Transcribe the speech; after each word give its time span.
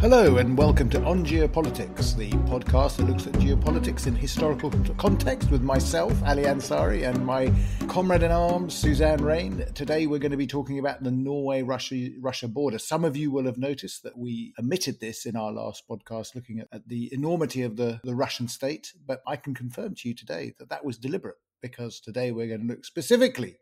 Hello 0.00 0.36
and 0.36 0.58
welcome 0.58 0.90
to 0.90 1.02
On 1.04 1.24
Geopolitics, 1.24 2.14
the 2.14 2.30
podcast 2.50 2.98
that 2.98 3.04
looks 3.04 3.26
at 3.26 3.32
geopolitics 3.32 4.06
in 4.06 4.14
historical 4.14 4.70
context 4.98 5.50
with 5.50 5.62
myself, 5.62 6.12
Ali 6.22 6.42
Ansari, 6.42 7.08
and 7.08 7.24
my 7.24 7.50
comrade 7.88 8.22
in 8.22 8.30
arms, 8.30 8.74
Suzanne 8.74 9.24
Raine. 9.24 9.64
Today 9.72 10.06
we're 10.06 10.18
going 10.18 10.32
to 10.32 10.36
be 10.36 10.46
talking 10.46 10.78
about 10.78 11.02
the 11.02 11.10
Norway 11.10 11.62
Russia 11.62 12.46
border. 12.46 12.78
Some 12.78 13.06
of 13.06 13.16
you 13.16 13.30
will 13.30 13.46
have 13.46 13.56
noticed 13.56 14.02
that 14.02 14.18
we 14.18 14.52
omitted 14.60 15.00
this 15.00 15.24
in 15.24 15.34
our 15.34 15.50
last 15.50 15.88
podcast, 15.88 16.34
looking 16.34 16.60
at, 16.60 16.68
at 16.72 16.86
the 16.86 17.08
enormity 17.14 17.62
of 17.62 17.76
the, 17.76 17.98
the 18.04 18.14
Russian 18.14 18.48
state, 18.48 18.92
but 19.06 19.22
I 19.26 19.36
can 19.36 19.54
confirm 19.54 19.94
to 19.94 20.08
you 20.10 20.14
today 20.14 20.52
that 20.58 20.68
that 20.68 20.84
was 20.84 20.98
deliberate 20.98 21.38
because 21.62 22.00
today 22.00 22.32
we're 22.32 22.48
going 22.48 22.60
to 22.60 22.66
look 22.66 22.84
specifically 22.84 23.56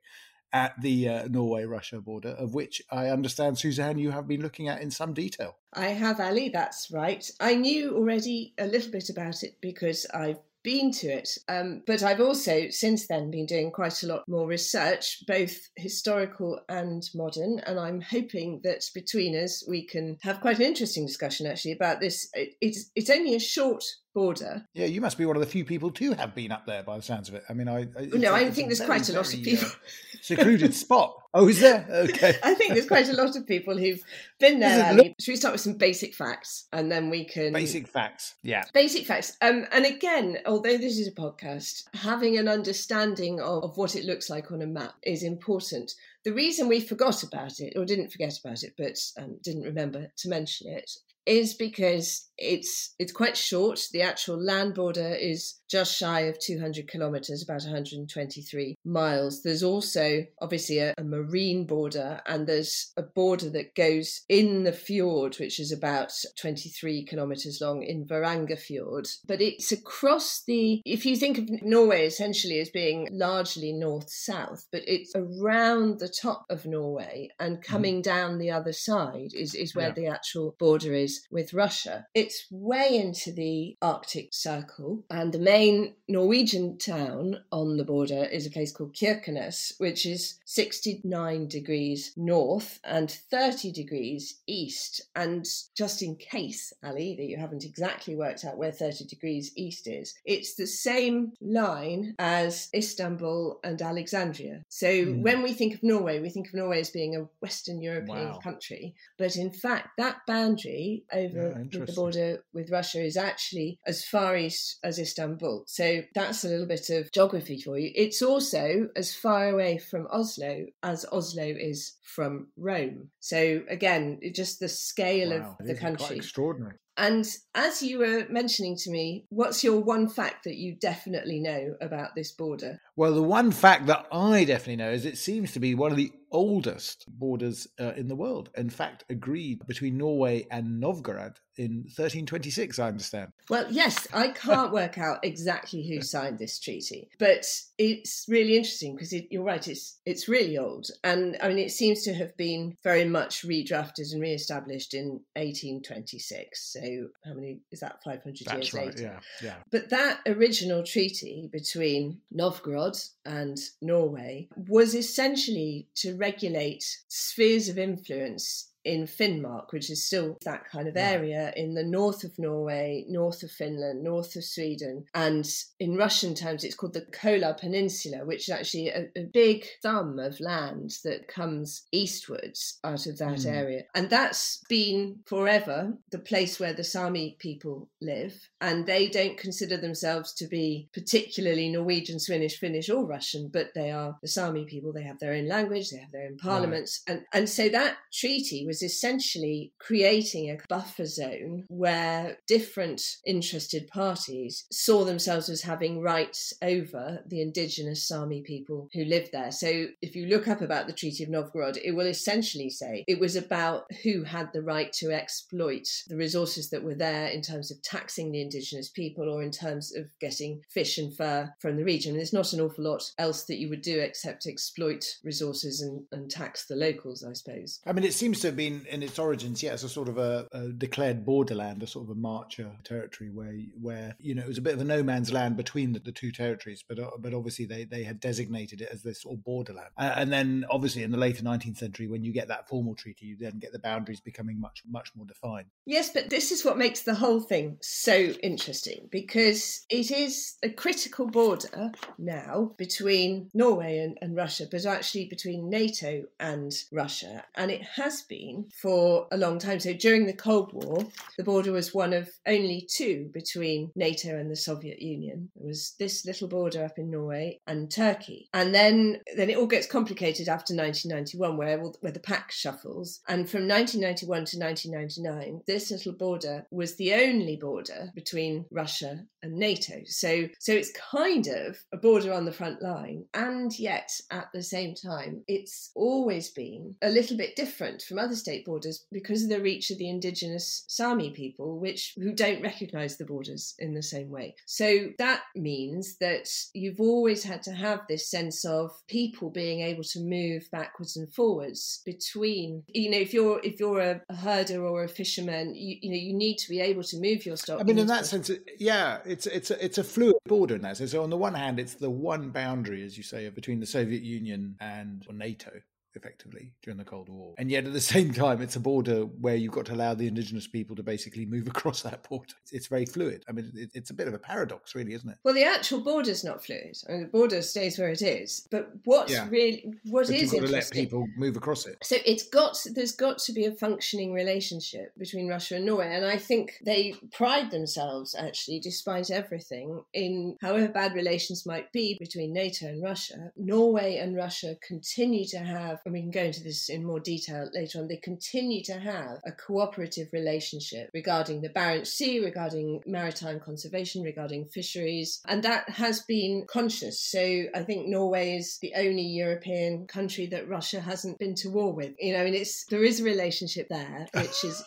at 0.54 0.80
the 0.80 1.08
uh, 1.08 1.28
Norway 1.28 1.64
Russia 1.64 2.00
border, 2.00 2.30
of 2.30 2.54
which 2.54 2.80
I 2.90 3.08
understand, 3.08 3.58
Suzanne, 3.58 3.98
you 3.98 4.12
have 4.12 4.28
been 4.28 4.40
looking 4.40 4.68
at 4.68 4.80
in 4.80 4.90
some 4.90 5.12
detail. 5.12 5.56
I 5.72 5.88
have, 5.88 6.20
Ali, 6.20 6.48
that's 6.48 6.90
right. 6.92 7.28
I 7.40 7.56
knew 7.56 7.96
already 7.96 8.54
a 8.56 8.66
little 8.66 8.92
bit 8.92 9.10
about 9.10 9.42
it 9.42 9.56
because 9.60 10.06
I've 10.14 10.38
been 10.62 10.92
to 10.92 11.08
it. 11.08 11.36
Um, 11.48 11.82
but 11.86 12.02
I've 12.02 12.20
also 12.20 12.68
since 12.70 13.06
then 13.06 13.30
been 13.30 13.46
doing 13.46 13.70
quite 13.70 14.02
a 14.02 14.06
lot 14.06 14.24
more 14.26 14.46
research, 14.46 15.24
both 15.26 15.54
historical 15.76 16.60
and 16.68 17.02
modern. 17.14 17.58
And 17.66 17.78
I'm 17.78 18.00
hoping 18.00 18.60
that 18.64 18.82
between 18.94 19.36
us 19.36 19.62
we 19.68 19.86
can 19.86 20.16
have 20.22 20.40
quite 20.40 20.58
an 20.58 20.64
interesting 20.64 21.06
discussion 21.06 21.46
actually 21.46 21.72
about 21.72 22.00
this. 22.00 22.30
It's 22.60 22.90
it's 22.96 23.10
only 23.10 23.34
a 23.34 23.40
short 23.40 23.84
border. 24.14 24.66
Yeah, 24.72 24.86
you 24.86 25.00
must 25.00 25.18
be 25.18 25.26
one 25.26 25.36
of 25.36 25.40
the 25.40 25.46
few 25.46 25.64
people 25.64 25.90
to 25.90 26.12
have 26.12 26.34
been 26.34 26.52
up 26.52 26.66
there 26.66 26.82
by 26.82 26.96
the 26.96 27.02
sounds 27.02 27.28
of 27.28 27.34
it. 27.34 27.42
I 27.48 27.52
mean, 27.52 27.68
I 27.68 27.88
no, 28.12 28.32
I 28.32 28.50
think 28.50 28.68
there's 28.68 28.78
very, 28.78 28.88
quite 28.88 29.08
a 29.08 29.12
lot 29.12 29.32
of 29.34 29.42
people. 29.42 29.68
Uh, 29.68 29.72
secluded 30.22 30.72
spot. 30.72 31.14
Oh, 31.34 31.48
is 31.48 31.60
there? 31.60 31.86
Okay. 31.90 32.38
I 32.42 32.54
think 32.54 32.72
there's 32.72 32.86
quite 32.86 33.08
a 33.08 33.12
lot 33.12 33.36
of 33.36 33.46
people 33.46 33.76
who've 33.76 34.00
been 34.38 34.60
there. 34.60 34.86
Ali. 34.86 35.14
Should 35.20 35.32
we 35.32 35.36
start 35.36 35.52
with 35.52 35.60
some 35.60 35.74
basic 35.74 36.14
facts 36.14 36.66
and 36.72 36.90
then 36.90 37.10
we 37.10 37.24
can 37.24 37.52
basic 37.52 37.88
facts? 37.88 38.36
Yeah, 38.42 38.62
basic 38.72 39.04
facts. 39.04 39.36
Um, 39.42 39.66
and 39.72 39.84
again, 39.84 40.38
although 40.46 40.78
this 40.78 40.98
is 40.98 41.08
a 41.08 41.12
podcast, 41.12 41.84
having 41.92 42.38
an 42.38 42.48
understanding 42.48 43.40
of, 43.40 43.64
of 43.64 43.76
what 43.76 43.96
it 43.96 44.04
looks 44.04 44.30
like 44.30 44.50
on 44.52 44.62
a 44.62 44.66
map 44.66 44.94
is 45.02 45.22
important. 45.22 45.92
The 46.24 46.32
reason 46.32 46.68
we 46.68 46.80
forgot 46.80 47.22
about 47.22 47.60
it, 47.60 47.74
or 47.76 47.84
didn't 47.84 48.10
forget 48.10 48.38
about 48.42 48.62
it, 48.62 48.72
but 48.78 48.96
um, 49.18 49.36
didn't 49.42 49.64
remember 49.64 50.06
to 50.16 50.28
mention 50.28 50.68
it, 50.68 50.90
is 51.26 51.54
because 51.54 52.28
it's 52.36 52.94
it's 52.98 53.12
quite 53.12 53.36
short. 53.36 53.80
The 53.92 54.02
actual 54.02 54.42
land 54.42 54.74
border 54.74 55.14
is 55.14 55.60
just 55.70 55.96
shy 55.96 56.20
of 56.20 56.38
200 56.38 56.88
kilometers, 56.88 57.42
about 57.42 57.62
123 57.62 58.76
miles. 58.84 59.42
There's 59.42 59.62
also 59.62 60.24
obviously 60.40 60.78
a, 60.78 60.94
a, 60.98 61.04
marine 61.04 61.66
border, 61.66 62.20
and 62.26 62.46
there's 62.46 62.92
a 62.96 63.02
border 63.02 63.50
that 63.50 63.74
goes 63.74 64.22
in 64.28 64.64
the 64.64 64.72
fjord, 64.72 65.36
which 65.38 65.58
is 65.58 65.72
about 65.72 66.12
23 66.40 67.04
kilometers 67.06 67.58
long 67.60 67.82
in 67.82 68.04
Varanger 68.04 68.58
Fjord. 68.58 69.06
But 69.26 69.40
it's 69.40 69.72
across 69.72 70.42
the. 70.46 70.82
If 70.84 71.06
you 71.06 71.16
think 71.16 71.38
of 71.38 71.48
Norway 71.62 72.06
essentially 72.06 72.58
as 72.58 72.70
being 72.70 73.08
largely 73.12 73.72
north 73.72 74.10
south, 74.10 74.66
but 74.72 74.82
it's 74.86 75.12
around 75.14 76.00
the 76.00 76.08
top 76.08 76.46
of 76.50 76.66
Norway 76.66 77.28
and 77.38 77.56
mm-hmm. 77.56 77.72
coming 77.72 78.00
mm. 78.00 78.04
down 78.04 78.38
the 78.38 78.50
other 78.50 78.72
side 78.72 79.30
is, 79.34 79.54
is 79.54 79.74
where 79.74 79.88
yeah. 79.88 79.94
the 79.94 80.06
actual 80.06 80.56
border 80.58 80.92
is 80.92 81.13
with 81.30 81.54
Russia. 81.54 82.06
It's 82.14 82.46
way 82.50 82.96
into 82.96 83.32
the 83.32 83.76
Arctic 83.82 84.28
Circle, 84.32 85.04
and 85.10 85.32
the 85.32 85.38
main 85.38 85.94
Norwegian 86.08 86.78
town 86.78 87.40
on 87.50 87.76
the 87.76 87.84
border 87.84 88.24
is 88.24 88.46
a 88.46 88.50
place 88.50 88.72
called 88.72 88.94
Kirkenes, 88.94 89.72
which 89.78 90.06
is 90.06 90.38
69 90.44 91.48
degrees 91.48 92.12
north 92.16 92.80
and 92.84 93.10
30 93.10 93.72
degrees 93.72 94.40
east. 94.46 95.00
And 95.16 95.46
just 95.76 96.02
in 96.02 96.16
case, 96.16 96.72
Ali, 96.82 97.16
that 97.16 97.24
you 97.24 97.36
haven't 97.36 97.64
exactly 97.64 98.14
worked 98.14 98.44
out 98.44 98.58
where 98.58 98.72
30 98.72 99.06
degrees 99.06 99.52
east 99.56 99.86
is, 99.86 100.14
it's 100.24 100.54
the 100.54 100.66
same 100.66 101.32
line 101.40 102.14
as 102.18 102.68
Istanbul 102.74 103.60
and 103.64 103.80
Alexandria. 103.80 104.64
So 104.68 104.86
mm. 104.86 105.22
when 105.22 105.42
we 105.42 105.52
think 105.52 105.74
of 105.74 105.82
Norway, 105.82 106.20
we 106.20 106.30
think 106.30 106.48
of 106.48 106.54
Norway 106.54 106.80
as 106.80 106.90
being 106.90 107.16
a 107.16 107.28
Western 107.40 107.80
European 107.80 108.30
wow. 108.30 108.40
country. 108.42 108.94
But 109.18 109.36
in 109.36 109.50
fact, 109.50 109.90
that 109.98 110.18
boundary 110.26 111.03
over 111.12 111.66
yeah, 111.70 111.84
the 111.86 111.92
border 111.92 112.14
border 112.14 112.44
with 112.52 112.70
Russia 112.70 113.02
is 113.02 113.16
actually 113.16 113.78
as 113.86 114.04
far 114.04 114.36
east 114.36 114.78
as 114.82 114.98
Istanbul. 114.98 115.64
So 115.66 116.02
that's 116.14 116.44
a 116.44 116.48
little 116.48 116.66
bit 116.66 116.90
of 116.90 117.10
geography 117.12 117.60
for 117.60 117.78
you. 117.78 117.90
It's 117.94 118.22
also 118.22 118.88
as 118.96 119.14
far 119.14 119.48
away 119.48 119.78
from 119.78 120.06
Oslo 120.10 120.66
as 120.82 121.04
Oslo 121.12 121.44
is 121.44 121.96
from 122.02 122.48
Rome. 122.56 123.10
So 123.20 123.62
again, 123.68 124.20
just 124.34 124.60
the 124.60 124.68
scale 124.68 125.30
wow, 125.30 125.56
of 125.58 125.66
the 125.66 125.74
country. 125.74 126.16
extraordinary. 126.16 126.76
And 126.96 127.26
as 127.54 127.82
you 127.82 127.98
were 127.98 128.26
mentioning 128.30 128.76
to 128.78 128.90
me, 128.90 129.26
what's 129.28 129.64
your 129.64 129.80
one 129.80 130.08
fact 130.08 130.44
that 130.44 130.56
you 130.56 130.76
definitely 130.76 131.40
know 131.40 131.74
about 131.80 132.14
this 132.14 132.32
border? 132.32 132.80
Well, 132.96 133.14
the 133.14 133.22
one 133.22 133.50
fact 133.50 133.86
that 133.86 134.06
I 134.12 134.44
definitely 134.44 134.76
know 134.76 134.90
is 134.90 135.04
it 135.04 135.18
seems 135.18 135.52
to 135.52 135.60
be 135.60 135.74
one 135.74 135.90
of 135.90 135.96
the 135.96 136.12
oldest 136.30 137.04
borders 137.08 137.66
uh, 137.80 137.92
in 137.96 138.08
the 138.08 138.16
world. 138.16 138.50
In 138.56 138.70
fact, 138.70 139.04
agreed 139.08 139.66
between 139.66 139.98
Norway 139.98 140.46
and 140.50 140.80
Novgorod 140.80 141.38
in 141.56 141.84
1326, 141.96 142.78
I 142.78 142.88
understand. 142.88 143.30
Well, 143.48 143.66
yes, 143.70 144.06
I 144.12 144.28
can't 144.34 144.72
work 144.72 144.98
out 144.98 145.24
exactly 145.24 145.86
who 145.86 146.02
signed 146.02 146.38
this 146.38 146.58
treaty, 146.58 147.08
but 147.18 147.46
it's 147.78 148.26
really 148.28 148.56
interesting 148.56 148.94
because 148.94 149.12
it, 149.12 149.28
you're 149.30 149.44
right, 149.44 149.66
it's 149.66 149.98
it's 150.06 150.28
really 150.28 150.58
old, 150.58 150.86
and 151.02 151.36
I 151.42 151.48
mean 151.48 151.58
it 151.58 151.70
seems 151.70 152.02
to 152.02 152.14
have 152.14 152.36
been 152.36 152.76
very 152.82 153.04
much 153.04 153.44
redrafted 153.44 154.12
and 154.12 154.20
re-established 154.20 154.94
in 154.94 155.20
1826. 155.36 156.72
So 156.72 156.80
how 157.24 157.34
many 157.34 157.60
is 157.70 157.80
that? 157.80 158.02
500 158.04 158.46
That's 158.46 158.54
years 158.54 158.74
right, 158.74 158.86
later. 158.86 159.02
Yeah, 159.02 159.20
yeah. 159.42 159.56
But 159.70 159.90
that 159.90 160.20
original 160.26 160.82
treaty 160.82 161.48
between 161.52 162.20
Novgorod 162.30 162.96
and 163.24 163.58
Norway 163.80 164.48
was 164.56 164.94
essentially 164.94 165.88
to 165.96 166.16
regulate 166.16 166.84
spheres 167.08 167.68
of 167.68 167.78
influence 167.78 168.70
in 168.84 169.06
Finnmark, 169.06 169.72
which 169.72 169.90
is 169.90 170.06
still 170.06 170.36
that 170.44 170.68
kind 170.70 170.88
of 170.88 170.96
area 170.96 171.52
in 171.56 171.74
the 171.74 171.84
north 171.84 172.24
of 172.24 172.38
Norway, 172.38 173.04
north 173.08 173.42
of 173.42 173.50
Finland, 173.50 174.02
north 174.02 174.36
of 174.36 174.44
Sweden. 174.44 175.04
And 175.14 175.48
in 175.80 175.96
Russian 175.96 176.34
terms, 176.34 176.64
it's 176.64 176.74
called 176.74 176.92
the 176.92 177.06
Kola 177.12 177.56
Peninsula, 177.58 178.24
which 178.24 178.48
is 178.48 178.50
actually 178.50 178.88
a, 178.88 179.08
a 179.16 179.24
big 179.24 179.66
thumb 179.82 180.18
of 180.18 180.40
land 180.40 180.98
that 181.04 181.28
comes 181.28 181.86
eastwards 181.92 182.78
out 182.84 183.06
of 183.06 183.18
that 183.18 183.38
mm. 183.38 183.46
area. 183.46 183.82
And 183.94 184.10
that's 184.10 184.62
been 184.68 185.20
forever 185.26 185.94
the 186.10 186.18
place 186.18 186.60
where 186.60 186.74
the 186.74 186.84
Sami 186.84 187.36
people 187.38 187.88
live. 188.00 188.48
And 188.60 188.86
they 188.86 189.08
don't 189.08 189.38
consider 189.38 189.76
themselves 189.76 190.32
to 190.34 190.46
be 190.46 190.88
particularly 190.92 191.70
Norwegian, 191.70 192.20
Swedish, 192.20 192.58
Finnish, 192.58 192.90
or 192.90 193.06
Russian, 193.06 193.50
but 193.52 193.68
they 193.74 193.90
are 193.90 194.18
the 194.22 194.28
Sami 194.28 194.64
people. 194.64 194.92
They 194.92 195.02
have 195.02 195.18
their 195.18 195.34
own 195.34 195.48
language, 195.48 195.90
they 195.90 195.98
have 195.98 196.12
their 196.12 196.26
own 196.26 196.36
parliaments. 196.36 197.02
Right. 197.08 197.16
And, 197.16 197.26
and 197.32 197.48
so 197.48 197.68
that 197.70 197.96
treaty 198.12 198.66
was 198.66 198.73
was 198.74 198.82
essentially 198.82 199.72
creating 199.78 200.50
a 200.50 200.58
buffer 200.68 201.06
zone 201.06 201.62
where 201.68 202.38
different 202.48 203.00
interested 203.24 203.86
parties 203.86 204.66
saw 204.72 205.04
themselves 205.04 205.48
as 205.48 205.62
having 205.62 206.00
rights 206.00 206.52
over 206.60 207.20
the 207.28 207.40
indigenous 207.40 208.08
Sami 208.08 208.42
people 208.42 208.88
who 208.92 209.04
lived 209.04 209.28
there. 209.32 209.52
So 209.52 209.86
if 210.02 210.16
you 210.16 210.26
look 210.26 210.48
up 210.48 210.60
about 210.60 210.88
the 210.88 210.92
Treaty 210.92 211.22
of 211.22 211.30
Novgorod, 211.30 211.78
it 211.84 211.92
will 211.92 212.08
essentially 212.08 212.68
say 212.68 213.04
it 213.06 213.20
was 213.20 213.36
about 213.36 213.84
who 214.02 214.24
had 214.24 214.52
the 214.52 214.62
right 214.62 214.92
to 214.94 215.12
exploit 215.12 215.86
the 216.08 216.16
resources 216.16 216.70
that 216.70 216.82
were 216.82 216.96
there 216.96 217.28
in 217.28 217.42
terms 217.42 217.70
of 217.70 217.80
taxing 217.82 218.32
the 218.32 218.42
indigenous 218.42 218.88
people 218.88 219.28
or 219.28 219.40
in 219.40 219.52
terms 219.52 219.94
of 219.94 220.06
getting 220.20 220.62
fish 220.68 220.98
and 220.98 221.16
fur 221.16 221.48
from 221.60 221.76
the 221.76 221.84
region. 221.84 222.10
And 222.10 222.18
there's 222.18 222.32
not 222.32 222.52
an 222.52 222.60
awful 222.60 222.82
lot 222.82 223.04
else 223.18 223.44
that 223.44 223.58
you 223.58 223.68
would 223.68 223.82
do 223.82 224.00
except 224.00 224.48
exploit 224.48 225.04
resources 225.22 225.80
and, 225.80 226.02
and 226.10 226.28
tax 226.28 226.66
the 226.66 226.74
locals, 226.74 227.24
I 227.24 227.34
suppose. 227.34 227.78
I 227.86 227.92
mean, 227.92 228.04
it 228.04 228.14
seems 228.14 228.40
to 228.40 228.48
have 228.48 228.56
in 228.66 229.02
its 229.02 229.18
origins, 229.18 229.62
yeah, 229.62 229.72
as 229.72 229.84
a 229.84 229.88
sort 229.88 230.08
of 230.08 230.18
a, 230.18 230.46
a, 230.52 230.68
declared 230.68 231.24
borderland, 231.24 231.82
a 231.82 231.86
sort 231.86 232.04
of 232.04 232.10
a 232.10 232.14
marcher 232.14 232.70
territory 232.84 233.30
where 233.30 233.54
where 233.80 234.16
you 234.18 234.34
know 234.34 234.42
it 234.42 234.48
was 234.48 234.58
a 234.58 234.62
bit 234.62 234.74
of 234.74 234.80
a 234.80 234.84
no 234.84 235.02
man's 235.02 235.32
land 235.32 235.56
between 235.56 235.92
the, 235.92 235.98
the 235.98 236.12
two 236.12 236.30
territories, 236.30 236.84
but 236.88 236.98
uh, 236.98 237.10
but 237.18 237.34
obviously 237.34 237.64
they 237.64 237.84
they 237.84 238.04
had 238.04 238.20
designated 238.20 238.80
it 238.80 238.88
as 238.92 239.02
this 239.02 239.22
sort 239.22 239.36
of 239.36 239.44
borderland. 239.44 239.90
Uh, 239.96 240.14
and 240.16 240.32
then 240.32 240.64
obviously 240.70 241.02
in 241.02 241.10
the 241.10 241.18
later 241.18 241.42
19th 241.42 241.76
century, 241.76 242.06
when 242.06 242.24
you 242.24 242.32
get 242.32 242.48
that 242.48 242.68
formal 242.68 242.94
treaty, 242.94 243.26
you 243.26 243.36
then 243.38 243.58
get 243.58 243.72
the 243.72 243.78
boundaries 243.78 244.20
becoming 244.20 244.60
much 244.60 244.82
much 244.88 245.10
more 245.16 245.26
defined. 245.26 245.66
Yes, 245.86 246.10
but 246.10 246.30
this 246.30 246.52
is 246.52 246.64
what 246.64 246.78
makes 246.78 247.02
the 247.02 247.14
whole 247.14 247.40
thing 247.40 247.78
so 247.80 248.14
interesting 248.14 249.08
because 249.10 249.84
it 249.90 250.10
is 250.10 250.56
a 250.62 250.70
critical 250.70 251.26
border 251.26 251.92
now 252.18 252.72
between 252.76 253.50
Norway 253.54 253.98
and, 253.98 254.18
and 254.22 254.36
Russia, 254.36 254.66
but 254.70 254.84
actually 254.86 255.26
between 255.26 255.68
NATO 255.68 256.24
and 256.40 256.72
Russia, 256.92 257.44
and 257.54 257.70
it 257.70 257.82
has 257.82 258.22
been 258.22 258.53
for 258.80 259.26
a 259.32 259.36
long 259.36 259.58
time. 259.58 259.80
So 259.80 259.92
during 259.92 260.26
the 260.26 260.32
Cold 260.32 260.72
War, 260.72 261.04
the 261.36 261.44
border 261.44 261.72
was 261.72 261.94
one 261.94 262.12
of 262.12 262.28
only 262.46 262.86
two 262.90 263.30
between 263.32 263.90
NATO 263.96 264.38
and 264.38 264.50
the 264.50 264.56
Soviet 264.56 265.00
Union. 265.00 265.50
There 265.56 265.66
was 265.66 265.94
this 265.98 266.24
little 266.24 266.48
border 266.48 266.84
up 266.84 266.98
in 266.98 267.10
Norway 267.10 267.60
and 267.66 267.90
Turkey. 267.90 268.48
And 268.54 268.74
then, 268.74 269.20
then 269.36 269.50
it 269.50 269.56
all 269.56 269.66
gets 269.66 269.86
complicated 269.86 270.48
after 270.48 270.74
1991, 270.74 271.56
where, 271.56 271.78
where 272.00 272.12
the 272.12 272.20
pack 272.20 272.52
shuffles. 272.52 273.20
And 273.28 273.48
from 273.48 273.68
1991 273.68 274.44
to 274.46 274.58
1999, 274.58 275.62
this 275.66 275.90
little 275.90 276.12
border 276.12 276.66
was 276.70 276.96
the 276.96 277.14
only 277.14 277.56
border 277.56 278.10
between 278.14 278.66
Russia 278.70 279.26
and 279.44 279.54
NATO. 279.56 280.00
So, 280.06 280.48
so 280.58 280.72
it's 280.72 280.92
kind 281.10 281.46
of 281.46 281.76
a 281.92 281.96
border 281.96 282.32
on 282.32 282.46
the 282.46 282.52
front 282.52 282.82
line. 282.82 283.26
And 283.34 283.78
yet, 283.78 284.10
at 284.30 284.48
the 284.52 284.62
same 284.62 284.94
time, 284.94 285.44
it's 285.46 285.90
always 285.94 286.50
been 286.50 286.96
a 287.02 287.10
little 287.10 287.36
bit 287.36 287.54
different 287.54 288.02
from 288.02 288.18
other 288.18 288.34
state 288.34 288.64
borders 288.64 289.04
because 289.12 289.44
of 289.44 289.50
the 289.50 289.60
reach 289.60 289.90
of 289.90 289.98
the 289.98 290.08
indigenous 290.08 290.84
Sami 290.88 291.30
people, 291.30 291.78
which 291.78 292.14
who 292.16 292.32
don't 292.32 292.62
recognise 292.62 293.16
the 293.16 293.24
borders 293.26 293.74
in 293.78 293.94
the 293.94 294.02
same 294.02 294.30
way. 294.30 294.54
So 294.66 295.08
that 295.18 295.42
means 295.54 296.16
that 296.18 296.48
you've 296.72 297.00
always 297.00 297.44
had 297.44 297.62
to 297.64 297.72
have 297.72 298.00
this 298.08 298.30
sense 298.30 298.64
of 298.64 298.90
people 299.08 299.50
being 299.50 299.82
able 299.82 300.04
to 300.04 300.20
move 300.20 300.68
backwards 300.72 301.16
and 301.16 301.32
forwards 301.32 302.00
between. 302.06 302.82
You 302.88 303.10
know, 303.10 303.18
if 303.18 303.34
you're 303.34 303.60
if 303.62 303.78
you're 303.78 304.00
a, 304.00 304.20
a 304.30 304.34
herder 304.34 304.86
or 304.86 305.04
a 305.04 305.08
fisherman, 305.08 305.74
you, 305.74 305.96
you 306.00 306.10
know 306.10 306.16
you 306.16 306.34
need 306.34 306.56
to 306.56 306.68
be 306.70 306.80
able 306.80 307.02
to 307.02 307.20
move 307.20 307.44
your 307.44 307.56
stock. 307.56 307.80
I 307.80 307.84
mean, 307.84 307.98
in 307.98 308.06
that 308.06 308.26
sense, 308.26 308.50
yeah, 308.78 309.18
it's 309.34 309.46
it's 309.46 309.70
a, 309.72 309.84
it's 309.84 309.98
a 309.98 310.04
fluid 310.04 310.36
border 310.46 310.76
in 310.76 310.82
that 310.82 310.96
sense. 310.96 311.10
So 311.10 311.22
on 311.22 311.30
the 311.30 311.36
one 311.36 311.54
hand, 311.54 311.80
it's 311.80 311.94
the 311.94 312.10
one 312.10 312.50
boundary, 312.50 313.04
as 313.04 313.16
you 313.18 313.24
say, 313.24 313.48
between 313.48 313.80
the 313.80 313.86
Soviet 313.86 314.22
Union 314.22 314.76
and 314.80 315.26
NATO 315.32 315.72
effectively 316.16 316.72
during 316.82 316.98
the 316.98 317.04
Cold 317.04 317.28
War. 317.28 317.54
And 317.58 317.70
yet 317.70 317.86
at 317.86 317.92
the 317.92 318.00
same 318.14 318.32
time, 318.32 318.60
it's 318.60 318.76
a 318.76 318.80
border 318.80 319.22
where 319.22 319.56
you've 319.56 319.72
got 319.72 319.86
to 319.86 319.94
allow 319.94 320.14
the 320.14 320.26
indigenous 320.26 320.66
people 320.66 320.96
to 320.96 321.02
basically 321.02 321.46
move 321.46 321.66
across 321.74 322.02
that 322.02 322.28
border. 322.28 322.54
It's 322.72 322.86
very 322.86 323.06
fluid. 323.06 323.44
I 323.48 323.52
mean, 323.52 323.70
it's 323.94 324.10
a 324.10 324.14
bit 324.14 324.28
of 324.28 324.34
a 324.34 324.38
paradox, 324.38 324.94
really, 324.94 325.14
isn't 325.14 325.28
it? 325.28 325.38
Well, 325.44 325.54
the 325.54 325.64
actual 325.64 326.00
border's 326.00 326.44
not 326.44 326.64
fluid. 326.64 326.96
I 327.08 327.12
mean, 327.12 327.20
the 327.22 327.28
border 327.28 327.62
stays 327.62 327.98
where 327.98 328.08
it 328.08 328.22
is. 328.22 328.66
But 328.70 328.90
what's 329.04 329.32
yeah. 329.32 329.48
really 329.48 329.94
what 330.04 330.26
but 330.26 330.36
is 330.36 330.52
you've 330.52 330.62
got 330.62 330.66
to 330.66 330.72
let 330.72 330.90
people 330.90 331.26
move 331.36 331.56
across 331.56 331.86
it. 331.86 331.98
So 332.02 332.16
it's 332.24 332.48
got 332.48 332.76
there's 332.94 333.12
got 333.12 333.38
to 333.38 333.52
be 333.52 333.66
a 333.66 333.72
functioning 333.72 334.32
relationship 334.32 335.12
between 335.18 335.48
Russia 335.48 335.76
and 335.76 335.86
Norway, 335.86 336.14
and 336.14 336.24
I 336.24 336.36
think 336.36 336.74
they 336.84 337.14
pride 337.32 337.70
themselves 337.70 338.34
actually, 338.34 338.80
despite 338.80 339.30
everything, 339.30 340.02
in 340.12 340.56
however 340.60 340.88
bad 340.88 341.14
relations 341.14 341.66
might 341.66 341.92
be 341.92 342.16
between 342.18 342.52
NATO 342.52 342.86
and 342.86 343.02
Russia, 343.02 343.52
Norway 343.56 344.16
and 344.16 344.36
Russia 344.36 344.76
continue 344.86 345.46
to 345.46 345.58
have 345.58 346.00
and 346.04 346.12
we 346.12 346.20
can 346.20 346.30
go 346.30 346.42
into 346.42 346.62
this 346.62 346.88
in 346.88 347.04
more 347.04 347.20
detail 347.20 347.68
later 347.72 347.98
on, 347.98 348.08
they 348.08 348.16
continue 348.16 348.82
to 348.84 348.94
have 348.94 349.38
a 349.46 349.52
cooperative 349.52 350.28
relationship 350.32 351.10
regarding 351.14 351.62
the 351.62 351.68
Barents 351.68 352.08
Sea, 352.08 352.44
regarding 352.44 353.02
maritime 353.06 353.60
conservation, 353.60 354.22
regarding 354.22 354.66
fisheries, 354.66 355.40
and 355.46 355.62
that 355.62 355.88
has 355.88 356.20
been 356.22 356.66
conscious. 356.68 357.20
So 357.20 357.64
I 357.74 357.82
think 357.82 358.08
Norway 358.08 358.56
is 358.56 358.78
the 358.80 358.92
only 358.96 359.22
European 359.22 360.06
country 360.06 360.46
that 360.46 360.68
Russia 360.68 361.00
hasn't 361.00 361.38
been 361.38 361.54
to 361.56 361.70
war 361.70 361.92
with. 361.92 362.12
You 362.18 362.34
know, 362.34 362.44
mean, 362.44 362.54
it's 362.54 362.84
there 362.86 363.04
is 363.04 363.20
a 363.20 363.24
relationship 363.24 363.88
there, 363.88 364.28
which 364.34 364.64
is 364.64 364.82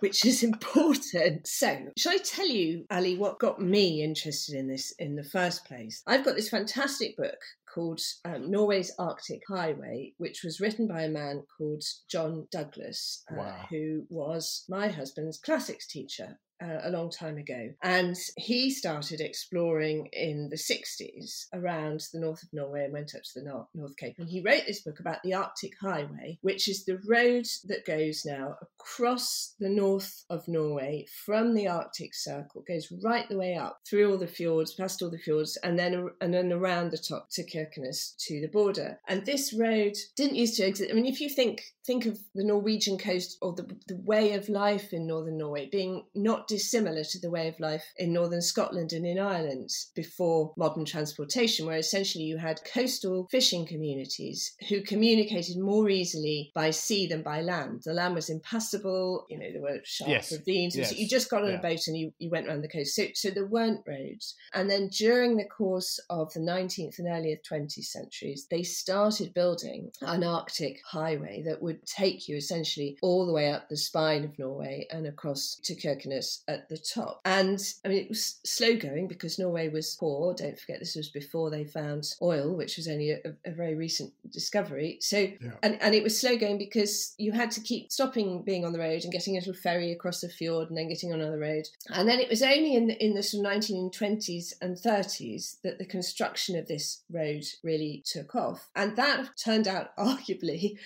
which 0.00 0.24
is 0.24 0.42
important. 0.52 1.46
So, 1.46 1.88
shall 1.96 2.12
I 2.12 2.18
tell 2.18 2.48
you, 2.48 2.84
Ali, 2.90 3.16
what 3.16 3.38
got 3.38 3.60
me 3.60 4.02
interested 4.02 4.54
in 4.54 4.68
this 4.68 4.92
in 4.98 5.16
the 5.16 5.24
first 5.24 5.64
place? 5.64 6.02
I've 6.06 6.24
got 6.24 6.36
this 6.36 6.48
fantastic 6.48 7.16
book 7.16 7.38
called 7.74 8.00
um, 8.24 8.50
Norway's 8.50 8.92
Arctic 8.98 9.42
Highway, 9.48 10.12
which 10.18 10.42
was 10.44 10.60
written 10.60 10.86
by 10.86 11.02
a 11.02 11.08
man 11.08 11.42
called 11.58 11.82
John 12.08 12.46
Douglas, 12.52 13.24
uh, 13.32 13.36
wow. 13.36 13.66
who 13.68 14.04
was 14.08 14.64
my 14.68 14.88
husband's 14.88 15.38
classics 15.38 15.88
teacher 15.88 16.38
a 16.60 16.90
long 16.90 17.10
time 17.10 17.36
ago. 17.36 17.70
And 17.82 18.16
he 18.36 18.70
started 18.70 19.20
exploring 19.20 20.08
in 20.12 20.48
the 20.50 20.56
60s 20.56 21.46
around 21.52 22.06
the 22.12 22.20
north 22.20 22.42
of 22.42 22.52
Norway 22.52 22.84
and 22.84 22.92
went 22.92 23.14
up 23.14 23.22
to 23.22 23.40
the 23.40 23.46
North, 23.46 23.68
North 23.74 23.96
Cape. 23.96 24.14
And 24.18 24.28
he 24.28 24.42
wrote 24.42 24.62
this 24.66 24.80
book 24.80 25.00
about 25.00 25.22
the 25.22 25.34
Arctic 25.34 25.72
Highway, 25.80 26.38
which 26.42 26.68
is 26.68 26.84
the 26.84 26.98
road 27.06 27.46
that 27.64 27.86
goes 27.86 28.24
now 28.24 28.56
across 28.62 29.54
the 29.58 29.68
north 29.68 30.24
of 30.30 30.46
Norway 30.48 31.06
from 31.24 31.54
the 31.54 31.68
Arctic 31.68 32.14
Circle, 32.14 32.64
goes 32.66 32.92
right 33.02 33.28
the 33.28 33.38
way 33.38 33.54
up 33.54 33.80
through 33.88 34.10
all 34.10 34.18
the 34.18 34.26
fjords, 34.26 34.74
past 34.74 35.02
all 35.02 35.10
the 35.10 35.18
fjords, 35.18 35.56
and 35.62 35.78
then 35.78 36.08
and 36.20 36.32
then 36.32 36.52
around 36.52 36.90
the 36.90 36.98
top 36.98 37.28
to 37.30 37.44
Kirkenes 37.44 38.14
to 38.26 38.40
the 38.40 38.48
border. 38.48 38.98
And 39.08 39.24
this 39.24 39.52
road 39.52 39.96
didn't 40.16 40.36
used 40.36 40.56
to 40.56 40.66
exist. 40.66 40.90
I 40.90 40.94
mean, 40.94 41.06
if 41.06 41.20
you 41.20 41.28
think 41.28 41.62
think 41.84 42.06
of 42.06 42.18
the 42.34 42.44
Norwegian 42.44 42.98
coast 42.98 43.36
or 43.42 43.52
the, 43.52 43.64
the 43.88 44.00
way 44.04 44.32
of 44.32 44.48
life 44.48 44.92
in 44.92 45.06
northern 45.06 45.36
Norway 45.36 45.68
being 45.70 46.04
not 46.14 46.43
dissimilar 46.46 47.04
to 47.04 47.18
the 47.18 47.30
way 47.30 47.48
of 47.48 47.60
life 47.60 47.84
in 47.96 48.12
northern 48.12 48.42
Scotland 48.42 48.92
and 48.92 49.06
in 49.06 49.18
Ireland 49.18 49.70
before 49.94 50.52
modern 50.56 50.84
transportation, 50.84 51.66
where 51.66 51.78
essentially 51.78 52.24
you 52.24 52.38
had 52.38 52.64
coastal 52.64 53.26
fishing 53.30 53.66
communities 53.66 54.54
who 54.68 54.82
communicated 54.82 55.58
more 55.58 55.88
easily 55.88 56.52
by 56.54 56.70
sea 56.70 57.06
than 57.06 57.22
by 57.22 57.40
land. 57.40 57.82
The 57.84 57.94
land 57.94 58.14
was 58.14 58.30
impassable, 58.30 59.26
you 59.28 59.38
know, 59.38 59.52
there 59.52 59.62
were 59.62 59.80
sharp 59.84 60.10
yes. 60.10 60.32
ravines. 60.32 60.76
Yes. 60.76 60.90
So 60.90 60.96
you 60.96 61.08
just 61.08 61.30
got 61.30 61.42
on 61.42 61.50
yeah. 61.50 61.58
a 61.58 61.62
boat 61.62 61.86
and 61.86 61.96
you, 61.96 62.12
you 62.18 62.30
went 62.30 62.48
around 62.48 62.62
the 62.62 62.68
coast. 62.68 62.94
So, 62.94 63.06
so 63.14 63.30
there 63.30 63.46
weren't 63.46 63.86
roads. 63.86 64.34
And 64.52 64.70
then 64.70 64.88
during 64.88 65.36
the 65.36 65.44
course 65.44 65.98
of 66.10 66.32
the 66.32 66.40
19th 66.40 66.98
and 66.98 67.08
earlier 67.08 67.36
20th 67.48 67.84
centuries, 67.84 68.46
they 68.50 68.62
started 68.62 69.34
building 69.34 69.90
an 70.00 70.24
Arctic 70.24 70.80
highway 70.84 71.42
that 71.46 71.62
would 71.62 71.84
take 71.86 72.28
you 72.28 72.36
essentially 72.36 72.98
all 73.02 73.26
the 73.26 73.32
way 73.32 73.50
up 73.50 73.68
the 73.68 73.76
spine 73.76 74.24
of 74.24 74.38
Norway 74.38 74.86
and 74.90 75.06
across 75.06 75.58
to 75.64 75.74
Kirkenes 75.74 76.33
at 76.48 76.68
the 76.68 76.76
top. 76.76 77.20
And 77.24 77.60
I 77.84 77.88
mean, 77.88 77.98
it 77.98 78.08
was 78.08 78.40
slow 78.44 78.76
going 78.76 79.08
because 79.08 79.38
Norway 79.38 79.68
was 79.68 79.96
poor. 79.98 80.34
Don't 80.34 80.58
forget, 80.58 80.80
this 80.80 80.96
was 80.96 81.08
before 81.08 81.50
they 81.50 81.64
found 81.64 82.14
oil, 82.22 82.56
which 82.56 82.76
was 82.76 82.88
only 82.88 83.10
a, 83.10 83.18
a 83.44 83.52
very 83.52 83.74
recent 83.74 84.12
discovery. 84.30 84.98
So, 85.00 85.18
yeah. 85.18 85.52
and, 85.62 85.80
and 85.80 85.94
it 85.94 86.02
was 86.02 86.18
slow 86.18 86.36
going 86.36 86.58
because 86.58 87.14
you 87.18 87.32
had 87.32 87.50
to 87.52 87.60
keep 87.60 87.92
stopping 87.92 88.42
being 88.42 88.64
on 88.64 88.72
the 88.72 88.78
road 88.78 89.04
and 89.04 89.12
getting 89.12 89.36
a 89.36 89.40
little 89.40 89.54
ferry 89.54 89.92
across 89.92 90.20
the 90.20 90.28
fjord 90.28 90.68
and 90.68 90.76
then 90.76 90.88
getting 90.88 91.12
on 91.12 91.20
another 91.20 91.38
road. 91.38 91.64
And 91.90 92.08
then 92.08 92.18
it 92.18 92.28
was 92.28 92.42
only 92.42 92.74
in 92.74 92.88
the, 92.88 93.04
in 93.04 93.14
the 93.14 93.22
sort 93.22 93.46
of 93.46 93.52
1920s 93.52 94.54
and 94.60 94.76
30s 94.76 95.60
that 95.62 95.78
the 95.78 95.86
construction 95.86 96.56
of 96.56 96.66
this 96.66 97.02
road 97.10 97.44
really 97.62 98.02
took 98.04 98.34
off. 98.34 98.68
And 98.74 98.96
that 98.96 99.36
turned 99.36 99.68
out 99.68 99.94
arguably 99.98 100.78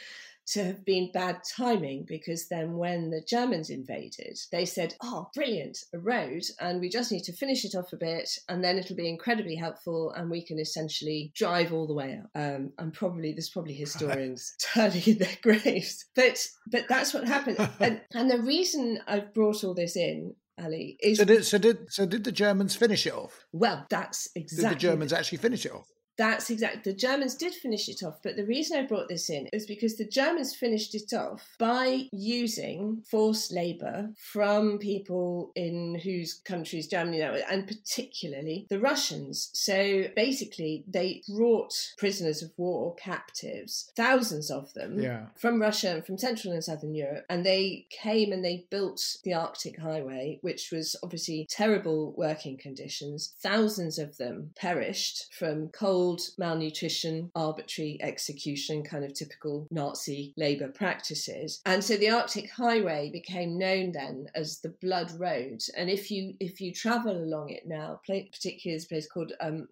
to 0.53 0.65
have 0.65 0.85
been 0.85 1.11
bad 1.13 1.41
timing 1.57 2.05
because 2.07 2.49
then 2.49 2.77
when 2.77 3.11
the 3.11 3.23
Germans 3.27 3.71
invaded, 3.71 4.39
they 4.51 4.65
said, 4.65 4.95
Oh, 5.03 5.29
brilliant, 5.35 5.79
a 5.95 5.99
road, 5.99 6.43
and 6.61 6.81
we 6.81 6.89
just 6.89 7.13
need 7.13 7.25
to 7.25 7.33
finish 7.33 7.65
it 7.65 7.75
off 7.75 7.93
a 7.93 7.97
bit, 7.97 8.31
and 8.49 8.65
then 8.65 8.79
it'll 8.79 8.97
be 8.97 9.09
incredibly 9.09 9.57
helpful, 9.57 10.13
and 10.13 10.31
we 10.31 10.45
can 10.45 10.59
essentially 10.59 11.33
drive 11.35 11.73
all 11.73 11.87
the 11.87 11.95
way 11.95 12.21
up. 12.23 12.31
Um, 12.35 12.73
and 12.79 12.93
probably 12.93 13.33
there's 13.33 13.51
probably 13.51 13.75
historians 13.75 14.55
turning 14.61 15.03
in 15.07 15.19
their 15.19 15.37
graves, 15.43 16.07
but 16.15 16.47
but 16.71 16.87
that's 16.89 17.13
what 17.13 17.27
happened. 17.27 17.59
and, 17.81 18.01
and 18.15 18.31
the 18.31 18.43
reason 18.43 19.01
I've 19.07 19.35
brought 19.35 19.65
all 19.65 19.75
this 19.75 19.97
in 19.97 20.35
Ali. 20.61 20.97
Is, 21.01 21.19
so 21.19 21.25
did 21.25 21.45
so 21.45 21.59
did 21.59 21.93
so 21.93 22.07
did 22.07 22.25
the 22.25 22.33
Germans 22.33 22.75
finish 22.75 23.07
it 23.07 23.13
off? 23.13 23.47
Well, 23.53 23.87
that's 23.91 24.29
exactly. 24.35 24.69
Did 24.69 24.77
the 24.77 24.81
Germans 24.81 25.13
actually 25.13 25.39
finish 25.39 25.67
it 25.67 25.73
off? 25.73 25.89
That's 26.19 26.51
exactly. 26.51 26.83
The 26.85 26.99
Germans 26.99 27.37
did 27.37 27.55
finish 27.55 27.89
it 27.89 28.03
off, 28.03 28.19
but 28.25 28.37
the 28.37 28.45
reason 28.45 28.77
I 28.77 28.87
brought 28.87 29.09
this 29.09 29.31
in 29.31 29.47
is 29.53 29.67
because 29.67 29.97
the 29.97 30.05
Germans 30.05 30.55
finished 30.55 30.95
it 30.97 31.13
off 31.15 31.55
by 31.59 32.09
using 32.13 33.05
forced 33.09 33.53
labour 33.53 34.11
from 34.33 34.79
people 34.79 35.53
in 35.55 36.01
whose 36.03 36.35
countries 36.35 36.89
Germany 36.89 37.21
now, 37.21 37.35
and 37.49 37.69
particularly 37.69 38.67
the 38.69 38.81
Russians. 38.81 39.51
So 39.53 40.07
basically, 40.17 40.85
they 40.89 41.23
brought 41.29 41.73
prisoners 41.97 42.43
of 42.43 42.51
war, 42.57 42.97
captives, 42.97 43.93
thousands 43.95 44.51
of 44.51 44.75
them, 44.75 45.01
yeah. 45.01 45.27
from 45.37 45.63
Russia 45.63 45.91
and 45.91 46.05
from 46.05 46.19
Central 46.19 46.53
and 46.53 46.65
Southern 46.65 46.97
Europe, 46.97 47.27
and 47.31 47.47
they 47.47 47.87
came 47.91 48.33
and 48.33 48.45
they 48.45 48.67
built 48.71 49.19
the 49.23 49.35
Arctic 49.35 49.79
Highway, 49.79 50.41
which 50.43 50.73
was 50.73 50.97
obviously 51.05 51.47
terrible 51.49 52.13
working 52.17 52.57
conditions. 52.57 53.35
Thousands 53.41 54.01
of 54.01 54.17
them 54.17 54.51
perished 54.57 55.33
from 55.33 55.69
cold 55.69 56.08
malnutrition, 56.39 57.31
arbitrary 57.35 57.99
execution, 58.03 58.83
kind 58.83 59.05
of 59.05 59.15
typical 59.15 59.67
Nazi 59.71 60.35
labour 60.37 60.69
practices. 60.69 61.61
And 61.67 61.83
so 61.83 61.97
the 61.97 62.11
Arctic 62.11 62.51
Highway 62.51 63.11
became 63.11 63.59
known 63.59 63.93
then 63.93 64.29
as 64.35 64.61
the 64.61 64.75
Blood 64.81 65.13
Road. 65.19 65.61
And 65.77 65.91
if 65.91 66.11
you 66.11 66.35
if 66.41 66.61
you 66.61 66.73
travel 66.73 67.17
along 67.17 67.51
it 67.51 67.67
now, 67.67 68.01
particularly 68.05 68.77
this 68.77 68.87
place 68.87 69.09
called 69.09 69.33
um, 69.41 69.67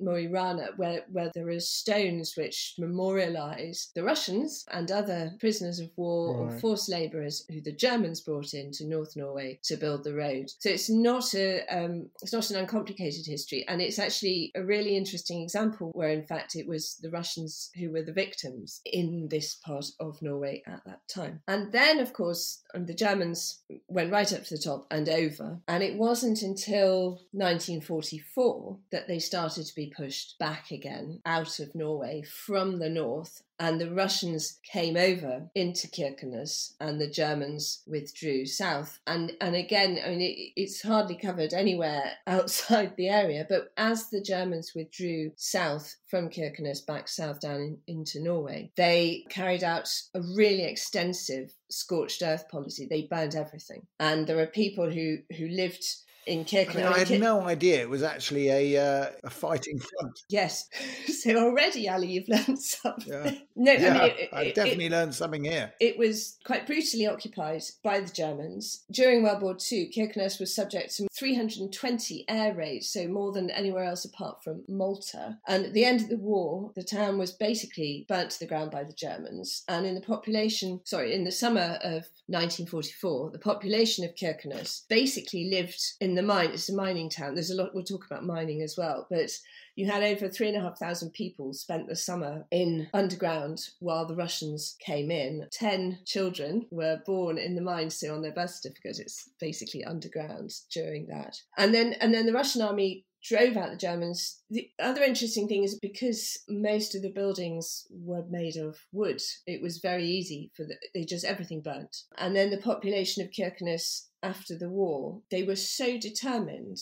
where, 0.77 1.03
where 1.13 1.31
there 1.35 1.49
are 1.49 1.61
stones 1.61 2.35
which 2.37 2.75
memorialise 2.79 3.93
the 3.95 4.03
Russians 4.03 4.65
and 4.73 4.91
other 4.91 5.33
prisoners 5.39 5.79
of 5.81 5.91
war 5.97 6.47
right. 6.47 6.55
or 6.55 6.59
forced 6.59 6.89
labourers 6.89 7.45
who 7.51 7.61
the 7.61 7.73
Germans 7.73 8.21
brought 8.21 8.55
in 8.55 8.71
to 8.73 8.87
North 8.87 9.17
Norway 9.17 9.59
to 9.65 9.77
build 9.77 10.05
the 10.05 10.15
road. 10.15 10.51
So 10.59 10.71
it's 10.71 10.91
not 10.91 11.35
a 11.35 11.67
um, 11.69 12.09
it's 12.23 12.33
not 12.33 12.51
an 12.51 12.57
uncomplicated 12.57 13.27
history, 13.27 13.65
and 13.69 13.81
it's 13.81 13.99
actually 13.99 14.53
a 14.55 14.63
really 14.63 14.97
interesting 14.97 15.43
example 15.43 15.91
where 15.95 16.11
in 16.11 16.26
fact, 16.27 16.57
it 16.57 16.67
was 16.67 16.97
the 17.01 17.11
Russians 17.11 17.71
who 17.79 17.91
were 17.91 18.03
the 18.03 18.13
victims 18.13 18.81
in 18.85 19.29
this 19.29 19.55
part 19.55 19.87
of 20.01 20.21
Norway 20.23 20.63
at 20.67 20.85
that 20.85 21.01
time. 21.09 21.41
And 21.49 21.73
then, 21.73 21.99
of 21.99 22.13
course, 22.13 22.63
um, 22.75 22.87
the 22.87 22.95
Germans 22.95 23.63
went 23.89 24.13
right 24.13 24.33
up 24.33 24.45
to 24.45 24.57
the 24.57 24.63
top 24.63 24.87
and 24.91 25.09
over. 25.09 25.61
And 25.69 25.83
it 25.83 25.97
wasn't 25.97 26.43
until 26.43 27.23
1944 27.33 28.79
that 28.91 29.09
they 29.09 29.19
started 29.19 29.67
to 29.67 29.75
be 29.75 29.93
pushed 29.97 30.39
back 30.39 30.71
again 30.71 31.21
out 31.25 31.59
of 31.61 31.75
Norway 31.75 32.23
from 32.23 32.79
the 32.79 32.91
north 32.91 33.43
and 33.59 33.81
the 33.81 33.91
Russians 33.91 34.59
came 34.71 34.97
over 34.97 35.49
into 35.55 35.89
Kirkenes 35.89 36.75
and 36.81 37.01
the 37.01 37.09
Germans 37.09 37.83
withdrew 37.87 38.47
south. 38.47 38.99
And 39.07 39.33
and 39.41 39.55
again, 39.55 39.99
I 40.05 40.11
mean, 40.11 40.21
it, 40.21 40.53
it's 40.57 40.83
hardly 40.83 41.17
covered 41.17 41.53
anywhere 41.53 42.13
outside 42.27 42.97
the 42.97 43.09
area, 43.09 43.47
but 43.49 43.73
as 43.77 44.11
the 44.11 44.21
Germans 44.21 44.73
withdrew 44.75 45.33
south 45.37 45.97
from 46.07 46.31
Kirkenes 46.31 46.85
back 46.85 47.09
south 47.09 47.41
down 47.41 47.61
in, 47.61 47.79
into 47.87 48.21
Norway, 48.21 48.71
they 48.77 49.25
carried 49.31 49.65
out 49.65 49.89
a 50.15 50.21
really 50.37 50.65
extensive 50.65 51.53
scorched 51.71 52.23
earth 52.23 52.49
policy. 52.49 52.87
They 52.87 53.03
burned 53.03 53.35
everything, 53.35 53.87
and 53.99 54.27
there 54.27 54.39
are 54.39 54.47
people 54.47 54.91
who 54.91 55.19
who 55.37 55.49
lived 55.49 55.85
in 56.27 56.45
Kirkenes. 56.45 56.71
I, 56.71 56.77
mean, 56.77 56.87
I 56.87 56.99
had 56.99 57.21
no 57.21 57.41
idea 57.43 57.81
it 57.81 57.89
was 57.89 58.03
actually 58.03 58.49
a 58.51 58.77
uh, 58.77 59.11
a 59.25 59.31
fighting 59.31 59.79
front. 59.79 60.19
Yes, 60.29 60.69
so 61.07 61.37
already, 61.37 61.89
Ali, 61.89 62.09
you've 62.09 62.29
learned 62.29 62.59
something. 62.63 63.13
Yeah. 63.13 63.31
No, 63.55 63.73
yeah, 63.73 63.89
I 63.89 63.93
mean, 63.93 64.13
it, 64.19 64.29
I've 64.33 64.55
definitely 64.55 64.87
it, 64.87 64.93
learned 64.93 65.15
something 65.15 65.45
here. 65.45 65.73
It 65.81 65.99
was 65.99 66.39
quite 66.45 66.67
brutally 66.67 67.07
occupied 67.07 67.63
by 67.83 68.01
the 68.01 68.13
Germans 68.13 68.85
during 68.91 69.23
World 69.23 69.43
War 69.43 69.57
II. 69.73 69.91
Kirkenes 69.97 70.41
was 70.41 70.55
subject 70.55 70.97
to 70.97 71.07
320 71.19 72.25
air 72.29 72.55
raids, 72.55 72.89
so 72.89 73.09
more 73.09 73.33
than 73.33 73.51
anywhere 73.51 73.85
else 73.85 74.05
apart 74.05 74.43
from 74.43 74.65
Malta. 74.69 75.39
And 75.49 75.65
at 75.65 75.73
the 75.73 75.85
end 75.85 76.03
of 76.03 76.09
the 76.09 76.19
war, 76.19 76.73
the 76.75 76.83
town 76.83 77.19
was 77.19 77.33
basically 77.33 78.05
burnt 78.09 78.31
to 78.33 78.39
the 78.39 78.47
ground 78.47 78.71
by 78.71 78.85
the 78.85 78.93
Germans. 78.93 79.65
And 79.69 79.87
in 79.87 79.95
the 79.95 80.01
population, 80.01 80.81
sorry, 80.85 81.15
in 81.15 81.25
the 81.25 81.33
summer 81.33 81.79
of 81.83 82.09
1944, 82.29 83.31
the 83.31 83.39
population 83.39 84.05
of 84.05 84.15
Kirkenes 84.15 84.83
basically 84.89 85.49
lived 85.51 85.81
in 86.01 86.15
the 86.15 86.23
mine. 86.23 86.51
It's 86.51 86.69
a 86.69 86.75
mining 86.75 87.09
town. 87.09 87.35
There's 87.35 87.51
a 87.51 87.57
lot, 87.57 87.75
we'll 87.75 87.85
talk 87.85 88.05
about 88.05 88.27
mining 88.27 88.63
as 88.63 88.77
well, 88.77 89.07
but 89.11 89.31
you 89.77 89.87
had 89.87 90.03
over 90.03 90.29
three 90.29 90.49
and 90.49 90.57
a 90.57 90.61
half 90.61 90.79
thousand 90.79 91.13
people 91.13 91.53
spent 91.53 91.87
the 91.87 91.95
summer 91.95 92.47
in 92.51 92.89
underground 92.95 93.69
while 93.79 94.07
the 94.07 94.17
Russians 94.17 94.75
came 94.81 95.11
in. 95.11 95.47
Ten 95.53 95.99
children 96.07 96.67
were 96.71 97.03
born 97.05 97.37
in 97.37 97.55
the 97.55 97.61
mine, 97.61 97.91
so 97.91 98.15
on 98.15 98.23
their 98.23 98.33
birth 98.33 98.51
certificate, 98.51 98.99
it's 98.99 99.29
basically 99.39 99.85
underground 99.85 100.51
during 100.73 101.06
that. 101.09 101.37
And 101.57 101.75
then, 101.75 101.95
and 102.01 102.13
then 102.13 102.27
the 102.27 102.33
Russian 102.33 102.63
army 102.63 103.05
drove 103.23 103.57
out 103.57 103.71
the 103.71 103.77
Germans. 103.77 104.43
The 104.51 104.71
other 104.79 105.03
interesting 105.03 105.49
thing 105.49 105.65
is 105.65 105.79
because 105.79 106.39
most 106.49 106.95
of 106.95 107.03
the 107.03 107.11
buildings 107.11 107.87
were 107.91 108.25
made 108.29 108.57
of 108.57 108.79
wood, 108.93 109.21
it 109.47 109.61
was 109.63 109.79
very 109.79 110.05
easy 110.05 110.51
for 110.57 110.65
the, 110.65 110.77
they 110.95 111.05
just 111.05 111.25
everything 111.25 111.63
burnt. 111.63 111.97
And 112.19 112.37
then 112.37 112.51
the 112.51 112.59
population 112.59 113.25
of 113.25 113.31
Kirkenes 113.33 114.07
after 114.23 114.57
the 114.57 114.71
war, 114.71 115.23
they 115.31 115.43
were 115.43 115.57
so 115.57 115.99
determined 115.99 116.79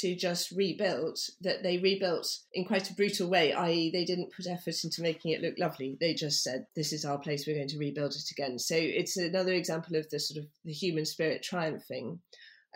to 0.00 0.16
just 0.16 0.50
rebuild 0.50 1.18
that 1.40 1.62
they 1.62 1.78
rebuilt 1.78 2.40
in 2.52 2.64
quite 2.64 2.90
a 2.90 2.94
brutal 2.94 3.30
way 3.30 3.52
i.e 3.52 3.90
they 3.92 4.04
didn't 4.04 4.32
put 4.34 4.46
effort 4.46 4.74
into 4.82 5.02
making 5.02 5.30
it 5.30 5.40
look 5.40 5.54
lovely 5.56 5.96
they 6.00 6.12
just 6.12 6.42
said 6.42 6.66
this 6.74 6.92
is 6.92 7.04
our 7.04 7.18
place 7.18 7.46
we're 7.46 7.54
going 7.54 7.68
to 7.68 7.78
rebuild 7.78 8.12
it 8.12 8.30
again 8.32 8.58
so 8.58 8.74
it's 8.76 9.16
another 9.16 9.52
example 9.52 9.94
of 9.94 10.08
the 10.10 10.18
sort 10.18 10.42
of 10.42 10.50
the 10.64 10.72
human 10.72 11.04
spirit 11.04 11.42
triumphing 11.42 12.18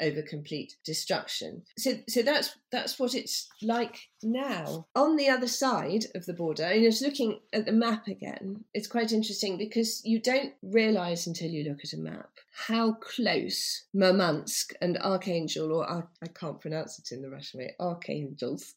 over 0.01 0.23
complete 0.23 0.77
destruction. 0.85 1.63
So, 1.77 1.95
so 2.09 2.23
that's 2.23 2.57
that's 2.71 2.99
what 2.99 3.15
it's 3.15 3.49
like 3.63 4.09
now. 4.23 4.87
On 4.95 5.17
the 5.17 5.29
other 5.29 5.49
side 5.49 6.05
of 6.15 6.27
the 6.27 6.35
border, 6.35 6.65
and 6.65 6.83
just 6.83 7.03
looking 7.03 7.41
at 7.53 7.67
the 7.67 7.73
map 7.73 8.07
again, 8.09 8.65
it's 8.75 8.89
quite 8.89 9.13
interesting 9.13 9.57
because 9.59 10.03
you 10.05 10.21
don't 10.21 10.53
realise 10.63 11.27
until 11.27 11.51
you 11.51 11.69
look 11.69 11.81
at 11.85 11.93
a 11.93 11.99
map 11.99 12.31
how 12.67 12.93
close 12.95 13.85
Murmansk 13.95 14.73
and 14.81 14.99
Archangel, 14.99 15.73
or 15.73 16.09
I 16.23 16.27
can't 16.27 16.61
pronounce 16.61 16.99
it 16.99 17.15
in 17.15 17.23
the 17.23 17.31
Russian 17.31 17.61
way, 17.61 17.75
Archangelsk, 17.81 18.75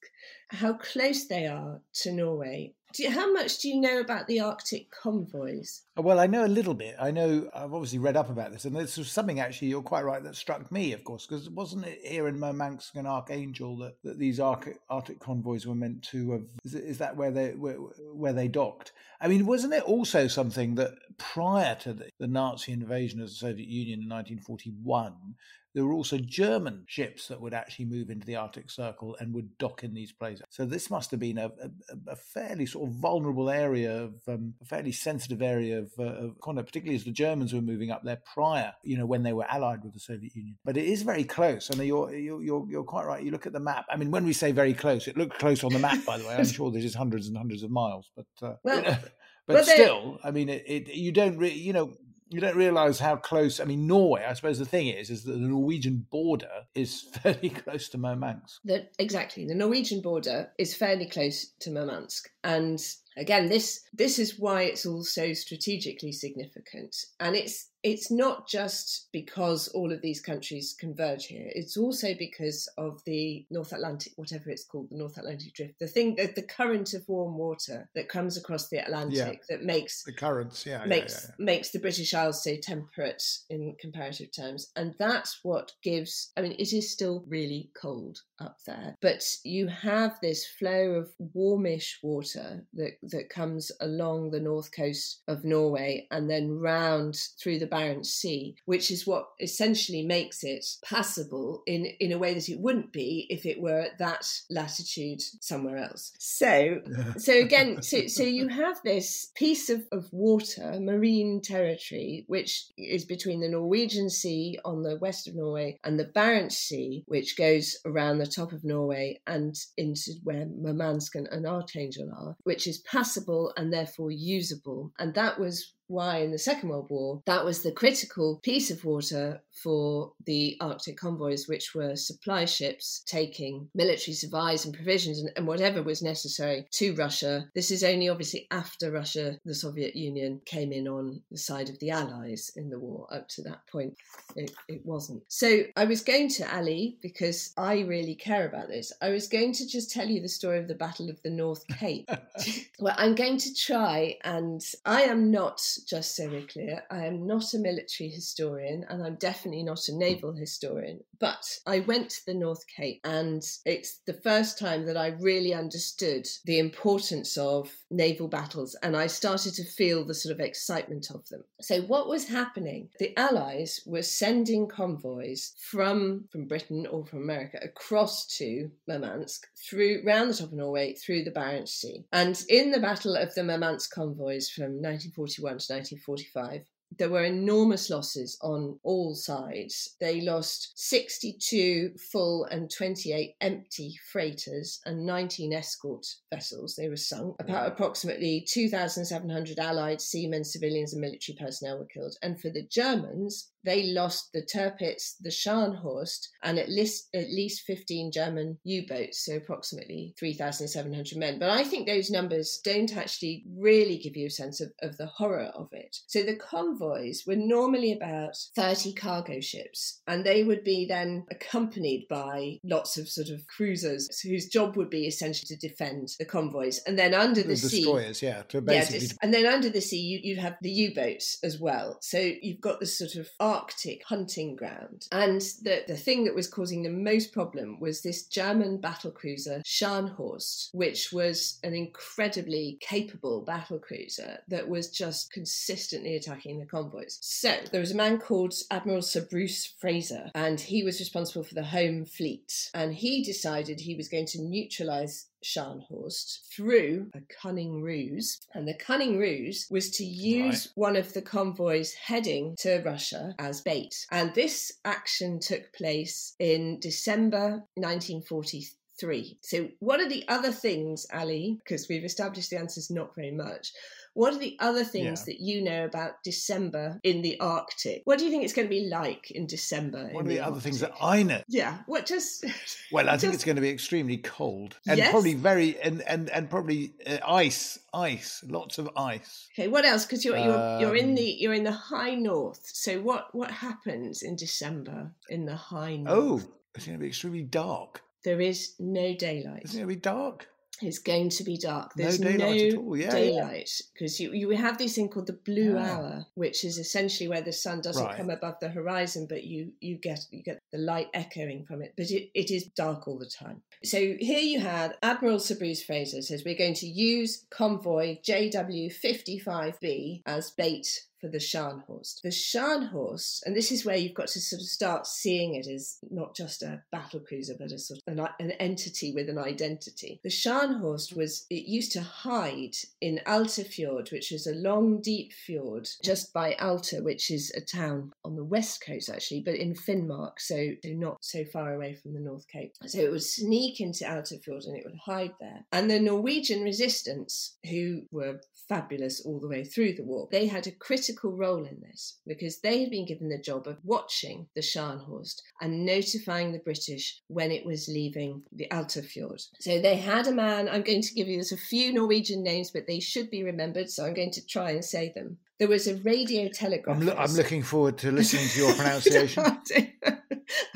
how 0.49 0.73
close 0.73 1.25
they 1.25 1.47
are 1.47 1.81
to 1.93 2.11
Norway 2.11 2.73
you, 2.99 3.11
how 3.11 3.31
much 3.31 3.59
do 3.59 3.69
you 3.69 3.79
know 3.79 3.99
about 3.99 4.27
the 4.27 4.39
Arctic 4.39 4.91
convoys? 4.91 5.83
Oh, 5.97 6.01
well, 6.01 6.19
I 6.19 6.27
know 6.27 6.45
a 6.45 6.47
little 6.47 6.73
bit. 6.73 6.95
I 6.99 7.11
know 7.11 7.49
I've 7.53 7.73
obviously 7.73 7.99
read 7.99 8.15
up 8.15 8.29
about 8.29 8.51
this, 8.51 8.65
and 8.65 8.75
this 8.75 8.97
was 8.97 9.11
something 9.11 9.39
actually 9.39 9.67
you're 9.69 9.81
quite 9.81 10.05
right 10.05 10.23
that 10.23 10.35
struck 10.35 10.71
me, 10.71 10.93
of 10.93 11.03
course, 11.03 11.25
because 11.25 11.49
wasn't 11.49 11.85
it 11.85 11.99
here 12.03 12.27
in 12.27 12.39
Murmansk 12.39 12.95
and 12.95 13.07
Archangel 13.07 13.77
that, 13.77 14.01
that 14.03 14.17
these 14.17 14.39
Arctic, 14.39 14.79
Arctic 14.89 15.19
convoys 15.19 15.65
were 15.65 15.75
meant 15.75 16.03
to 16.03 16.31
have? 16.31 16.45
Is, 16.63 16.75
is 16.75 16.97
that 16.99 17.15
where 17.15 17.31
they 17.31 17.51
where, 17.51 17.75
where, 17.75 18.33
they 18.33 18.47
docked? 18.47 18.93
I 19.19 19.27
mean, 19.27 19.45
wasn't 19.45 19.73
it 19.73 19.83
also 19.83 20.27
something 20.27 20.75
that 20.75 20.93
prior 21.17 21.75
to 21.75 21.93
the, 21.93 22.09
the 22.19 22.27
Nazi 22.27 22.71
invasion 22.71 23.21
of 23.21 23.27
the 23.27 23.35
Soviet 23.35 23.67
Union 23.67 24.01
in 24.01 24.09
1941, 24.09 25.35
there 25.73 25.85
were 25.85 25.93
also 25.93 26.17
German 26.17 26.83
ships 26.87 27.27
that 27.27 27.39
would 27.39 27.53
actually 27.53 27.85
move 27.85 28.09
into 28.09 28.25
the 28.25 28.35
Arctic 28.35 28.69
Circle 28.69 29.15
and 29.19 29.33
would 29.33 29.57
dock 29.57 29.83
in 29.83 29.93
these 29.93 30.11
places. 30.11 30.45
So 30.49 30.65
this 30.65 30.89
must 30.89 31.11
have 31.11 31.19
been 31.19 31.37
a, 31.37 31.45
a, 31.45 32.11
a 32.11 32.15
fairly 32.15 32.65
sort 32.65 32.89
of 32.89 32.95
vulnerable 32.95 33.49
area 33.49 34.03
of 34.03 34.13
um, 34.27 34.53
a 34.61 34.65
fairly 34.65 34.91
sensitive 34.91 35.41
area 35.41 35.79
of, 35.79 35.91
uh, 35.97 36.03
of 36.03 36.39
conduct, 36.41 36.67
particularly 36.67 36.95
as 36.95 37.05
the 37.05 37.11
Germans 37.11 37.53
were 37.53 37.61
moving 37.61 37.91
up 37.91 38.03
there 38.03 38.21
prior, 38.33 38.73
you 38.83 38.97
know, 38.97 39.05
when 39.05 39.23
they 39.23 39.33
were 39.33 39.45
allied 39.49 39.83
with 39.83 39.93
the 39.93 39.99
Soviet 39.99 40.35
Union. 40.35 40.57
But 40.65 40.77
it 40.77 40.85
is 40.85 41.03
very 41.03 41.23
close. 41.23 41.69
I 41.73 41.77
mean, 41.77 41.87
you're, 41.87 42.13
you're, 42.13 42.43
you're, 42.43 42.67
you're 42.69 42.83
quite 42.83 43.05
right. 43.05 43.23
You 43.23 43.31
look 43.31 43.47
at 43.47 43.53
the 43.53 43.59
map. 43.59 43.85
I 43.89 43.95
mean, 43.95 44.11
when 44.11 44.25
we 44.25 44.33
say 44.33 44.51
very 44.51 44.73
close, 44.73 45.07
it 45.07 45.17
looked 45.17 45.39
close 45.39 45.63
on 45.63 45.71
the 45.71 45.79
map, 45.79 46.03
by 46.05 46.17
the 46.17 46.27
way. 46.27 46.35
I'm 46.35 46.45
sure 46.45 46.71
this 46.71 46.83
is 46.83 46.95
hundreds 46.95 47.27
and 47.27 47.37
hundreds 47.37 47.63
of 47.63 47.71
miles, 47.71 48.09
but 48.15 48.25
uh, 48.41 48.55
well, 48.63 48.81
but 49.47 49.55
well, 49.55 49.63
still, 49.63 50.19
I 50.23 50.31
mean, 50.31 50.49
it, 50.49 50.63
it, 50.67 50.87
you 50.93 51.11
don't 51.11 51.37
really, 51.37 51.57
you 51.57 51.73
know, 51.73 51.93
you 52.31 52.39
don't 52.39 52.55
realize 52.55 52.99
how 52.99 53.17
close. 53.17 53.59
I 53.59 53.65
mean, 53.65 53.87
Norway. 53.87 54.25
I 54.27 54.33
suppose 54.33 54.57
the 54.57 54.65
thing 54.65 54.87
is, 54.87 55.09
is 55.09 55.23
that 55.25 55.33
the 55.33 55.39
Norwegian 55.39 56.07
border 56.09 56.65
is 56.73 57.01
fairly 57.21 57.49
close 57.49 57.89
to 57.89 57.97
Murmansk. 57.97 58.61
The, 58.63 58.87
exactly, 58.97 59.45
the 59.45 59.55
Norwegian 59.55 60.01
border 60.01 60.49
is 60.57 60.73
fairly 60.73 61.07
close 61.07 61.51
to 61.59 61.69
Murmansk, 61.69 62.29
and 62.43 62.79
again, 63.17 63.49
this 63.49 63.81
this 63.93 64.17
is 64.17 64.39
why 64.39 64.63
it's 64.63 64.85
all 64.85 65.03
so 65.03 65.33
strategically 65.33 66.11
significant, 66.11 66.95
and 67.19 67.35
it's 67.35 67.70
it's 67.83 68.11
not 68.11 68.47
just 68.47 69.07
because 69.11 69.67
all 69.69 69.91
of 69.91 70.01
these 70.01 70.21
countries 70.21 70.75
converge 70.79 71.25
here. 71.25 71.51
It's 71.55 71.77
also 71.77 72.13
because 72.17 72.69
of 72.77 73.03
the 73.05 73.45
North 73.49 73.73
Atlantic, 73.73 74.13
whatever 74.17 74.49
it's 74.49 74.63
called, 74.63 74.89
the 74.91 74.97
North 74.97 75.17
Atlantic 75.17 75.53
Drift, 75.53 75.79
the 75.79 75.87
thing, 75.87 76.15
the, 76.15 76.31
the 76.35 76.43
current 76.43 76.93
of 76.93 77.07
warm 77.07 77.37
water 77.37 77.89
that 77.95 78.09
comes 78.09 78.37
across 78.37 78.69
the 78.69 78.77
Atlantic 78.77 79.17
yeah. 79.17 79.33
that 79.57 79.63
makes 79.63 80.03
the 80.03 80.13
currents, 80.13 80.65
yeah, 80.65 80.85
makes 80.85 81.23
yeah, 81.23 81.35
yeah, 81.39 81.45
makes 81.45 81.71
the 81.71 81.79
British 81.79 82.13
Isles 82.13 82.43
so 82.43 82.55
temperate 82.55 83.23
in 83.49 83.75
comparative 83.79 84.31
terms, 84.31 84.71
and 84.75 84.93
that's 84.99 85.39
what 85.43 85.71
gives. 85.83 86.31
I 86.37 86.41
mean, 86.41 86.53
it 86.53 86.73
is 86.73 86.91
still 86.91 87.23
really 87.27 87.71
cold 87.79 88.19
up 88.39 88.57
there, 88.67 88.95
but 89.01 89.23
you 89.43 89.67
have 89.67 90.19
this 90.21 90.45
flow 90.45 90.91
of 90.91 91.09
warmish 91.33 91.99
water 92.03 92.65
that 92.73 92.97
that 93.03 93.29
comes 93.29 93.71
along 93.81 94.31
the 94.31 94.39
north 94.39 94.71
coast 94.75 95.21
of 95.27 95.43
Norway 95.43 96.07
and 96.11 96.29
then 96.29 96.59
round 96.59 97.17
through 97.41 97.59
the 97.59 97.70
Barents 97.71 98.07
Sea, 98.07 98.55
which 98.65 98.91
is 98.91 99.07
what 99.07 99.27
essentially 99.39 100.05
makes 100.05 100.43
it 100.43 100.65
passable 100.83 101.63
in, 101.65 101.85
in 101.99 102.11
a 102.11 102.17
way 102.17 102.33
that 102.33 102.49
it 102.49 102.59
wouldn't 102.59 102.91
be 102.91 103.27
if 103.29 103.45
it 103.45 103.61
were 103.61 103.79
at 103.79 103.97
that 103.99 104.27
latitude 104.49 105.21
somewhere 105.41 105.77
else. 105.77 106.11
So, 106.19 106.81
so 107.17 107.33
again, 107.33 107.81
so, 107.81 108.07
so 108.07 108.23
you 108.23 108.47
have 108.47 108.79
this 108.83 109.31
piece 109.35 109.69
of, 109.69 109.83
of 109.91 110.07
water, 110.11 110.77
marine 110.79 111.41
territory, 111.41 112.25
which 112.27 112.65
is 112.77 113.05
between 113.05 113.41
the 113.41 113.49
Norwegian 113.49 114.09
Sea 114.09 114.59
on 114.65 114.83
the 114.83 114.97
west 114.97 115.27
of 115.27 115.35
Norway 115.35 115.79
and 115.83 115.99
the 115.99 116.05
Barents 116.05 116.53
Sea, 116.53 117.03
which 117.07 117.37
goes 117.37 117.77
around 117.85 118.17
the 118.17 118.27
top 118.27 118.51
of 118.51 118.63
Norway 118.63 119.21
and 119.27 119.55
into 119.77 120.11
where 120.23 120.45
Murmansk 120.45 121.15
and, 121.15 121.27
and 121.29 121.45
Archangel 121.45 122.09
are, 122.15 122.35
which 122.43 122.67
is 122.67 122.79
passable 122.79 123.53
and 123.57 123.71
therefore 123.71 124.11
usable. 124.11 124.91
And 124.99 125.13
that 125.15 125.39
was 125.39 125.73
why 125.91 126.19
in 126.19 126.31
the 126.31 126.39
Second 126.39 126.69
World 126.69 126.87
War 126.89 127.21
that 127.25 127.45
was 127.45 127.61
the 127.61 127.71
critical 127.71 128.39
piece 128.43 128.71
of 128.71 128.83
water 128.85 129.41
for 129.61 130.13
the 130.25 130.57
Arctic 130.59 130.97
convoys, 130.97 131.47
which 131.47 131.75
were 131.75 131.95
supply 131.95 132.45
ships 132.45 133.03
taking 133.05 133.69
military 133.75 134.15
supplies 134.15 134.65
and 134.65 134.73
provisions 134.73 135.19
and, 135.19 135.29
and, 135.35 135.47
whatever 135.47 135.83
was 135.83 136.01
necessary 136.01 136.65
to 136.71 136.95
Russia. 136.95 137.45
This 137.53 137.71
is 137.71 137.83
only 137.83 138.09
obviously 138.09 138.47
after 138.51 138.91
Russia, 138.91 139.39
the 139.45 139.53
Soviet 139.53 139.95
Union, 139.95 140.41
came 140.45 140.71
in 140.71 140.87
on 140.87 141.21
the 141.29 141.37
side 141.37 141.69
of 141.69 141.77
the 141.79 141.91
Allies 141.91 142.51
in 142.55 142.69
the 142.69 142.79
war. 142.79 143.07
Up 143.11 143.27
to 143.29 143.41
that 143.43 143.67
point, 143.67 143.95
it, 144.35 144.51
it 144.67 144.85
wasn't. 144.85 145.23
So 145.27 145.63
I 145.75 145.85
was 145.85 146.01
going 146.01 146.29
to 146.29 146.55
Ali 146.55 146.97
because 147.01 147.53
I 147.57 147.81
really 147.81 148.15
care 148.15 148.47
about 148.47 148.69
this. 148.69 148.91
I 149.01 149.09
was 149.09 149.27
going 149.27 149.53
to 149.53 149.67
just 149.67 149.91
tell 149.91 150.07
you 150.07 150.21
the 150.21 150.29
story 150.29 150.59
of 150.59 150.67
the 150.67 150.75
Battle 150.75 151.09
of 151.09 151.21
the 151.23 151.29
North 151.29 151.65
Cape. 151.67 152.09
well, 152.79 152.95
I'm 152.97 153.15
going 153.15 153.37
to 153.37 153.53
try, 153.53 154.17
and 154.23 154.61
I 154.85 155.03
am 155.03 155.31
not 155.31 155.59
just 155.81 156.15
so 156.15 156.27
we're 156.29 156.45
clear, 156.45 156.83
I 156.89 157.05
am 157.05 157.27
not 157.27 157.53
a 157.53 157.59
military 157.59 158.09
historian 158.09 158.85
and 158.89 159.03
I'm 159.03 159.15
definitely 159.15 159.63
not 159.63 159.87
a 159.87 159.95
naval 159.97 160.33
historian, 160.33 161.01
but 161.19 161.43
I 161.65 161.79
went 161.79 162.09
to 162.11 162.25
the 162.25 162.33
North 162.33 162.65
Cape 162.67 163.01
and 163.03 163.43
it's 163.65 163.99
the 164.05 164.13
first 164.13 164.57
time 164.57 164.85
that 164.85 164.97
I 164.97 165.07
really 165.19 165.53
understood 165.53 166.27
the 166.45 166.59
importance 166.59 167.37
of 167.37 167.71
naval 167.89 168.27
battles 168.27 168.75
and 168.83 168.95
I 168.95 169.07
started 169.07 169.53
to 169.55 169.63
feel 169.63 170.05
the 170.05 170.13
sort 170.13 170.33
of 170.33 170.39
excitement 170.39 171.09
of 171.11 171.27
them. 171.29 171.43
So 171.61 171.81
what 171.81 172.07
was 172.07 172.27
happening? 172.27 172.89
The 172.99 173.17
Allies 173.17 173.81
were 173.85 174.01
sending 174.01 174.67
convoys 174.67 175.53
from 175.57 176.25
from 176.31 176.47
Britain 176.47 176.87
or 176.87 177.05
from 177.05 177.23
America 177.23 177.59
across 177.61 178.25
to 178.37 178.69
Murmansk 178.87 179.47
through 179.69 180.01
round 180.05 180.29
the 180.29 180.33
top 180.35 180.47
of 180.47 180.53
Norway 180.53 180.93
through 180.93 181.23
the 181.23 181.31
Barents 181.31 181.69
Sea. 181.69 182.05
And 182.11 182.41
in 182.49 182.71
the 182.71 182.79
Battle 182.79 183.15
of 183.15 183.33
the 183.35 183.43
Murmansk 183.43 183.93
convoys 183.93 184.49
from 184.49 184.81
1941 184.81 185.57
to 185.59 185.70
1945, 185.71 186.65
there 186.97 187.09
were 187.09 187.23
enormous 187.23 187.89
losses 187.89 188.37
on 188.41 188.79
all 188.83 189.15
sides. 189.15 189.95
They 189.99 190.21
lost 190.21 190.73
62 190.75 191.95
full 192.11 192.45
and 192.45 192.69
28 192.69 193.35
empty 193.41 193.95
freighters 194.11 194.81
and 194.85 195.05
19 195.05 195.53
escort 195.53 196.05
vessels. 196.33 196.75
They 196.75 196.89
were 196.89 196.97
sunk. 196.97 197.35
About 197.39 197.67
approximately 197.67 198.45
2,700 198.47 199.59
Allied 199.59 200.01
seamen, 200.01 200.43
civilians, 200.43 200.93
and 200.93 201.01
military 201.01 201.37
personnel 201.39 201.79
were 201.79 201.85
killed. 201.85 202.15
And 202.21 202.39
for 202.39 202.49
the 202.49 202.67
Germans, 202.69 203.51
they 203.63 203.83
lost 203.91 204.33
the 204.33 204.41
Tirpitz, 204.41 205.15
the 205.21 205.29
Scharnhorst, 205.29 206.29
and 206.43 206.57
at 206.57 206.69
least 206.69 207.09
at 207.13 207.29
least 207.29 207.63
15 207.67 208.11
German 208.11 208.57
U-boats, 208.63 209.25
so 209.25 209.35
approximately 209.35 210.15
3,700 210.19 211.17
men. 211.17 211.37
But 211.37 211.51
I 211.51 211.63
think 211.63 211.87
those 211.87 212.09
numbers 212.09 212.59
don't 212.63 212.95
actually 212.95 213.45
really 213.55 213.97
give 213.99 214.17
you 214.17 214.27
a 214.27 214.31
sense 214.31 214.61
of, 214.61 214.71
of 214.81 214.97
the 214.97 215.05
horror 215.05 215.51
of 215.55 215.69
it. 215.71 215.97
So 216.07 216.23
the 216.23 216.35
convoys 216.81 217.23
were 217.25 217.35
normally 217.35 217.91
about 217.91 218.35
30 218.55 218.93
cargo 218.93 219.39
ships, 219.39 220.01
and 220.07 220.25
they 220.25 220.43
would 220.43 220.63
be 220.63 220.85
then 220.85 221.25
accompanied 221.31 222.07
by 222.09 222.59
lots 222.63 222.97
of 222.97 223.07
sort 223.07 223.29
of 223.29 223.45
cruisers 223.47 224.19
whose 224.21 224.47
job 224.47 224.75
would 224.75 224.89
be 224.89 225.05
essentially 225.05 225.47
to 225.47 225.67
defend 225.67 226.09
the 226.19 226.25
convoys. 226.25 226.81
And 226.85 226.97
then 226.97 227.13
under 227.13 227.41
the, 227.41 227.49
the 227.49 227.57
sea, 227.57 227.77
destroyers, 227.77 228.21
yeah, 228.21 228.43
to 228.49 228.61
basically. 228.61 229.07
yeah, 229.07 229.13
and 229.21 229.33
then 229.33 229.45
under 229.45 229.69
the 229.69 229.81
sea, 229.81 229.99
you, 229.99 230.19
you 230.23 230.41
have 230.41 230.57
the 230.61 230.71
U-boats 230.71 231.37
as 231.43 231.59
well. 231.59 231.97
So 232.01 232.17
you've 232.19 232.61
got 232.61 232.79
this 232.79 232.97
sort 232.97 233.15
of 233.15 233.29
Arctic 233.39 234.03
hunting 234.05 234.55
ground. 234.55 235.07
And 235.11 235.41
the, 235.63 235.83
the 235.87 235.97
thing 235.97 236.25
that 236.25 236.35
was 236.35 236.47
causing 236.47 236.83
the 236.83 236.89
most 236.89 237.33
problem 237.33 237.79
was 237.79 238.01
this 238.01 238.25
German 238.27 238.79
battle 238.79 239.11
cruiser, 239.11 239.61
Scharnhorst, 239.65 240.69
which 240.73 241.11
was 241.11 241.59
an 241.63 241.73
incredibly 241.73 242.77
capable 242.81 243.41
battle 243.41 243.79
cruiser 243.79 244.39
that 244.47 244.67
was 244.67 244.89
just 244.89 245.31
consistently 245.31 246.15
attacking 246.15 246.59
the 246.59 246.70
convoys. 246.71 247.19
So 247.21 247.57
there 247.71 247.81
was 247.81 247.91
a 247.91 247.95
man 247.95 248.17
called 248.17 248.53
Admiral 248.71 249.01
Sir 249.01 249.27
Bruce 249.29 249.65
Fraser, 249.79 250.31
and 250.33 250.59
he 250.59 250.83
was 250.83 250.99
responsible 250.99 251.43
for 251.43 251.53
the 251.53 251.65
home 251.65 252.05
fleet. 252.05 252.71
And 252.73 252.93
he 252.95 253.23
decided 253.23 253.79
he 253.81 253.95
was 253.95 254.07
going 254.07 254.25
to 254.27 254.41
neutralize 254.41 255.27
Scharnhorst 255.43 256.47
through 256.55 257.09
a 257.15 257.21
cunning 257.41 257.81
ruse. 257.81 258.39
And 258.53 258.67
the 258.67 258.75
cunning 258.75 259.17
ruse 259.17 259.67
was 259.71 259.89
to 259.97 260.05
use 260.05 260.67
Right. 260.67 260.71
one 260.75 260.95
of 260.95 261.13
the 261.13 261.21
convoys 261.21 261.93
heading 261.93 262.55
to 262.59 262.79
Russia 262.85 263.35
as 263.39 263.61
bait. 263.61 264.05
And 264.11 264.33
this 264.35 264.71
action 264.85 265.39
took 265.39 265.73
place 265.73 266.35
in 266.39 266.79
December 266.79 267.63
1943. 267.75 269.37
So, 269.41 269.69
what 269.79 269.99
are 269.99 270.07
the 270.07 270.27
other 270.27 270.51
things, 270.51 271.07
Ali? 271.11 271.57
Because 271.63 271.87
we've 271.89 272.05
established 272.05 272.51
the 272.51 272.59
answer 272.59 272.79
is 272.79 272.91
not 272.91 273.15
very 273.15 273.31
much. 273.31 273.73
What 274.13 274.33
are 274.33 274.39
the 274.39 274.57
other 274.59 274.83
things 274.83 275.21
Yeah. 275.21 275.25
that 275.33 275.39
you 275.39 275.63
know 275.63 275.85
about 275.85 276.21
December 276.23 276.99
in 277.03 277.21
the 277.21 277.39
Arctic? 277.39 278.01
What 278.05 278.19
do 278.19 278.25
you 278.25 278.31
think 278.31 278.43
it's 278.43 278.53
going 278.53 278.67
to 278.67 278.69
be 278.69 278.87
like 278.89 279.31
in 279.31 279.47
December? 279.47 280.09
What 280.11 280.21
in 280.25 280.31
are 280.31 280.33
the 280.35 280.39
other 280.41 280.59
things 280.59 280.79
that 280.81 280.91
I 281.01 281.23
know? 281.23 281.41
Yeah, 281.47 281.79
what 281.85 282.05
just. 282.05 282.45
Well, 282.91 283.09
I 283.09 283.17
think 283.17 283.33
it's 283.33 283.45
going 283.45 283.55
to 283.55 283.61
be 283.61 283.69
extremely 283.69 284.17
cold 284.17 284.75
and 284.87 284.97
Yes. 284.97 285.11
probably 285.11 285.33
very 285.35 285.79
and 285.81 286.01
and 286.01 286.29
and 286.29 286.49
probably 286.49 286.93
uh, 287.07 287.19
ice, 287.25 287.79
ice, 287.93 288.43
lots 288.47 288.77
of 288.77 288.89
ice. 288.97 289.47
Okay, 289.53 289.67
what 289.69 289.85
else? 289.85 290.05
Because 290.05 290.25
you're 290.25 290.37
you're 290.37 290.79
you're 290.81 290.95
in 290.95 291.09
Um, 291.11 291.15
the 291.15 291.23
you're 291.39 291.53
in 291.53 291.63
the 291.63 291.71
high 291.71 292.15
north. 292.15 292.61
So 292.65 292.99
what 293.01 293.33
what 293.33 293.51
happens 293.51 294.23
in 294.23 294.35
December 294.35 295.11
in 295.29 295.45
the 295.45 295.55
high 295.55 295.95
north? 295.95 296.43
Oh, 296.45 296.51
it's 296.75 296.85
going 296.85 296.97
to 296.97 297.01
be 297.01 297.07
extremely 297.07 297.43
dark. 297.43 298.01
there 298.23 298.41
is 298.41 298.75
no 298.79 299.15
daylight. 299.15 299.61
It's 299.63 299.73
going 299.73 299.87
to 299.87 299.95
be 299.95 299.95
dark. 299.95 300.47
It's 300.81 300.99
going 300.99 301.29
to 301.29 301.43
be 301.43 301.57
dark. 301.57 301.93
There's 301.95 302.19
no 302.19 302.31
daylight 302.31 302.61
at 302.73 302.77
all, 302.77 302.97
yeah, 302.97 303.05
yeah. 303.05 303.11
daylight 303.11 303.69
because 303.93 304.19
you 304.19 304.31
you 304.33 304.49
have 304.51 304.77
this 304.77 304.95
thing 304.95 305.09
called 305.09 305.27
the 305.27 305.33
blue 305.33 305.73
Yeah. 305.75 305.91
hour, 305.95 306.25
which 306.35 306.63
is 306.65 306.77
essentially 306.77 307.27
where 307.29 307.41
the 307.41 307.53
sun 307.53 307.81
doesn't 307.81 308.03
Right. 308.03 308.17
come 308.17 308.29
above 308.29 308.55
the 308.61 308.69
horizon, 308.69 309.27
but 309.29 309.43
you 309.43 309.73
you 309.79 309.97
get 309.97 310.19
you 310.31 310.41
get 310.43 310.59
the 310.71 310.77
light 310.77 311.07
echoing 311.13 311.65
from 311.65 311.81
it. 311.81 311.93
But 311.95 312.09
it, 312.11 312.29
it 312.33 312.51
is 312.51 312.65
dark 312.75 313.07
all 313.07 313.19
the 313.19 313.25
time. 313.29 313.61
So 313.83 313.97
here 314.19 314.39
you 314.39 314.59
had 314.59 314.95
Admiral 315.01 315.39
Sir 315.39 315.55
Bruce 315.55 315.83
Fraser 315.83 316.21
says 316.21 316.43
we're 316.45 316.55
going 316.57 316.75
to 316.75 316.87
use 316.87 317.45
convoy 317.49 318.17
JW55B 318.23 320.21
as 320.25 320.51
bait 320.51 320.87
for 321.21 321.29
the 321.29 321.37
Scharnhorst. 321.37 322.21
The 322.21 322.29
Scharnhorst, 322.29 323.43
and 323.45 323.55
this 323.55 323.71
is 323.71 323.85
where 323.85 323.95
you've 323.95 324.15
got 324.15 324.27
to 324.29 324.41
sort 324.41 324.61
of 324.61 324.67
start 324.67 325.05
seeing 325.07 325.55
it 325.55 325.67
as 325.67 325.99
not 326.09 326.35
just 326.35 326.63
a 326.63 326.81
battle 326.91 327.19
cruiser, 327.19 327.53
but 327.57 327.71
a 327.71 327.77
sort 327.79 327.99
of 328.05 328.17
an, 328.17 328.27
an 328.39 328.51
entity 328.51 329.13
with 329.13 329.29
an 329.29 329.37
identity. 329.37 330.19
The 330.23 330.29
Scharnhorst 330.29 331.15
was, 331.15 331.45
it 331.49 331.67
used 331.67 331.91
to 331.93 332.01
hide 332.01 332.75
in 332.99 333.21
Alta 333.25 333.63
Fjord, 333.63 334.09
which 334.11 334.31
is 334.31 334.47
a 334.47 334.55
long, 334.55 335.01
deep 335.01 335.31
fjord 335.33 335.87
just 336.03 336.33
by 336.33 336.55
Alta, 336.55 337.01
which 337.01 337.29
is 337.29 337.51
a 337.55 337.61
town 337.61 338.11
on 338.25 338.35
the 338.35 338.43
west 338.43 338.83
coast 338.85 339.09
actually, 339.09 339.41
but 339.41 339.55
in 339.55 339.73
Finnmark, 339.75 340.39
so, 340.39 340.71
not 340.85 341.17
so 341.21 341.45
far 341.45 341.75
away 341.75 341.93
from 341.93 342.13
the 342.13 342.19
North 342.19 342.47
Cape. 342.47 342.73
So 342.87 342.99
it 342.99 343.11
would 343.11 343.23
sneak 343.23 343.79
into 343.79 344.09
Alta 344.09 344.37
Fjord 344.39 344.63
and 344.63 344.75
it 344.75 344.83
would 344.85 344.99
hide 345.05 345.33
there. 345.39 345.65
And 345.71 345.89
the 345.89 345.99
Norwegian 345.99 346.63
resistance, 346.63 347.57
who 347.69 348.03
were 348.11 348.41
fabulous 348.67 349.21
all 349.25 349.39
the 349.39 349.47
way 349.47 349.63
through 349.63 349.93
the 349.93 350.03
war, 350.03 350.27
they 350.31 350.47
had 350.47 350.67
a 350.67 350.71
critical 350.71 351.10
role 351.23 351.65
in 351.65 351.79
this 351.81 352.19
because 352.25 352.59
they 352.61 352.79
had 352.81 352.89
been 352.89 353.05
given 353.05 353.29
the 353.29 353.37
job 353.37 353.67
of 353.67 353.77
watching 353.83 354.47
the 354.55 354.61
Scharnhorst 354.61 355.41
and 355.61 355.85
notifying 355.85 356.51
the 356.51 356.59
British 356.59 357.21
when 357.27 357.51
it 357.51 357.65
was 357.65 357.87
leaving 357.87 358.43
the 358.51 358.69
Alta 358.71 359.01
Fjord. 359.01 359.41
So 359.59 359.79
they 359.81 359.95
had 359.97 360.27
a 360.27 360.31
man, 360.31 360.69
I'm 360.69 360.83
going 360.83 361.01
to 361.01 361.13
give 361.13 361.27
you 361.27 361.35
there's 361.37 361.51
a 361.51 361.57
few 361.57 361.93
Norwegian 361.93 362.43
names, 362.43 362.71
but 362.71 362.87
they 362.87 362.99
should 362.99 363.29
be 363.29 363.43
remembered, 363.43 363.89
so 363.89 364.05
I'm 364.05 364.13
going 364.13 364.31
to 364.31 364.45
try 364.45 364.71
and 364.71 364.83
say 364.85 365.11
them. 365.15 365.37
There 365.59 365.67
was 365.67 365.87
a 365.87 365.95
radio 365.97 366.47
telegraph. 366.49 366.97
I'm, 366.97 367.05
lo- 367.05 367.15
I'm 367.17 367.33
looking 367.33 367.61
forward 367.61 367.97
to 367.99 368.11
listening 368.11 368.47
to 368.49 368.59
your 368.59 368.73
pronunciation. 368.75 369.43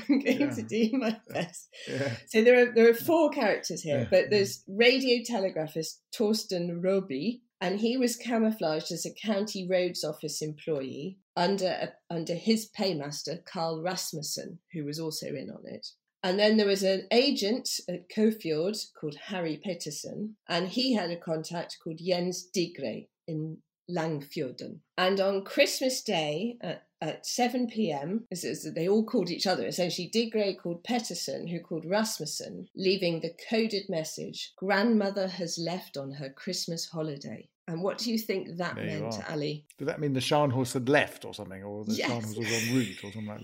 I'm 0.10 0.20
going 0.20 0.42
Yeah. 0.42 0.50
to 0.54 0.62
do 0.62 0.90
my 0.94 1.18
best. 1.30 1.70
yeah. 1.88 2.12
So 2.28 2.44
there 2.44 2.62
are 2.70 2.72
there 2.74 2.90
are 2.90 2.94
four 2.94 3.30
characters 3.32 3.82
here, 3.82 4.00
Yeah. 4.02 4.08
but 4.12 4.30
there's 4.30 4.64
radio 4.68 5.24
telegraphist 5.24 6.00
Torstein 6.16 6.82
Raaby, 6.82 7.42
and 7.66 7.80
he 7.80 7.98
was 7.98 8.16
camouflaged 8.16 8.92
as 8.92 9.08
a 9.08 9.12
county 9.12 9.68
roads 9.68 10.04
office 10.04 10.40
employee 10.44 11.18
under 11.36 11.66
a, 11.66 11.94
under 12.14 12.36
his 12.36 12.68
paymaster 12.68 13.44
Carl 13.44 13.82
Rasmussen, 13.82 14.60
who 14.72 14.86
was 14.86 15.00
also 15.00 15.30
in 15.30 15.50
on 15.50 15.66
it. 15.66 15.88
And 16.22 16.38
then 16.38 16.58
there 16.58 16.68
was 16.68 16.84
an 16.84 17.08
agent 17.10 17.68
at 17.90 18.08
Kofjord 18.08 18.78
called 18.94 19.16
Harry 19.16 19.58
Peterson, 19.58 20.36
and 20.48 20.68
he 20.68 20.94
had 20.94 21.10
a 21.10 21.18
contact 21.18 21.78
called 21.84 21.98
Jens 21.98 22.48
Digre 22.54 23.08
in 23.28 23.58
Langfjorden. 23.90 24.82
And 24.96 25.20
on 25.20 25.44
Christmas 25.44 26.04
Day 26.04 26.58
at, 26.62 26.86
at 27.02 27.26
7 27.26 27.66
p.m., 27.68 28.28
they 28.76 28.88
all 28.88 29.06
called 29.06 29.32
each 29.32 29.48
other. 29.48 29.66
Essentially, 29.66 30.12
Digre 30.14 30.56
called 30.56 30.84
Pettersson, 30.84 31.50
who 31.50 31.60
called 31.62 31.86
Rasmussen, 31.86 32.68
leaving 32.76 33.22
the 33.22 33.34
coded 33.50 33.90
message 33.90 34.54
Grandmother 34.56 35.28
has 35.28 35.58
left 35.58 35.98
on 35.98 36.12
her 36.12 36.30
Christmas 36.30 36.90
holiday. 36.90 37.50
And 37.68 37.82
what 37.82 37.98
do 37.98 38.12
you 38.12 38.20
think 38.20 38.58
that 38.58 38.76
There 38.76 38.86
meant. 38.86 39.16
Ali? 39.30 39.66
Did 39.80 39.88
that 39.88 40.00
mean 40.00 40.14
the 40.14 40.20
Scharnhorst 40.20 40.74
had 40.74 40.88
left 40.88 41.26
or 41.26 41.34
something, 41.34 41.64
or 41.64 41.84
the 41.86 41.94
Yes. 41.96 42.10
Scharnhorst 42.12 42.38
was 42.38 42.48
en 42.70 42.76
route 42.76 43.04
or 43.04 43.12
something 43.12 43.26
like 43.28 43.42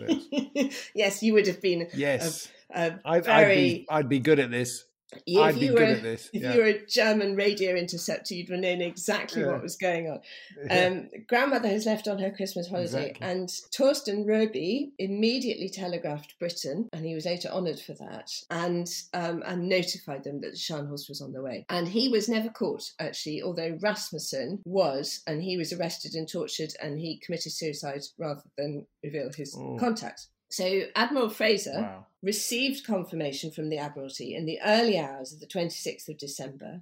this? 0.64 0.90
yes, 0.94 1.24
you 1.24 1.34
would 1.34 1.48
have 1.48 1.62
been 1.62 1.88
Yes, 1.96 2.50
a 2.74 3.00
I'd, 3.04 3.28
I'd 3.28 3.48
be 3.56 3.86
I'd 3.90 4.10
be 4.10 4.20
good 4.20 4.40
at 4.40 4.52
this. 4.52 4.86
If 5.26 5.38
I'd 5.39 5.56
be 5.56 5.65
you 5.65 5.71
good 5.74 5.80
were, 5.80 5.86
at 5.95 6.04
this. 6.04 6.30
If 6.34 6.41
yeah. 6.41 6.54
you 6.54 6.60
were 6.60 6.67
a 6.67 6.86
German 6.86 7.36
radio 7.36 7.76
interceptor, 7.76 8.34
you'd 8.34 8.50
have 8.50 8.60
known 8.60 8.82
exactly 8.82 9.41
Yeah. 9.41 9.52
what 9.52 9.62
was 9.62 9.76
going 9.76 10.10
on. 10.10 10.19
Yeah. 10.65 10.86
Um, 10.88 11.10
grandmother 11.28 11.67
has 11.69 11.86
left 11.86 12.08
on 12.08 12.19
her 12.19 12.30
Christmas 12.32 12.67
holiday, 12.69 13.10
Exactly. 13.10 13.28
and 13.28 13.50
Torstein 13.76 14.26
Raaby 14.26 14.91
immediately 15.00 15.69
telegraphed 15.69 16.38
Britain, 16.39 16.88
and 16.93 17.06
he 17.06 17.15
was 17.15 17.26
later 17.26 17.50
honoured 17.50 17.80
for 17.80 17.93
that, 17.93 18.30
and 18.50 18.88
um, 19.13 19.41
and 19.45 19.67
notified 19.67 20.24
them 20.24 20.39
that 20.41 20.52
the 20.52 20.58
Scharnhorst 20.58 21.10
was 21.10 21.21
on 21.21 21.32
the 21.34 21.41
way. 21.41 21.65
And 21.69 21.88
he 21.88 22.10
was 22.10 22.30
never 22.30 22.50
caught, 22.50 22.84
actually, 23.00 23.41
although 23.41 23.78
Rasmussen 23.82 24.62
was, 24.65 25.21
and 25.28 25.41
he 25.41 25.58
was 25.58 25.74
arrested 25.74 26.13
and 26.15 26.28
tortured, 26.30 26.74
and 26.82 27.00
he 27.00 27.19
committed 27.26 27.52
suicide 27.52 28.02
rather 28.17 28.41
than 28.58 28.86
reveal 29.04 29.32
his 29.36 29.56
Oh. 29.58 29.78
contact. 29.80 30.28
So 30.52 30.82
Admiral 30.96 31.30
Fraser 31.30 31.82
wow. 31.82 32.06
received 32.22 32.86
confirmation 32.86 33.52
from 33.52 33.70
the 33.70 33.78
Admiralty 33.78 34.36
in 34.36 34.46
the 34.46 34.60
early 34.66 35.00
hours 35.00 35.32
of 35.32 35.40
the 35.40 35.48
26th 35.48 36.10
of 36.10 36.18
December 36.18 36.82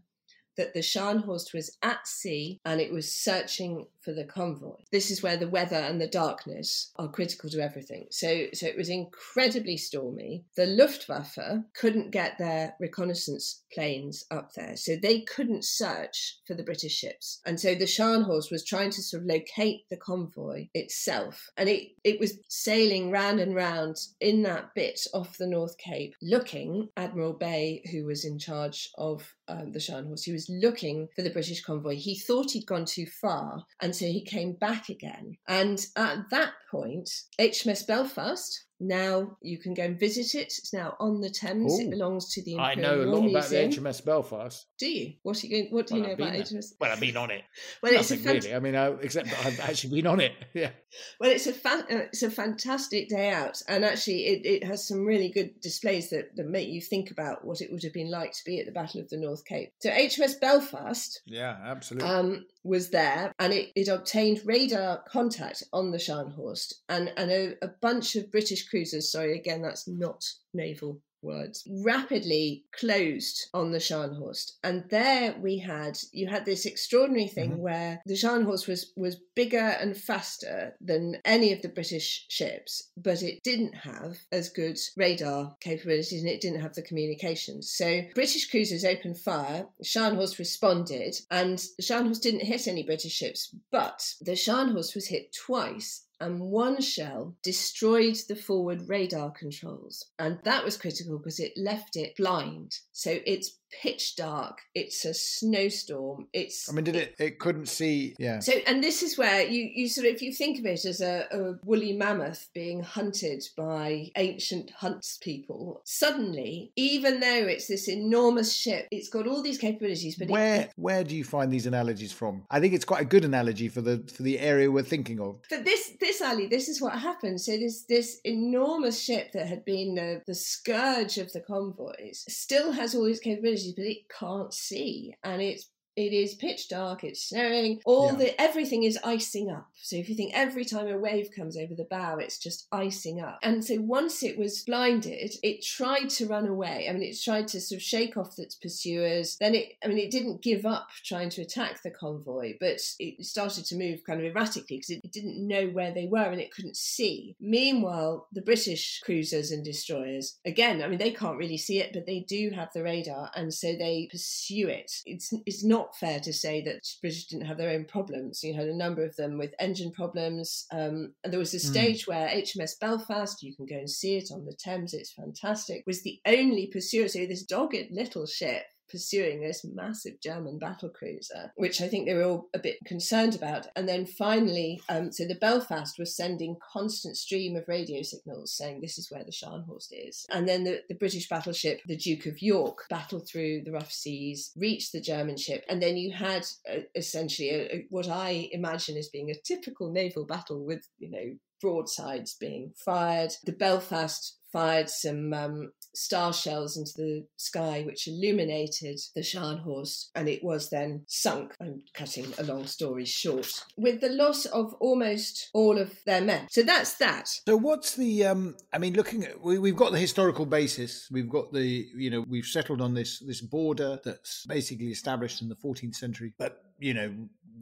that 0.58 0.73
the 0.73 0.79
Scharnhorst 0.82 1.53
was 1.53 1.77
at 1.82 2.08
sea 2.08 2.60
and 2.65 2.82
it 2.82 2.91
was 2.91 3.12
searching 3.12 3.86
for 4.10 4.15
the 4.15 4.26
convoy. 4.26 4.76
This 4.91 5.12
is 5.12 5.22
where 5.22 5.38
the 5.38 5.48
weather 5.48 5.76
and 5.76 6.02
the 6.02 6.08
darkness 6.08 6.91
are 6.95 7.08
critical 7.08 7.48
to 7.52 7.62
everything. 7.62 8.08
So, 8.10 8.48
so 8.54 8.65
it 8.65 8.76
was 8.76 8.89
incredibly 8.89 9.78
stormy. 9.78 10.45
The 10.56 10.65
Luftwaffe 10.65 11.38
couldn't 11.76 12.10
get 12.10 12.39
their 12.39 12.74
reconnaissance 12.80 13.62
planes 13.72 14.26
up 14.32 14.54
there, 14.56 14.76
so 14.76 14.95
they 14.95 15.22
couldn't 15.22 15.63
search 15.63 16.39
for 16.48 16.56
the 16.56 16.63
British 16.63 16.93
ships. 16.95 17.39
And 17.45 17.60
so 17.60 17.76
the 17.76 17.86
Scharnhorst 17.86 18.52
was 18.52 18.65
trying 18.65 18.89
to 18.91 19.04
sort 19.04 19.22
of 19.22 19.30
locate 19.30 19.82
the 19.91 19.98
convoy 19.98 20.69
itself, 20.74 21.50
and 21.56 21.69
it 21.69 21.89
it 22.04 22.19
was 22.19 22.39
sailing 22.48 23.12
round 23.12 23.39
and 23.39 23.54
round 23.54 23.98
in 24.19 24.41
that 24.43 24.74
bit 24.74 25.02
off 25.13 25.38
the 25.38 25.45
North 25.45 25.78
Cape, 25.78 26.15
looking. 26.22 26.89
Admiral 26.98 27.34
Bey, 27.34 27.84
who 27.91 28.06
was 28.06 28.26
in 28.26 28.39
charge 28.39 28.89
of 28.98 29.36
um, 29.48 29.72
the 29.72 29.80
Scharnhorst, 29.80 30.26
he 30.26 30.32
was 30.32 30.50
looking 30.50 31.08
for 31.15 31.22
the 31.22 31.30
British 31.30 31.62
convoy. 31.62 31.95
He 31.95 32.17
thought 32.17 32.52
he'd 32.52 32.65
gone 32.65 32.86
too 32.86 33.06
far, 33.06 33.63
and 33.82 33.95
so 33.99 34.05
he 34.05 34.23
came 34.23 34.53
back 34.53 34.89
again. 34.89 35.38
And 35.47 35.85
at 35.95 36.29
that 36.31 36.53
point, 36.71 37.09
HMS 37.39 37.85
Belfast 37.85 38.65
now 38.79 39.38
you 39.41 39.57
can 39.57 39.73
go 39.73 39.83
and 39.83 39.99
visit 39.99 40.35
it. 40.35 40.47
It's 40.57 40.73
now 40.73 40.95
on 40.99 41.19
the 41.19 41.29
Thames. 41.29 41.73
Ooh, 41.73 41.85
it 41.85 41.89
belongs 41.89 42.33
to 42.33 42.43
the 42.43 42.53
Imperial 42.53 42.71
I 42.71 42.75
know 42.75 43.01
a 43.01 43.03
lot 43.12 43.21
Museum. 43.23 43.35
about 43.35 43.49
the 43.49 43.55
HMS 43.57 44.05
Belfast. 44.05 44.65
Do 44.77 44.89
you? 44.89 45.13
What 45.23 45.43
are 45.43 45.47
you 45.47 45.63
going, 45.63 45.73
What 45.73 45.88
do 45.88 45.95
well, 45.95 46.01
you 46.03 46.07
know 46.07 46.13
about 46.13 46.33
HMS? 46.33 46.65
Well, 46.79 46.91
I've 46.91 46.99
been 46.99 47.17
on 47.17 47.31
it. 47.31 47.43
Well, 47.81 47.93
Nothing 47.93 48.17
it's 48.17 48.25
a 48.25 48.29
fant- 48.29 48.43
really. 48.43 48.55
I 48.55 48.59
mean, 48.59 48.75
I, 48.75 48.88
except 49.01 49.29
that 49.29 49.45
I've 49.45 49.59
actually 49.59 49.95
been 50.01 50.07
on 50.07 50.19
it. 50.19 50.33
Yeah. 50.53 50.71
Well, 51.19 51.29
it's 51.29 51.45
a 51.47 51.53
fan- 51.53 51.85
uh, 51.91 52.07
it's 52.12 52.23
a 52.23 52.31
fantastic 52.31 53.09
day 53.09 53.29
out, 53.29 53.62
and 53.67 53.85
actually, 53.85 54.25
it, 54.25 54.45
it 54.45 54.63
has 54.65 54.88
some 54.88 55.05
really 55.05 55.29
good 55.29 55.51
displays 55.62 56.09
that, 56.09 56.35
that 56.35 56.47
make 56.47 56.67
you 56.67 56.81
think 56.81 57.12
about 57.12 57.45
what 57.45 57.62
it 57.62 57.71
would 57.71 57.83
have 57.83 57.93
been 57.93 58.09
like 58.09 58.31
to 58.31 58.39
be 58.45 58.59
at 58.59 58.65
the 58.65 58.71
Battle 58.71 58.99
of 58.99 59.09
the 59.09 59.17
North 59.17 59.45
Cape. 59.45 59.71
So 59.81 59.91
HMS 59.91 60.39
Belfast. 60.41 61.21
Yeah, 61.27 61.55
absolutely. 61.63 62.09
Um, 62.09 62.45
was 62.69 62.89
there 62.91 63.34
and 63.39 63.51
it, 63.51 63.71
it 63.75 63.88
obtained 63.88 64.41
radar 64.45 65.03
contact 65.10 65.63
on 65.73 65.91
the 65.91 65.97
Scharnhorst 65.97 66.73
and, 66.88 67.12
and 67.17 67.32
a, 67.32 67.53
a 67.63 67.69
bunch 67.82 68.15
of 68.15 68.32
British 68.32 68.69
cruisers, 68.69 69.12
sorry, 69.12 69.38
again, 69.38 69.62
that's 69.62 69.88
not 69.88 70.23
naval 70.53 71.01
words, 71.21 71.67
rapidly 71.84 72.63
closed 72.71 73.47
on 73.53 73.71
the 73.71 73.77
Scharnhorst. 73.77 74.53
And 74.63 74.84
there 74.89 75.36
we 75.41 75.58
had, 75.58 75.97
you 76.12 76.27
had 76.27 76.45
this 76.45 76.65
extraordinary 76.65 77.27
thing 77.27 77.51
mm-hmm. 77.51 77.62
where 77.62 78.01
the 78.05 78.13
Scharnhorst 78.13 78.67
was, 78.67 78.91
was 78.95 79.17
bigger 79.36 79.58
and 79.58 79.95
faster 79.95 80.75
than 80.82 81.17
any 81.25 81.53
of 81.53 81.62
the 81.62 81.69
British 81.69 82.25
ships, 82.29 82.89
but 82.97 83.23
it 83.23 83.41
didn't 83.43 83.75
have 83.75 84.17
as 84.32 84.49
good 84.49 84.79
radar 84.97 85.55
capabilities 85.60 86.21
and 86.21 86.29
it 86.29 86.41
didn't 86.41 86.62
have 86.62 86.73
the 86.73 86.82
communications. 86.82 87.71
So 87.71 88.01
British 88.15 88.49
cruisers 88.49 88.86
opened 88.86 89.19
fire, 89.19 89.67
Scharnhorst 89.84 90.39
responded, 90.39 91.15
and 91.32 91.60
the 91.77 91.84
Scharnhorst 91.84 92.21
didn't 92.21 92.41
hit 92.41 92.67
any 92.67 92.84
British 92.84 93.13
ships, 93.13 93.55
but 93.71 94.13
the 94.21 94.34
Scharnhorst 94.34 94.95
was 94.95 95.08
hit 95.08 95.34
twice 95.34 96.05
and 96.19 96.39
one 96.39 96.82
shell 96.82 97.36
destroyed 97.43 98.17
the 98.27 98.36
forward 98.36 98.88
radar 98.88 99.32
controls. 99.32 100.05
And 100.17 100.39
that 100.43 100.65
was 100.65 100.77
critical 100.77 101.17
because 101.17 101.39
it 101.39 101.53
left 101.55 101.95
it 101.95 102.15
blind. 102.17 102.77
So 102.91 103.19
it's 103.25 103.59
pitch 103.71 104.15
dark. 104.15 104.60
It's 104.75 105.05
a 105.05 105.13
snowstorm. 105.13 106.27
It's. 106.34 106.69
I 106.69 106.73
mean, 106.73 106.86
did 106.86 106.95
it? 106.95 107.15
It 107.19 107.39
couldn't 107.39 107.67
see. 107.67 108.15
Yeah. 108.19 108.39
So, 108.39 108.53
and 108.67 108.84
this 108.84 109.03
is 109.03 109.17
where 109.17 109.45
you 109.45 109.69
you 109.73 109.88
sort 109.88 110.08
of 110.08 110.13
if 110.13 110.21
you 110.21 110.34
think 110.34 110.60
of 110.60 110.65
it 110.65 110.86
as 110.86 111.01
a, 111.01 111.25
a 111.32 111.53
woolly 111.65 111.93
mammoth 111.93 112.49
being 112.53 112.82
hunted 112.82 113.43
by 113.58 114.12
ancient 114.15 114.71
hunts 114.71 115.17
people. 115.21 115.82
Suddenly, 115.86 116.71
even 116.75 117.19
though 117.19 117.45
it's 117.47 117.67
this 117.67 117.88
enormous 117.88 118.53
ship, 118.53 118.88
it's 118.91 119.10
got 119.10 119.27
all 119.27 119.41
these 119.41 119.58
capabilities. 119.58 120.15
But 120.17 120.29
where 120.29 120.62
it, 120.62 120.73
where 120.75 121.03
do 121.03 121.15
you 121.15 121.23
find 121.23 121.51
these 121.51 121.65
analogies 121.65 122.12
from? 122.12 122.43
I 122.49 122.60
think 122.60 122.73
it's 122.73 122.86
quite 122.86 123.01
a 123.01 123.05
good 123.05 123.25
analogy 123.25 123.69
for 123.69 123.82
the 123.82 124.03
for 124.13 124.23
the 124.23 124.39
area 124.39 124.71
we're 124.71 124.84
thinking 124.84 125.19
of. 125.19 125.41
But 125.49 125.65
this 125.65 125.91
this 125.99 126.21
Ali, 126.21 126.47
this 126.47 126.69
is 126.69 126.82
what 126.82 126.93
happened. 126.97 127.41
So 127.41 127.51
this 127.58 127.84
this 127.88 128.19
enormous 128.23 129.01
ship 129.01 129.32
that 129.34 129.47
had 129.47 129.65
been 129.65 129.95
the, 129.95 130.21
the 130.25 130.36
scourge 130.36 131.17
of 131.17 131.32
the 131.34 131.41
convoys 131.41 132.25
still 132.27 132.71
has 132.71 132.95
all 132.95 133.05
these 133.05 133.19
capabilities 133.19 133.59
but 133.76 133.86
it 133.86 134.10
can't 134.19 134.54
see, 134.54 135.15
and 135.24 135.41
it's 135.41 135.69
it 135.99 136.13
is 136.13 136.35
pitch 136.35 136.69
dark, 136.69 137.03
it's 137.03 137.29
snowing, 137.29 137.81
all 137.85 138.12
yeah. 138.12 138.17
the 138.17 138.41
everything 138.41 138.83
is 138.83 138.97
icing 139.03 139.51
up. 139.51 139.67
So 139.81 139.95
if 139.95 140.09
you 140.09 140.15
think 140.15 140.31
every 140.33 140.65
time 140.65 140.88
a 140.88 140.97
wave 140.97 141.29
comes 141.35 141.57
over 141.57 141.73
the 141.73 141.88
bow, 141.89 142.17
it's 142.17 142.38
just 142.38 142.67
icing 142.71 143.21
up. 143.21 143.39
And 143.43 143.63
so 143.63 143.75
once 143.79 144.23
it 144.23 144.38
was 144.38 144.63
blinded, 144.63 145.35
it 145.43 145.63
tried 145.63 146.09
to 146.12 146.27
run 146.27 146.47
away. 146.47 146.88
I 146.89 146.93
mean, 146.93 147.03
it 147.03 147.17
tried 147.21 147.47
to 147.49 147.62
sort 147.62 147.77
of 147.77 147.83
shake 147.83 148.17
off 148.17 148.39
its 148.39 148.55
pursuers. 148.55 149.38
Then 149.39 149.55
it, 149.55 149.73
I 149.83 149.88
mean, 149.88 149.97
it 149.97 150.12
didn't 150.12 150.41
give 150.41 150.65
up 150.65 150.89
trying 151.03 151.29
to 151.31 151.41
attack 151.41 151.81
the 151.81 151.91
convoy, 151.91 152.55
but 152.59 152.79
it 152.99 153.25
started 153.25 153.65
to 153.65 153.77
move 153.77 154.03
kind 154.05 154.19
of 154.19 154.25
erratically 154.25 154.77
because 154.77 154.89
it 154.89 155.12
didn't 155.12 155.47
know 155.47 155.67
where 155.67 155.93
they 155.93 156.07
were 156.07 156.29
and 156.29 156.41
it 156.41 156.53
couldn't 156.53 156.77
see. 156.77 157.35
Meanwhile, 157.39 158.27
the 158.31 158.41
British 158.41 159.01
cruisers 159.03 159.51
and 159.51 159.63
destroyers, 159.63 160.38
again, 160.45 160.81
I 160.81 160.88
mean, 160.88 160.99
they 160.99 161.12
can't 161.12 161.38
really 161.38 161.57
see 161.57 161.79
it, 161.79 161.91
but 161.93 162.05
they 162.05 162.21
do 162.21 162.51
have 162.55 162.71
the 162.73 162.83
radar, 162.83 163.31
and 163.35 163.53
so 163.53 163.67
they 163.67 164.07
pursue 164.12 164.67
it. 164.67 164.91
It's 165.05 165.33
it's 165.45 165.63
not 165.63 165.88
fair 165.95 166.19
to 166.19 166.34
say 166.34 166.62
that 166.62 166.88
British 167.02 167.28
didn't 167.28 167.45
have 167.45 167.58
their 167.58 167.71
own 167.71 167.86
problems. 167.86 168.43
You 168.43 168.54
had 168.54 168.67
a 168.67 168.75
number 168.75 169.04
of 169.04 169.15
them 169.15 169.38
with 169.38 169.54
engine 169.60 169.91
problems. 169.91 170.65
Um, 170.71 171.13
and 171.23 171.32
there 171.32 171.39
was 171.39 171.54
a 171.54 171.58
hmm. 171.58 171.71
stage 171.71 172.06
mm. 172.06 172.10
where 172.10 172.28
HMS 172.28 172.80
Belfast, 172.80 173.41
you 173.43 173.56
can 173.56 173.65
go 173.65 173.75
and 173.75 173.89
see 173.89 174.17
it 174.17 174.30
on 174.32 174.45
the 174.45 174.54
Thames, 174.54 174.93
it's 174.93 175.13
fantastic, 175.13 175.84
was 175.86 176.04
the 176.04 176.19
only 176.25 176.67
pursuer. 176.67 177.08
So 177.08 177.25
this 177.25 177.43
dogged 177.43 177.91
little 177.91 178.25
ship 178.25 178.63
pursuing 178.89 179.41
this 179.41 179.65
massive 179.65 180.19
German 180.21 180.60
battle 180.60 180.89
cruiser, 180.89 181.52
which 181.56 181.82
I 181.82 181.88
think 181.88 182.06
they 182.06 182.13
were 182.13 182.23
all 182.23 182.49
a 182.54 182.60
bit 182.60 182.78
concerned 182.86 183.36
about. 183.36 183.67
And 183.75 183.88
then 183.88 184.06
finally, 184.06 184.82
um, 184.89 185.12
so 185.12 185.25
the 185.25 185.36
Belfast 185.36 185.97
was 185.99 186.15
sending 186.15 186.58
constant 186.73 187.17
stream 187.17 187.56
of 187.56 187.67
radio 187.67 188.02
signals 188.02 188.54
saying 188.54 188.82
this 188.82 188.97
is 188.97 189.12
where 189.12 189.23
the 189.23 189.32
Scharnhorst 189.32 189.89
is. 189.91 190.25
And 190.30 190.47
then 190.47 190.63
the, 190.63 190.82
the 190.89 190.95
British 190.95 191.28
battleship, 191.30 191.82
the 191.86 191.97
Duke 191.97 192.25
of 192.25 192.41
York, 192.41 192.86
battled 192.89 193.28
through 193.28 193.63
the 193.63 193.71
rough 193.71 193.91
seas, 193.91 194.52
reached 194.56 194.91
the 194.91 195.02
German 195.02 195.38
ship, 195.38 195.63
and 195.69 195.82
then 195.82 195.97
you 195.97 196.13
had 196.13 196.45
uh, 196.71 196.82
essentially 196.95 197.49
a, 197.49 197.75
a, 197.75 197.86
what 197.89 198.08
I 198.08 198.49
imagine 198.52 198.97
as 198.97 199.10
being 199.10 199.30
a 199.30 199.36
typical 199.36 199.91
naval 199.91 200.25
battle 200.25 200.65
with, 200.65 200.88
you 200.97 201.10
know, 201.10 201.36
broadsides 201.62 202.36
being 202.36 202.73
fired. 202.75 203.34
The 203.43 203.52
Belfast 203.52 204.38
fired 204.52 204.89
some 204.89 205.34
um, 205.34 205.71
star 205.95 206.34
shells 206.34 206.78
into 206.78 206.93
the 206.95 207.25
sky, 207.38 207.84
which 207.86 208.08
illuminated 208.08 208.99
the 209.15 209.21
Scharnhorst, 209.21 210.10
and 210.15 210.30
it 210.30 210.43
was 210.43 210.69
then 210.69 211.04
sunk. 211.08 211.56
I'm 211.62 211.84
cutting 211.93 212.28
a 212.38 212.43
long 212.43 212.65
story 212.65 213.06
short, 213.06 213.52
with 213.78 214.02
the 214.02 214.10
loss 214.10 214.45
of 214.45 214.73
almost 214.80 215.49
all 215.54 215.78
of 215.78 215.93
their 216.06 216.21
men. 216.21 216.47
So 216.49 216.63
that's 216.63 216.95
that. 216.95 217.28
So 217.47 217.58
what's 217.58 217.95
the? 217.95 218.25
Um, 218.25 218.56
I 218.73 218.78
mean, 218.78 218.93
looking 218.93 219.23
at 219.23 219.41
we, 219.41 219.60
we've 219.60 219.75
got 219.75 219.91
the 219.91 219.99
historical 219.99 220.45
basis. 220.45 221.08
We've 221.12 221.30
got 221.30 221.52
the 221.54 221.88
you 221.95 222.10
know 222.10 222.25
we've 222.28 222.45
settled 222.45 222.82
on 222.82 222.93
this 222.93 223.19
this 223.19 223.41
border 223.41 223.99
that's 224.04 224.45
basically 224.45 224.88
established 224.88 225.41
in 225.41 225.49
the 225.49 225.56
14th 225.56 225.95
century, 225.95 226.34
but 226.38 226.63
you 226.80 226.93
know 226.93 227.13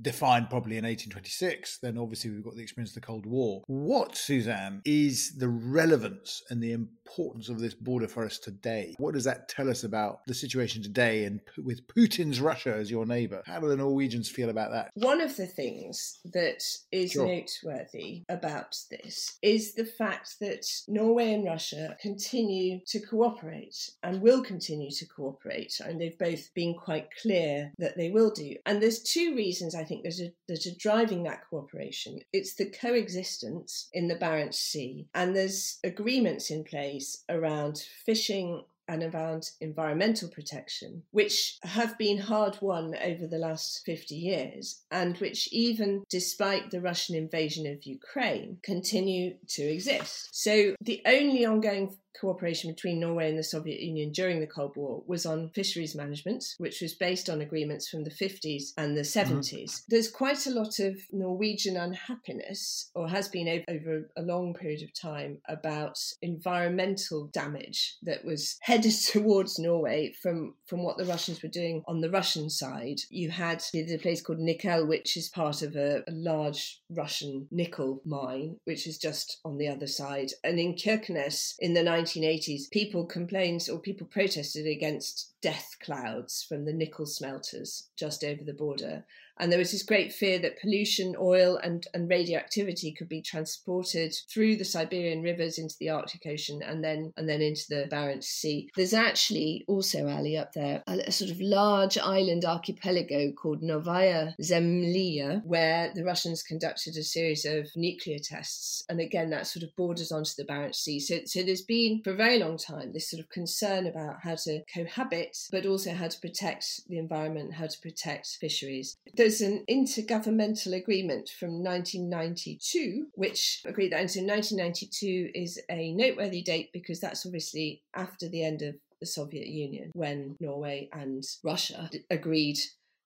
defined 0.02 0.50
probably 0.50 0.78
in 0.78 0.84
1826, 0.84 1.80
then 1.80 1.98
obviously 1.98 2.32
we've 2.32 2.44
got 2.44 2.56
the 2.56 2.62
experience 2.62 2.92
of 2.92 2.96
the 2.96 3.08
Cold 3.08 3.26
War. 3.26 3.64
What, 3.68 4.16
Suzanne, 4.18 4.82
is 4.86 5.36
the 5.38 5.50
relevance 5.50 6.44
and 6.50 6.62
the 6.62 6.74
importance 6.74 7.50
of 7.50 7.60
this 7.60 7.74
border 7.74 8.08
for 8.08 8.26
us 8.26 8.38
today? 8.38 8.96
What 8.98 9.14
does 9.14 9.24
that 9.24 9.50
tell 9.50 9.70
us 9.70 9.84
about 9.84 10.20
the 10.28 10.34
situation 10.34 10.84
today 10.84 11.26
and 11.26 11.42
with 11.64 11.88
Putin's 11.88 12.42
Russia 12.42 12.76
as 12.76 12.92
your 12.92 13.06
neighbour? 13.06 13.42
How 13.46 13.60
do 13.60 13.68
the 13.68 13.78
Norwegians 13.78 14.30
feel 14.30 14.50
about 14.50 14.72
that? 14.72 14.92
One 14.96 15.22
of 15.22 15.36
the 15.36 15.48
things 15.48 16.20
that 16.34 16.64
is 16.92 17.12
sure. 17.12 17.28
noteworthy 17.28 18.24
about 18.30 18.76
this 18.90 19.38
is 19.42 19.74
the 19.74 19.86
fact 19.86 20.36
that 20.42 20.66
Norway 20.88 21.34
and 21.34 21.46
Russia 21.46 21.96
continue 22.02 22.80
to 22.88 23.00
cooperate 23.00 23.76
and 24.04 24.22
will 24.22 24.44
continue 24.44 24.92
to 24.92 25.06
cooperate. 25.06 25.80
And 25.84 26.00
they've 26.00 26.18
both 26.18 26.54
been 26.54 26.76
quite 26.76 27.08
clear 27.22 27.72
that 27.78 27.98
they 27.98 28.10
will 28.10 28.32
do. 28.32 28.56
And 28.66 28.82
there's 28.82 29.04
two 29.04 29.36
reasons 29.36 29.76
I 29.76 29.84
think 29.88 30.04
that 30.04 30.20
are, 30.20 30.34
that 30.48 30.66
are 30.66 30.78
driving 30.78 31.24
that 31.24 31.42
cooperation. 31.50 32.20
It's 32.34 32.56
the 32.56 32.70
coexistence 32.70 33.90
in 33.94 34.08
the 34.08 34.16
Barents 34.16 34.56
Sea, 34.56 35.08
and 35.14 35.36
there's 35.36 35.80
agreements 35.84 36.52
in 36.52 36.64
place 36.64 37.24
around 37.30 37.84
fishing 38.06 38.64
and 38.88 39.04
around 39.04 39.52
environmental 39.60 40.30
protection, 40.30 41.04
which 41.12 41.58
have 41.64 41.98
been 41.98 42.18
hard 42.18 42.58
won 42.62 42.96
over 43.04 43.28
the 43.28 43.38
last 43.38 43.84
50 43.86 44.16
years, 44.16 44.82
and 44.92 45.18
which, 45.18 45.52
even 45.52 46.04
despite 46.10 46.72
the 46.72 46.82
Russian 46.82 47.16
invasion 47.16 47.68
of 47.68 47.84
Ukraine, 47.84 48.60
continue 48.64 49.36
to 49.50 49.64
exist. 49.64 50.30
So, 50.32 50.76
the 50.82 51.02
only 51.06 51.46
ongoing 51.46 51.98
cooperation 52.20 52.72
between 52.72 53.00
Norway 53.00 53.30
and 53.30 53.38
the 53.38 53.44
Soviet 53.44 53.80
Union 53.80 54.12
during 54.12 54.40
the 54.40 54.48
Cold 54.48 54.76
War 54.76 55.04
was 55.08 55.26
on 55.26 55.50
fisheries 55.50 55.96
management, 55.96 56.44
which 56.58 56.82
was 56.82 56.94
based 56.94 57.30
on 57.30 57.42
agreements 57.42 57.88
from 57.88 58.04
the 58.04 58.10
50s 58.10 58.74
and 58.78 58.96
the 58.96 59.02
70s. 59.02 59.44
Mm-hmm. 59.44 59.86
There's 59.90 60.10
quite 60.10 60.46
a 60.48 60.52
lot 60.52 60.80
of 60.80 60.96
Norwegian 61.12 61.78
unhappiness, 61.78 62.90
or 62.96 63.08
has 63.08 63.28
been 63.28 63.64
over, 63.70 64.10
a 64.18 64.22
long 64.22 64.54
period 64.54 64.84
of 64.84 64.94
time, 64.94 65.40
about 65.48 65.98
environmental 66.22 67.28
damage 67.34 67.98
that 68.04 68.26
was 68.26 68.58
headed 68.62 68.94
towards 68.94 69.60
Norway 69.60 70.14
from, 70.22 70.56
from 70.66 70.84
what 70.84 70.98
the 70.98 71.06
Russians 71.06 71.42
were 71.42 71.50
doing 71.50 71.84
on 71.88 72.02
the 72.02 72.10
Russian 72.10 72.50
side. 72.50 73.00
You 73.10 73.30
had 73.30 73.64
a 73.74 73.98
place 73.98 74.22
called 74.22 74.40
Nikel, 74.40 74.88
which 74.88 75.18
is 75.18 75.30
part 75.30 75.62
of 75.62 75.76
a, 75.76 76.04
a 76.08 76.12
large 76.12 76.82
Russian 76.90 77.48
nickel 77.52 78.02
mine, 78.06 78.58
which 78.66 78.88
is 78.88 78.98
just 78.98 79.40
on 79.46 79.58
the 79.58 79.68
other 79.68 79.88
side. 79.88 80.32
And 80.44 80.60
in 80.60 80.76
Kirkenes 80.76 81.56
in 81.60 81.74
the 81.74 81.84
1980s, 82.16 82.70
people 82.72 83.06
complained 83.06 83.68
or 83.72 83.80
people 83.80 84.08
protested 84.08 84.68
against 84.68 85.34
death 85.42 85.76
clouds 85.82 86.46
from 86.48 86.66
the 86.66 86.74
nickel 86.74 87.06
smelters 87.06 87.90
just 87.96 88.24
over 88.24 88.44
the 88.44 88.54
border. 88.54 89.06
And 89.40 89.52
there 89.52 89.60
was 89.60 89.72
this 89.72 89.84
great 89.84 90.12
fear 90.12 90.40
that 90.40 90.60
pollution, 90.60 91.16
oil, 91.20 91.58
and, 91.58 91.86
and 91.94 92.10
radioactivity 92.10 92.92
could 92.92 93.08
be 93.08 93.22
transported 93.22 94.16
through 94.32 94.56
the 94.56 94.66
Siberian 94.66 95.22
rivers 95.22 95.60
into 95.60 95.76
the 95.80 95.90
Arctic 95.90 96.26
Ocean 96.26 96.62
and 96.64 96.84
then 96.84 97.14
and 97.18 97.30
then 97.30 97.42
into 97.42 97.66
the 97.70 97.88
Barents 97.92 98.24
Sea. 98.24 98.70
There's 98.76 98.96
actually 98.96 99.64
also, 99.68 100.08
Ali, 100.08 100.38
up 100.38 100.54
there, 100.54 100.84
a, 100.88 100.98
a 101.08 101.12
sort 101.12 101.30
of 101.30 101.40
large 101.40 101.98
island 102.00 102.46
archipelago 102.46 103.32
called 103.32 103.62
Novaya 103.62 104.34
Zemlya, 104.42 105.44
where 105.46 105.92
the 105.94 106.04
Russians 106.04 106.42
conducted 106.42 106.98
a 106.98 107.04
series 107.04 107.46
of 107.46 107.68
nuclear 107.76 108.18
tests. 108.18 108.84
And 108.90 109.00
again, 109.00 109.30
that 109.30 109.46
sort 109.46 109.64
of 109.64 109.76
borders 109.76 110.12
onto 110.12 110.32
the 110.36 110.46
Barents 110.46 110.78
Sea. 110.78 111.00
So, 111.00 111.20
so 111.26 111.44
there's 111.44 111.62
been, 111.62 112.02
for 112.04 112.12
a 112.12 112.16
very 112.16 112.40
long 112.40 112.58
time, 112.58 112.92
this 112.92 113.10
sort 113.10 113.20
of 113.20 113.30
concern 113.30 113.86
about 113.86 114.16
how 114.24 114.36
to 114.36 114.64
cohabit, 114.74 115.37
but 115.52 115.66
also 115.66 115.94
how 115.94 116.08
to 116.08 116.20
protect 116.20 116.82
the 116.88 116.98
environment, 116.98 117.54
how 117.54 117.68
to 117.68 117.80
protect 117.80 118.38
fisheries. 118.40 118.98
There's 119.14 119.42
an 119.42 119.64
intergovernmental 119.70 120.76
agreement 120.76 121.30
from 121.40 121.64
1992, 121.64 123.08
which 123.14 123.62
agreed 123.66 123.92
that. 123.92 124.10
So 124.10 124.22
1992 124.22 125.32
is 125.34 125.60
a 125.70 125.94
noteworthy 125.94 126.42
date 126.42 126.72
because 126.74 127.00
that's 127.00 127.26
obviously 127.26 127.84
after 127.96 128.28
the 128.28 128.44
end 128.44 128.62
of 128.62 128.76
the 129.00 129.06
Soviet 129.06 129.48
Union 129.48 129.92
when 129.94 130.36
Norway 130.40 130.90
and 130.92 131.24
Russia 131.44 131.90
agreed 132.10 132.58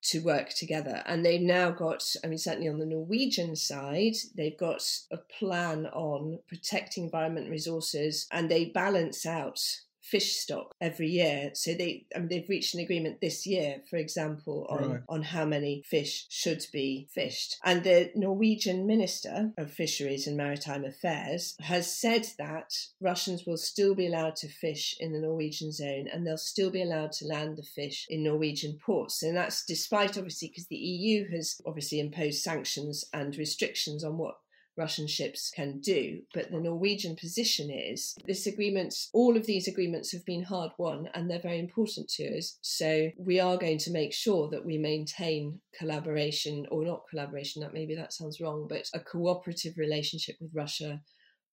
to 0.04 0.20
work 0.20 0.50
together. 0.50 1.04
And 1.06 1.26
they've 1.26 1.42
now 1.42 1.72
got, 1.72 2.04
I 2.24 2.28
mean, 2.28 2.38
certainly 2.38 2.70
on 2.70 2.80
the 2.80 2.86
Norwegian 2.86 3.56
side, 3.56 4.16
they've 4.36 4.58
got 4.58 4.84
a 5.12 5.18
plan 5.18 5.86
on 5.88 6.40
protecting 6.48 7.04
environment 7.04 7.50
resources 7.50 8.28
and 8.32 8.50
they 8.50 8.66
balance 8.66 9.26
out 9.26 9.60
fish 10.02 10.36
stock 10.36 10.74
every 10.82 11.08
year. 11.08 11.52
So 11.54 11.74
they, 11.74 12.06
I 12.16 12.20
mean, 12.20 12.28
they've 12.28 12.50
reached 12.50 12.74
an 12.74 12.82
agreement 12.82 13.22
this 13.22 13.46
year, 13.46 13.82
for 13.90 13.98
example, 13.98 14.66
on, 14.70 14.92
right. 14.92 15.02
on 15.08 15.24
how 15.24 15.46
many 15.46 15.84
fish 15.86 16.26
should 16.30 16.66
be 16.74 17.08
fished. 17.12 17.58
And 17.64 17.84
the 17.84 18.12
Norwegian 18.16 18.86
Minister 18.88 19.52
of 19.58 19.72
Fisheries 19.72 20.28
and 20.28 20.36
Maritime 20.36 20.84
Affairs 20.84 21.56
has 21.60 21.94
said 21.94 22.28
that 22.38 22.74
Russians 23.00 23.46
will 23.46 23.58
still 23.58 23.96
be 23.96 24.08
allowed 24.08 24.36
to 24.38 24.48
fish 24.48 24.96
in 25.00 25.14
the 25.14 25.20
Norwegian 25.20 25.72
zone 25.72 26.08
and 26.12 26.26
they'll 26.26 26.38
still 26.38 26.72
be 26.72 26.82
allowed 26.82 27.12
to 27.14 27.28
land 27.28 27.58
the 27.58 27.64
fish 27.64 28.08
in 28.10 28.24
Norwegian 28.24 28.80
ports. 28.84 29.24
And 29.24 29.36
that's 29.36 29.66
despite, 29.66 30.18
obviously, 30.18 30.50
because 30.50 30.68
the 30.68 30.76
EU 30.76 31.30
has 31.32 31.62
obviously 31.66 32.00
imposed 32.00 32.42
sanctions 32.42 33.06
and 33.14 33.36
restrictions 33.38 34.04
on 34.04 34.18
what 34.18 34.36
Russian 34.78 35.08
ships 35.08 35.52
can 35.54 35.80
do. 35.80 36.22
But 36.34 36.52
the 36.52 36.60
Norwegian 36.60 37.16
position 37.16 37.70
is 37.70 38.16
this 38.26 38.48
agreement, 38.48 38.96
all 39.14 39.38
of 39.38 39.46
these 39.46 39.68
agreements 39.68 40.12
have 40.12 40.26
been 40.26 40.44
hard 40.44 40.72
won 40.78 41.10
and 41.14 41.30
they're 41.30 41.40
very 41.40 41.60
important 41.60 42.10
to 42.10 42.38
us. 42.38 42.58
So 42.62 43.10
we 43.18 43.40
are 43.40 43.58
going 43.58 43.78
to 43.80 43.92
make 43.92 44.14
sure 44.14 44.50
that 44.50 44.66
we 44.66 44.78
maintain 44.78 45.60
collaboration, 45.78 46.66
or 46.72 46.86
not 46.86 47.04
collaboration, 47.10 47.62
that 47.62 47.74
maybe 47.74 47.96
that 47.96 48.14
sounds 48.14 48.40
wrong, 48.40 48.68
but 48.70 48.90
a 48.94 49.00
cooperative 49.00 49.78
relationship 49.78 50.36
with 50.40 50.52
Russia 50.54 51.02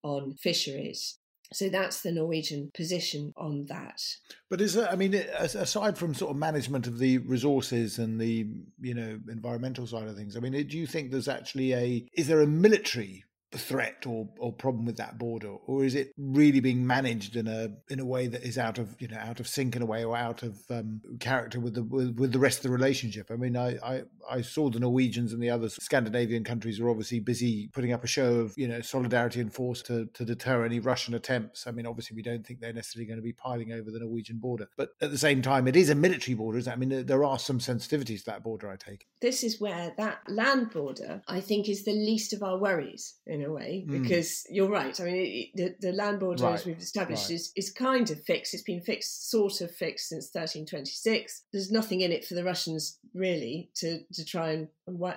on 0.02 0.34
fisheries. 0.34 1.18
So 1.52 1.68
that's 1.68 2.02
the 2.02 2.12
Norwegian 2.12 2.70
position 2.74 3.32
on 3.36 3.66
that. 3.66 4.02
But 4.50 4.60
is 4.60 4.74
there, 4.74 4.90
I 4.90 4.96
mean, 4.96 5.14
aside 5.14 5.96
from 5.96 6.14
sort 6.14 6.30
of 6.30 6.36
management 6.36 6.86
of 6.86 6.98
the 6.98 7.18
resources 7.18 7.98
and 7.98 8.20
the, 8.20 8.46
you 8.80 8.94
know, 8.94 9.18
environmental 9.28 9.86
side 9.86 10.08
of 10.08 10.16
things, 10.16 10.36
I 10.36 10.40
mean, 10.40 10.52
do 10.66 10.76
you 10.76 10.86
think 10.86 11.10
there's 11.10 11.28
actually 11.28 11.72
a, 11.72 12.06
is 12.12 12.26
there 12.26 12.42
a 12.42 12.46
military 12.46 13.24
threat 13.56 14.04
or, 14.06 14.28
or 14.38 14.52
problem 14.52 14.84
with 14.84 14.98
that 14.98 15.18
border, 15.18 15.54
or 15.66 15.84
is 15.84 15.94
it 15.94 16.12
really 16.18 16.60
being 16.60 16.86
managed 16.86 17.34
in 17.34 17.46
a 17.46 17.70
in 17.88 17.98
a 17.98 18.04
way 18.04 18.26
that 18.26 18.42
is 18.42 18.58
out 18.58 18.78
of 18.78 18.94
you 19.00 19.08
know 19.08 19.16
out 19.18 19.40
of 19.40 19.48
sync 19.48 19.74
in 19.74 19.80
a 19.80 19.86
way 19.86 20.04
or 20.04 20.16
out 20.16 20.42
of 20.42 20.58
um, 20.70 21.00
character 21.18 21.58
with 21.58 21.74
the 21.74 21.82
with, 21.82 22.18
with, 22.18 22.32
the 22.32 22.38
rest 22.38 22.58
of 22.58 22.62
the 22.64 22.70
relationship? 22.70 23.30
I 23.30 23.36
mean, 23.36 23.56
I, 23.56 23.76
I 23.78 24.02
I 24.30 24.42
saw 24.42 24.68
the 24.68 24.80
Norwegians 24.80 25.32
and 25.32 25.42
the 25.42 25.48
other 25.48 25.70
Scandinavian 25.70 26.44
countries 26.44 26.78
were 26.78 26.90
obviously 26.90 27.20
busy 27.20 27.70
putting 27.72 27.92
up 27.92 28.04
a 28.04 28.06
show 28.06 28.34
of 28.34 28.52
you 28.56 28.68
know 28.68 28.82
solidarity 28.82 29.40
and 29.40 29.52
force 29.52 29.80
to 29.82 30.06
to 30.12 30.24
deter 30.24 30.66
any 30.66 30.78
Russian 30.78 31.14
attempts. 31.14 31.66
I 31.66 31.70
mean, 31.70 31.86
obviously 31.86 32.16
we 32.16 32.22
don't 32.22 32.46
think 32.46 32.60
they're 32.60 32.72
necessarily 32.74 33.06
going 33.06 33.18
to 33.18 33.22
be 33.22 33.32
piling 33.32 33.72
over 33.72 33.90
the 33.90 34.00
Norwegian 34.00 34.38
border, 34.38 34.68
but 34.76 34.90
at 35.00 35.10
the 35.10 35.18
same 35.18 35.40
time, 35.40 35.66
it 35.66 35.76
is 35.76 35.88
a 35.88 35.94
military 35.94 36.34
border. 36.34 36.58
I 36.70 36.76
mean, 36.76 37.06
there 37.06 37.24
are 37.24 37.38
some 37.38 37.60
sensitivities 37.60 38.20
to 38.20 38.26
that 38.26 38.42
border. 38.42 38.68
I 38.68 38.76
take 38.76 39.06
this 39.22 39.42
is 39.42 39.58
where 39.58 39.94
that 39.96 40.20
land 40.28 40.70
border, 40.70 41.22
I 41.26 41.40
think, 41.40 41.68
is 41.68 41.84
the 41.84 41.92
least 41.92 42.32
of 42.32 42.42
our 42.42 42.58
worries 42.58 43.14
a 43.44 43.52
way, 43.52 43.84
mm. 43.86 44.02
because 44.02 44.44
you're 44.50 44.68
right. 44.68 44.98
I 45.00 45.04
mean, 45.04 45.16
it, 45.16 45.48
the, 45.80 45.88
the 45.88 45.92
land 45.92 46.20
border, 46.20 46.44
right. 46.44 46.54
as 46.54 46.66
we've 46.66 46.78
established, 46.78 47.28
right. 47.28 47.34
is, 47.34 47.52
is 47.56 47.70
kind 47.70 48.10
of 48.10 48.22
fixed. 48.22 48.54
It's 48.54 48.62
been 48.62 48.80
fixed, 48.80 49.30
sort 49.30 49.60
of 49.60 49.70
fixed 49.70 50.08
since 50.08 50.26
1326. 50.32 51.44
There's 51.52 51.70
nothing 51.70 52.00
in 52.00 52.12
it 52.12 52.24
for 52.24 52.34
the 52.34 52.44
Russians, 52.44 52.98
really, 53.14 53.70
to, 53.76 54.00
to 54.12 54.24
try 54.24 54.50
and 54.50 54.68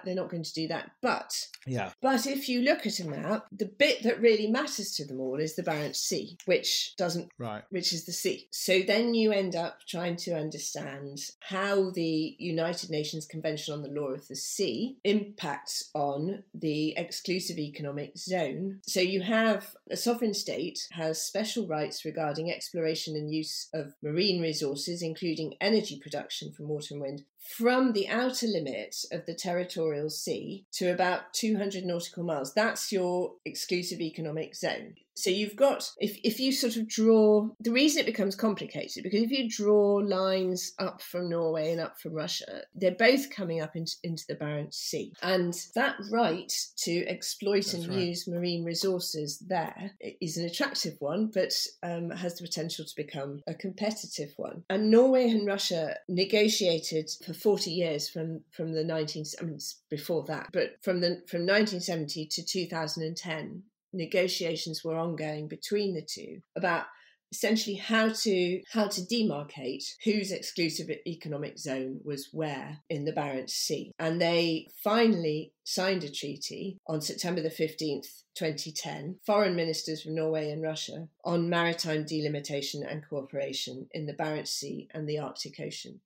they're 0.03 0.15
not 0.15 0.29
going 0.29 0.43
to 0.43 0.53
do 0.53 0.67
that. 0.67 0.91
But 1.01 1.33
yeah, 1.65 1.91
but 2.01 2.25
if 2.25 2.49
you 2.49 2.61
look 2.61 2.85
at 2.85 2.99
a 2.99 3.07
map, 3.07 3.45
the 3.51 3.65
bit 3.65 4.03
that 4.03 4.21
really 4.21 4.47
matters 4.47 4.95
to 4.95 5.05
them 5.05 5.19
all 5.19 5.39
is 5.39 5.55
the 5.55 5.63
Barents 5.63 5.97
Sea, 5.97 6.37
which 6.45 6.95
doesn't, 6.97 7.29
right, 7.37 7.63
which 7.69 7.93
is 7.93 8.05
the 8.05 8.11
sea. 8.11 8.47
So 8.51 8.81
then 8.81 9.13
you 9.13 9.31
end 9.31 9.55
up 9.55 9.79
trying 9.87 10.15
to 10.17 10.31
understand 10.31 11.19
how 11.39 11.91
the 11.91 12.35
United 12.39 12.89
Nations 12.89 13.25
Convention 13.25 13.73
on 13.73 13.81
the 13.81 13.89
Law 13.89 14.09
of 14.09 14.27
the 14.27 14.35
Sea 14.35 14.97
impacts 15.03 15.89
on 15.93 16.43
the 16.53 16.93
exclusive 16.97 17.57
economic 17.57 18.10
zone. 18.17 18.79
So 18.87 18.99
you 18.99 19.21
have 19.21 19.75
a 19.89 19.97
sovereign 19.97 20.33
state 20.33 20.87
has 20.91 21.21
special 21.21 21.67
rights 21.67 22.05
regarding 22.05 22.51
exploration 22.51 23.15
and 23.15 23.33
use 23.33 23.69
of 23.73 23.93
marine 24.01 24.41
resources, 24.41 25.01
including 25.01 25.55
energy 25.61 25.99
production 26.01 26.51
from 26.51 26.67
water 26.67 26.93
and 26.93 27.01
wind, 27.01 27.23
from 27.41 27.93
the 27.93 28.07
outer 28.07 28.47
limit 28.47 28.95
of 29.11 29.25
the 29.25 29.33
territorial 29.33 30.09
sea 30.09 30.65
to 30.73 30.91
about 30.91 31.33
200 31.33 31.83
nautical 31.83 32.23
miles. 32.23 32.53
That's 32.53 32.91
your 32.91 33.33
exclusive 33.45 33.99
economic 33.99 34.55
zone. 34.55 34.95
So 35.15 35.29
you've 35.29 35.55
got, 35.55 35.91
if, 35.99 36.17
if 36.23 36.39
you 36.39 36.51
sort 36.51 36.77
of 36.77 36.87
draw, 36.87 37.49
the 37.59 37.71
reason 37.71 37.99
it 37.99 38.05
becomes 38.05 38.35
complicated, 38.35 39.03
because 39.03 39.21
if 39.21 39.31
you 39.31 39.49
draw 39.49 39.95
lines 39.95 40.73
up 40.79 41.01
from 41.01 41.29
Norway 41.29 41.71
and 41.71 41.81
up 41.81 41.99
from 41.99 42.13
Russia, 42.13 42.61
they're 42.73 42.91
both 42.91 43.29
coming 43.29 43.61
up 43.61 43.75
into, 43.75 43.95
into 44.03 44.23
the 44.27 44.35
Barents 44.35 44.75
Sea. 44.75 45.13
And 45.21 45.53
that 45.75 45.95
right 46.09 46.51
to 46.77 47.05
exploit 47.07 47.65
That's 47.65 47.73
and 47.73 47.89
right. 47.89 47.99
use 47.99 48.27
marine 48.27 48.63
resources 48.63 49.37
there 49.39 49.91
is 50.21 50.37
an 50.37 50.45
attractive 50.45 50.95
one, 50.99 51.27
but 51.27 51.53
um, 51.83 52.09
has 52.11 52.35
the 52.35 52.43
potential 52.43 52.85
to 52.85 52.95
become 52.95 53.41
a 53.47 53.53
competitive 53.53 54.33
one. 54.37 54.63
And 54.69 54.89
Norway 54.89 55.29
and 55.29 55.45
Russia 55.45 55.97
negotiated 56.07 57.11
for 57.33 57.39
40 57.39 57.71
years 57.71 58.09
from, 58.09 58.41
from 58.51 58.73
the 58.73 58.83
19, 58.83 59.25
I 59.39 59.43
mean, 59.43 59.59
before 59.89 60.23
that, 60.25 60.49
but 60.51 60.77
from 60.81 61.01
the 61.01 61.21
from 61.27 61.41
1970 61.41 62.27
to 62.27 62.43
2010, 62.43 63.63
negotiations 63.93 64.83
were 64.83 64.97
ongoing 64.97 65.47
between 65.47 65.93
the 65.93 66.01
two 66.01 66.41
about 66.55 66.85
essentially 67.31 67.77
how 67.77 68.09
to 68.09 68.61
how 68.71 68.87
to 68.87 69.01
demarcate 69.01 69.83
whose 70.03 70.31
exclusive 70.31 70.89
economic 71.07 71.57
zone 71.57 71.99
was 72.03 72.29
where 72.33 72.79
in 72.89 73.05
the 73.05 73.13
Barents 73.13 73.51
Sea. 73.51 73.91
And 73.99 74.21
they 74.21 74.67
finally 74.83 75.53
signed 75.63 76.03
a 76.03 76.11
treaty 76.11 76.77
on 76.87 77.01
September 77.01 77.41
the 77.41 77.49
15th 77.49 78.23
2010 78.35 79.17
foreign 79.25 79.55
ministers 79.55 80.03
from 80.03 80.15
Norway 80.15 80.51
and 80.51 80.61
Russia 80.61 81.07
on 81.23 81.49
maritime 81.49 82.05
delimitation 82.05 82.83
and 82.83 83.07
cooperation 83.07 83.87
in 83.91 84.05
the 84.05 84.13
Barents 84.13 84.49
Sea 84.49 84.87
and 84.93 85.07
the 85.07 85.19
Arctic 85.19 85.59
Ocean 85.59 86.01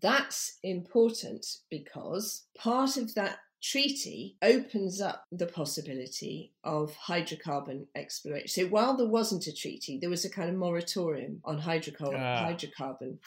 that's 0.00 0.58
important 0.62 1.46
because 1.70 2.46
part 2.56 2.96
of 2.96 3.14
that 3.14 3.38
treaty 3.62 4.36
opens 4.42 5.00
up 5.00 5.24
the 5.30 5.46
possibility 5.46 6.52
of 6.64 6.96
hydrocarbon 6.96 7.86
exploration. 7.94 8.48
So 8.48 8.66
while 8.66 8.96
there 8.96 9.06
wasn't 9.06 9.46
a 9.46 9.54
treaty, 9.54 9.98
there 9.98 10.10
was 10.10 10.24
a 10.24 10.30
kind 10.30 10.48
of 10.48 10.56
moratorium 10.56 11.40
on 11.44 11.60
hydrocarbon, 11.60 12.18
ah. 12.18 12.46
hydrocarbon. 12.46 13.18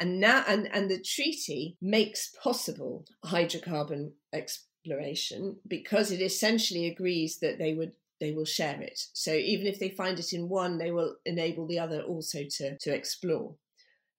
and 0.00 0.20
now 0.20 0.44
and 0.48 0.68
and 0.72 0.90
the 0.90 1.00
treaty 1.00 1.76
makes 1.80 2.34
possible 2.42 3.04
hydrocarbon 3.24 4.12
exploration 4.32 5.56
because 5.68 6.10
it 6.10 6.20
essentially 6.20 6.86
agrees 6.86 7.38
that 7.40 7.58
they 7.58 7.74
would 7.74 7.92
they 8.20 8.32
will 8.32 8.44
share 8.44 8.80
it. 8.80 9.00
So 9.12 9.32
even 9.34 9.66
if 9.66 9.78
they 9.78 9.90
find 9.90 10.18
it 10.18 10.32
in 10.32 10.48
one, 10.48 10.78
they 10.78 10.92
will 10.92 11.16
enable 11.26 11.66
the 11.66 11.80
other 11.80 12.00
also 12.00 12.44
to, 12.58 12.78
to 12.78 12.94
explore. 12.94 13.56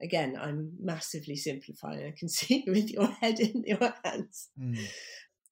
Again, 0.06 0.38
I'm 0.40 0.74
massively 0.80 1.36
simplifying. 1.36 2.06
I 2.06 2.14
can 2.18 2.30
see 2.38 2.64
you 2.66 2.74
with 2.74 2.92
your 2.92 3.08
head 3.08 3.40
in 3.40 3.64
your 3.66 3.94
hands. 4.04 4.50
Mm. 4.60 4.78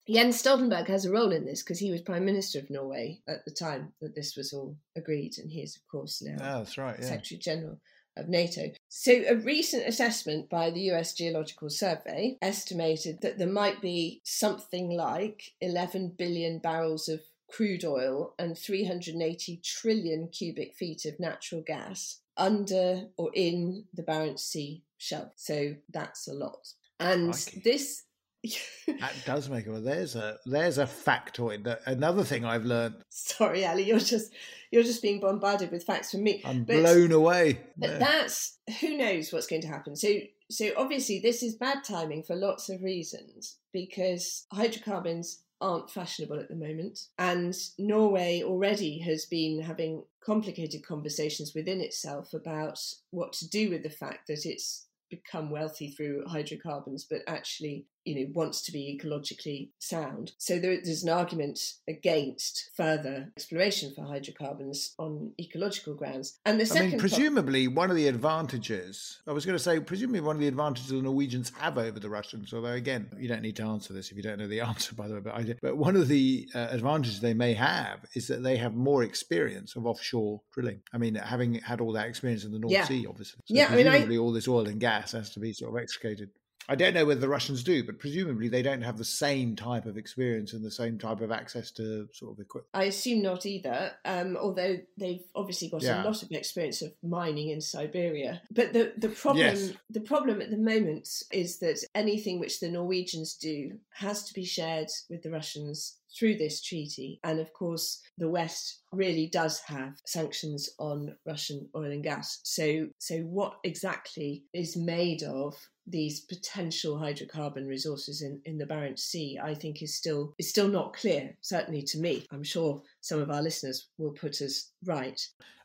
Jens 0.07 0.43
Stoltenberg 0.43 0.87
has 0.87 1.05
a 1.05 1.11
role 1.11 1.31
in 1.31 1.45
this 1.45 1.63
because 1.63 1.79
he 1.79 1.89
was 1.89 2.01
Prime 2.01 2.25
Minister 2.25 2.59
of 2.59 2.69
Norway 2.69 3.21
at 3.27 3.45
the 3.45 3.51
time 3.51 3.93
that 4.01 4.15
this 4.15 4.35
was 4.35 4.53
all 4.53 4.77
agreed, 4.95 5.33
and 5.37 5.49
he 5.49 5.61
is, 5.61 5.77
of 5.77 5.81
course, 5.89 6.21
now 6.21 6.35
oh, 6.39 6.57
that's 6.59 6.77
right, 6.77 6.97
yeah. 6.99 7.07
Secretary 7.07 7.39
General 7.39 7.79
of 8.15 8.29
NATO. 8.29 8.69
So, 8.89 9.23
a 9.27 9.35
recent 9.35 9.87
assessment 9.87 10.49
by 10.49 10.69
the 10.69 10.91
US 10.91 11.13
Geological 11.13 11.69
Survey 11.69 12.37
estimated 12.41 13.21
that 13.21 13.39
there 13.39 13.47
might 13.47 13.81
be 13.81 14.21
something 14.23 14.91
like 14.91 15.41
11 15.61 16.15
billion 16.17 16.59
barrels 16.59 17.07
of 17.09 17.21
crude 17.49 17.85
oil 17.85 18.33
and 18.37 18.57
380 18.57 19.61
trillion 19.63 20.27
cubic 20.27 20.75
feet 20.75 21.05
of 21.05 21.19
natural 21.19 21.63
gas 21.65 22.19
under 22.37 23.07
or 23.17 23.31
in 23.33 23.85
the 23.93 24.03
Barents 24.03 24.39
Sea 24.39 24.83
shelf. 24.97 25.31
So, 25.35 25.75
that's 25.91 26.27
a 26.27 26.33
lot. 26.33 26.67
And 26.99 27.33
this 27.63 28.03
that 28.87 29.13
does 29.25 29.49
make 29.49 29.65
it. 29.65 29.71
Well, 29.71 29.81
There's 29.81 30.15
a 30.15 30.37
there's 30.45 30.77
a 30.77 30.85
factoid. 30.85 31.63
That 31.63 31.81
another 31.85 32.23
thing 32.23 32.43
I've 32.43 32.65
learned. 32.65 32.95
Sorry, 33.09 33.65
Ali, 33.65 33.83
you're 33.83 33.99
just 33.99 34.33
you're 34.69 34.83
just 34.83 35.01
being 35.01 35.21
bombarded 35.21 35.71
with 35.71 35.85
facts 35.85 36.11
from 36.11 36.23
me. 36.23 36.41
I'm 36.43 36.65
but, 36.65 36.81
blown 36.81 37.13
away. 37.13 37.61
But 37.77 37.91
yeah. 37.91 37.97
that's 37.99 38.57
who 38.81 38.97
knows 38.97 39.31
what's 39.31 39.47
going 39.47 39.61
to 39.61 39.69
happen. 39.69 39.95
So 39.95 40.09
so 40.51 40.71
obviously 40.75 41.19
this 41.19 41.41
is 41.41 41.55
bad 41.55 41.85
timing 41.85 42.23
for 42.23 42.35
lots 42.35 42.69
of 42.69 42.83
reasons 42.83 43.57
because 43.71 44.45
hydrocarbons 44.51 45.43
aren't 45.63 45.89
fashionable 45.89 46.39
at 46.39 46.49
the 46.49 46.55
moment, 46.55 47.07
and 47.17 47.55
Norway 47.79 48.43
already 48.43 48.99
has 48.99 49.25
been 49.25 49.61
having 49.61 50.03
complicated 50.23 50.85
conversations 50.85 51.53
within 51.55 51.81
itself 51.81 52.33
about 52.33 52.79
what 53.11 53.33
to 53.33 53.49
do 53.49 53.69
with 53.69 53.81
the 53.81 53.89
fact 53.89 54.27
that 54.27 54.45
it's 54.45 54.87
become 55.09 55.49
wealthy 55.49 55.89
through 55.89 56.23
hydrocarbons, 56.27 57.05
but 57.09 57.21
actually, 57.27 57.85
you 58.05 58.15
know, 58.15 58.31
wants 58.33 58.61
to 58.63 58.71
be 58.71 58.99
ecologically 58.99 59.69
sound. 59.79 60.33
So 60.37 60.59
there, 60.59 60.77
there's 60.83 61.03
an 61.03 61.09
argument 61.09 61.59
against 61.87 62.69
further 62.75 63.31
exploration 63.35 63.93
for 63.93 64.03
hydrocarbons 64.03 64.93
on 64.97 65.31
ecological 65.39 65.95
grounds. 65.95 66.39
And 66.45 66.59
the 66.59 66.65
second, 66.65 66.87
I 66.87 66.89
mean, 66.91 66.99
presumably, 66.99 67.67
one 67.67 67.89
of 67.89 67.95
the 67.95 68.07
advantages 68.07 69.21
I 69.27 69.31
was 69.31 69.45
going 69.45 69.57
to 69.57 69.63
say, 69.63 69.79
presumably, 69.79 70.21
one 70.21 70.35
of 70.35 70.41
the 70.41 70.47
advantages 70.47 70.89
the 70.89 71.01
Norwegians 71.01 71.51
have 71.57 71.77
over 71.77 71.99
the 71.99 72.09
Russians. 72.09 72.53
Although, 72.53 72.73
again, 72.73 73.09
you 73.17 73.27
don't 73.27 73.41
need 73.41 73.55
to 73.57 73.63
answer 73.63 73.93
this 73.93 74.11
if 74.11 74.17
you 74.17 74.23
don't 74.23 74.39
know 74.39 74.47
the 74.47 74.61
answer, 74.69 74.95
by 74.95 75.07
the 75.07 75.15
way. 75.15 75.19
But 75.21 75.35
I, 75.35 75.55
but 75.61 75.77
one 75.77 75.95
of 75.95 76.07
the 76.07 76.49
uh, 76.53 76.67
advantages 76.71 77.19
they 77.19 77.33
may 77.33 77.53
have 77.53 78.05
is 78.13 78.27
that 78.27 78.43
they 78.43 78.57
have 78.57 78.75
more 78.75 79.03
experience 79.03 79.75
of 79.75 79.85
offshore 79.85 80.41
drilling. 80.51 80.81
I 80.93 80.97
mean, 80.97 81.15
having 81.15 81.55
had 81.55 81.81
all 81.81 81.93
that 81.93 82.07
experience 82.07 82.43
in 82.43 82.51
the 82.51 82.59
North 82.59 82.73
yeah. 82.73 82.85
Sea, 82.85 83.05
obviously. 83.07 83.41
So 83.45 83.55
yeah, 83.55 83.67
presumably, 83.67 83.99
I 83.99 84.05
mean, 84.05 84.19
I, 84.19 84.21
all 84.21 84.31
this 84.31 84.47
oil 84.47 84.67
and 84.67 84.79
gas 84.79 85.11
has 85.13 85.29
to 85.31 85.39
be 85.39 85.53
sort 85.53 85.75
of 85.75 85.81
extricated. 85.81 86.29
I 86.69 86.75
don't 86.75 86.93
know 86.93 87.05
whether 87.05 87.19
the 87.19 87.29
Russians 87.29 87.63
do, 87.63 87.83
but 87.83 87.99
presumably 87.99 88.49
they 88.49 88.61
don't 88.61 88.81
have 88.81 88.97
the 88.97 89.03
same 89.03 89.55
type 89.55 89.85
of 89.85 89.97
experience 89.97 90.53
and 90.53 90.63
the 90.63 90.71
same 90.71 90.97
type 90.97 91.21
of 91.21 91.31
access 91.31 91.71
to 91.71 92.07
sort 92.13 92.33
of 92.33 92.39
equipment. 92.39 92.69
I 92.73 92.85
assume 92.85 93.21
not 93.21 93.45
either, 93.45 93.91
um, 94.05 94.37
although 94.37 94.77
they've 94.97 95.23
obviously 95.35 95.69
got 95.69 95.81
yeah. 95.81 96.03
a 96.03 96.05
lot 96.05 96.23
of 96.23 96.31
experience 96.31 96.81
of 96.81 96.93
mining 97.03 97.49
in 97.49 97.61
Siberia. 97.61 98.41
But 98.51 98.73
the, 98.73 98.93
the 98.97 99.09
problem 99.09 99.45
yes. 99.45 99.71
the 99.89 100.01
problem 100.01 100.41
at 100.41 100.51
the 100.51 100.57
moment 100.57 101.09
is 101.31 101.59
that 101.59 101.83
anything 101.95 102.39
which 102.39 102.59
the 102.59 102.69
Norwegians 102.69 103.35
do 103.35 103.77
has 103.95 104.23
to 104.25 104.33
be 104.33 104.45
shared 104.45 104.89
with 105.09 105.23
the 105.23 105.31
Russians 105.31 105.97
through 106.17 106.37
this 106.37 106.61
treaty. 106.61 107.19
And 107.23 107.39
of 107.39 107.53
course, 107.53 108.01
the 108.17 108.29
West 108.29 108.81
really 108.91 109.27
does 109.27 109.59
have 109.61 109.99
sanctions 110.05 110.69
on 110.79 111.15
Russian 111.25 111.69
oil 111.75 111.91
and 111.91 112.03
gas. 112.03 112.39
So, 112.43 112.87
so 112.99 113.17
what 113.19 113.55
exactly 113.63 114.43
is 114.53 114.77
made 114.77 115.23
of 115.23 115.55
these 115.85 116.21
potential 116.21 116.97
hydrocarbon 116.97 117.67
resources 117.67 118.21
in, 118.21 118.41
in 118.45 118.57
the 118.57 118.65
Barents 118.65 118.99
Sea, 118.99 119.39
I 119.41 119.53
think 119.53 119.81
is 119.81 119.95
still 119.95 120.33
is 120.37 120.49
still 120.49 120.67
not 120.67 120.93
clear. 120.93 121.35
Certainly 121.41 121.83
to 121.83 121.99
me, 121.99 122.25
I'm 122.31 122.43
sure 122.43 122.81
some 123.01 123.21
of 123.21 123.29
our 123.29 123.41
listeners 123.41 123.89
will 123.97 124.11
put 124.11 124.41
us 124.41 124.71
right. 124.85 125.19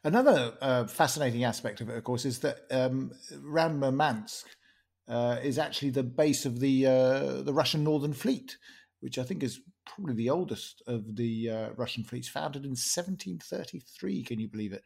Another 0.04 0.54
uh, 0.60 0.86
fascinating 0.86 1.44
aspect 1.44 1.80
of 1.80 1.88
it, 1.88 1.96
of 1.96 2.04
course, 2.04 2.24
is 2.24 2.40
that 2.40 2.58
um, 2.70 3.12
Ram 3.42 3.78
Murmansk 3.80 4.46
uh, 5.08 5.38
is 5.42 5.58
actually 5.58 5.90
the 5.90 6.02
base 6.02 6.44
of 6.44 6.60
the 6.60 6.86
uh, 6.86 7.42
the 7.42 7.54
Russian 7.54 7.84
Northern 7.84 8.12
Fleet, 8.12 8.56
which 9.00 9.18
I 9.18 9.22
think 9.22 9.42
is 9.42 9.60
probably 9.86 10.14
the 10.14 10.30
oldest 10.30 10.82
of 10.86 11.16
the 11.16 11.50
uh, 11.50 11.68
Russian 11.76 12.04
fleets, 12.04 12.28
founded 12.28 12.64
in 12.64 12.70
1733. 12.70 14.24
Can 14.24 14.38
you 14.38 14.48
believe 14.48 14.72
it? 14.72 14.82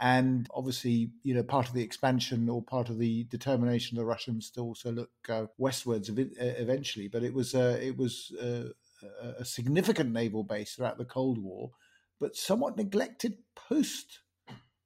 And 0.00 0.48
obviously, 0.54 1.10
you 1.22 1.34
know, 1.34 1.42
part 1.42 1.68
of 1.68 1.74
the 1.74 1.82
expansion 1.82 2.48
or 2.48 2.62
part 2.62 2.88
of 2.88 2.98
the 2.98 3.24
determination 3.24 3.98
of 3.98 4.02
the 4.02 4.06
Russians 4.06 4.50
to 4.52 4.62
also 4.62 4.92
look 4.92 5.10
uh, 5.28 5.44
westwards 5.58 6.10
eventually. 6.10 7.08
But 7.08 7.22
it 7.22 7.34
was 7.34 7.54
uh, 7.54 7.78
it 7.80 7.98
was 7.98 8.32
uh, 8.42 8.70
a 9.38 9.44
significant 9.44 10.12
naval 10.12 10.42
base 10.42 10.74
throughout 10.74 10.98
the 10.98 11.04
Cold 11.04 11.38
War, 11.38 11.72
but 12.18 12.34
somewhat 12.34 12.78
neglected 12.78 13.38
post 13.54 14.20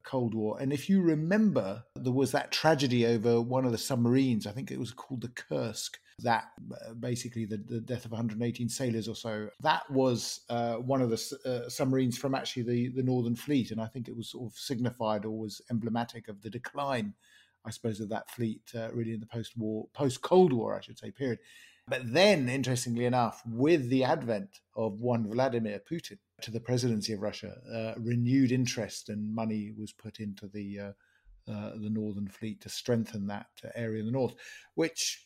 Cold 0.04 0.34
War. 0.34 0.58
And 0.60 0.72
if 0.72 0.88
you 0.88 1.00
remember, 1.00 1.84
there 1.96 2.12
was 2.12 2.32
that 2.32 2.52
tragedy 2.52 3.06
over 3.06 3.40
one 3.40 3.64
of 3.64 3.72
the 3.72 3.78
submarines. 3.78 4.46
I 4.46 4.52
think 4.52 4.70
it 4.70 4.78
was 4.78 4.92
called 4.92 5.22
the 5.22 5.28
Kursk, 5.28 5.98
that 6.20 6.44
uh, 6.72 6.94
basically 6.94 7.44
the, 7.44 7.56
the, 7.56 7.80
death 7.80 8.04
of 8.04 8.12
118 8.12 8.68
sailors 8.68 9.08
or 9.08 9.16
so. 9.16 9.48
That 9.60 9.88
was 9.90 10.40
uh, 10.48 10.74
one 10.74 11.02
of 11.02 11.10
the 11.10 11.38
uh, 11.44 11.68
submarines 11.68 12.16
from 12.16 12.34
actually 12.34 12.62
the, 12.62 12.88
the 12.88 13.02
Northern 13.02 13.34
Fleet, 13.34 13.70
and 13.70 13.80
I 13.80 13.86
think 13.86 14.08
it 14.08 14.16
was 14.16 14.30
sort 14.30 14.50
of 14.50 14.58
signified 14.58 15.24
or 15.24 15.36
was 15.36 15.60
emblematic 15.70 16.28
of 16.28 16.40
the 16.40 16.50
decline, 16.50 17.14
I 17.64 17.70
suppose, 17.70 18.00
of 18.00 18.08
that 18.10 18.30
fleet 18.30 18.62
uh, 18.76 18.92
really 18.92 19.14
in 19.14 19.20
the 19.20 19.26
post-war, 19.26 19.88
post-Cold 19.92 20.52
War, 20.52 20.76
I 20.76 20.80
should 20.80 20.98
say, 20.98 21.10
period. 21.10 21.40
But 21.86 22.12
then, 22.12 22.48
interestingly 22.48 23.04
enough, 23.04 23.42
with 23.46 23.90
the 23.90 24.04
advent 24.04 24.60
of 24.74 25.00
one 25.00 25.28
Vladimir 25.28 25.80
Putin 25.90 26.18
to 26.40 26.50
the 26.50 26.60
presidency 26.60 27.12
of 27.12 27.20
Russia, 27.20 27.56
uh, 27.70 28.00
renewed 28.00 28.52
interest 28.52 29.10
and 29.10 29.34
money 29.34 29.72
was 29.76 29.92
put 29.92 30.20
into 30.20 30.46
the 30.46 30.80
uh, 30.80 30.92
the 31.46 31.90
Northern 31.90 32.26
Fleet 32.26 32.58
to 32.62 32.70
strengthen 32.70 33.26
that 33.26 33.48
area 33.74 34.00
in 34.00 34.06
the 34.06 34.12
north, 34.12 34.34
which 34.76 35.23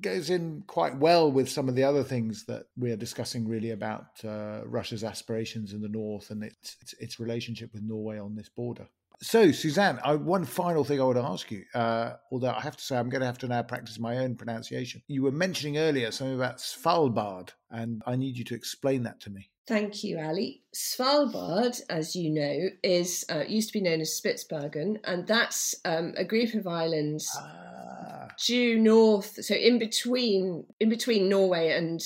goes 0.00 0.30
in 0.30 0.62
quite 0.66 0.96
well 0.96 1.30
with 1.30 1.48
some 1.48 1.68
of 1.68 1.74
the 1.74 1.84
other 1.84 2.04
things 2.04 2.44
that 2.44 2.66
we're 2.76 2.96
discussing 2.96 3.48
really 3.48 3.70
about 3.70 4.06
uh, 4.24 4.60
Russia's 4.64 5.04
aspirations 5.04 5.72
in 5.72 5.80
the 5.80 5.88
north 5.88 6.30
and 6.30 6.44
its, 6.44 6.76
its, 6.80 6.92
its 6.94 7.20
relationship 7.20 7.72
with 7.72 7.82
Norway 7.82 8.18
on 8.18 8.34
this 8.34 8.48
border. 8.48 8.86
So, 9.20 9.50
Suzanne, 9.50 9.98
I, 10.04 10.14
one 10.14 10.44
final 10.44 10.84
thing 10.84 11.00
I 11.00 11.04
would 11.04 11.16
ask 11.16 11.50
you, 11.50 11.64
uh, 11.74 12.12
although 12.30 12.50
I 12.50 12.60
have 12.60 12.76
to 12.76 12.84
say 12.84 12.96
I'm 12.96 13.08
going 13.08 13.20
to 13.20 13.26
have 13.26 13.38
to 13.38 13.48
now 13.48 13.62
practice 13.62 13.98
my 13.98 14.18
own 14.18 14.36
pronunciation. 14.36 15.02
You 15.08 15.22
were 15.24 15.32
mentioning 15.32 15.78
earlier 15.78 16.12
something 16.12 16.36
about 16.36 16.58
Svalbard, 16.58 17.50
and 17.70 18.00
I 18.06 18.14
need 18.14 18.36
you 18.36 18.44
to 18.44 18.54
explain 18.54 19.02
that 19.04 19.18
to 19.22 19.30
me. 19.30 19.50
Thank 19.68 20.02
you, 20.02 20.18
Ali. 20.18 20.62
Svalbard, 20.74 21.80
as 21.90 22.16
you 22.16 22.30
know, 22.30 22.70
is 22.82 23.24
uh, 23.30 23.44
used 23.46 23.68
to 23.68 23.78
be 23.78 23.82
known 23.82 24.00
as 24.00 24.18
Spitsbergen, 24.18 24.98
and 25.04 25.26
that's 25.26 25.74
um, 25.84 26.14
a 26.16 26.24
group 26.24 26.54
of 26.54 26.66
islands. 26.66 27.30
Uh 27.36 27.68
due 28.38 28.78
north, 28.78 29.44
so 29.44 29.54
in 29.54 29.78
between 29.78 30.64
in 30.80 30.88
between 30.88 31.28
Norway 31.28 31.70
and 31.70 32.00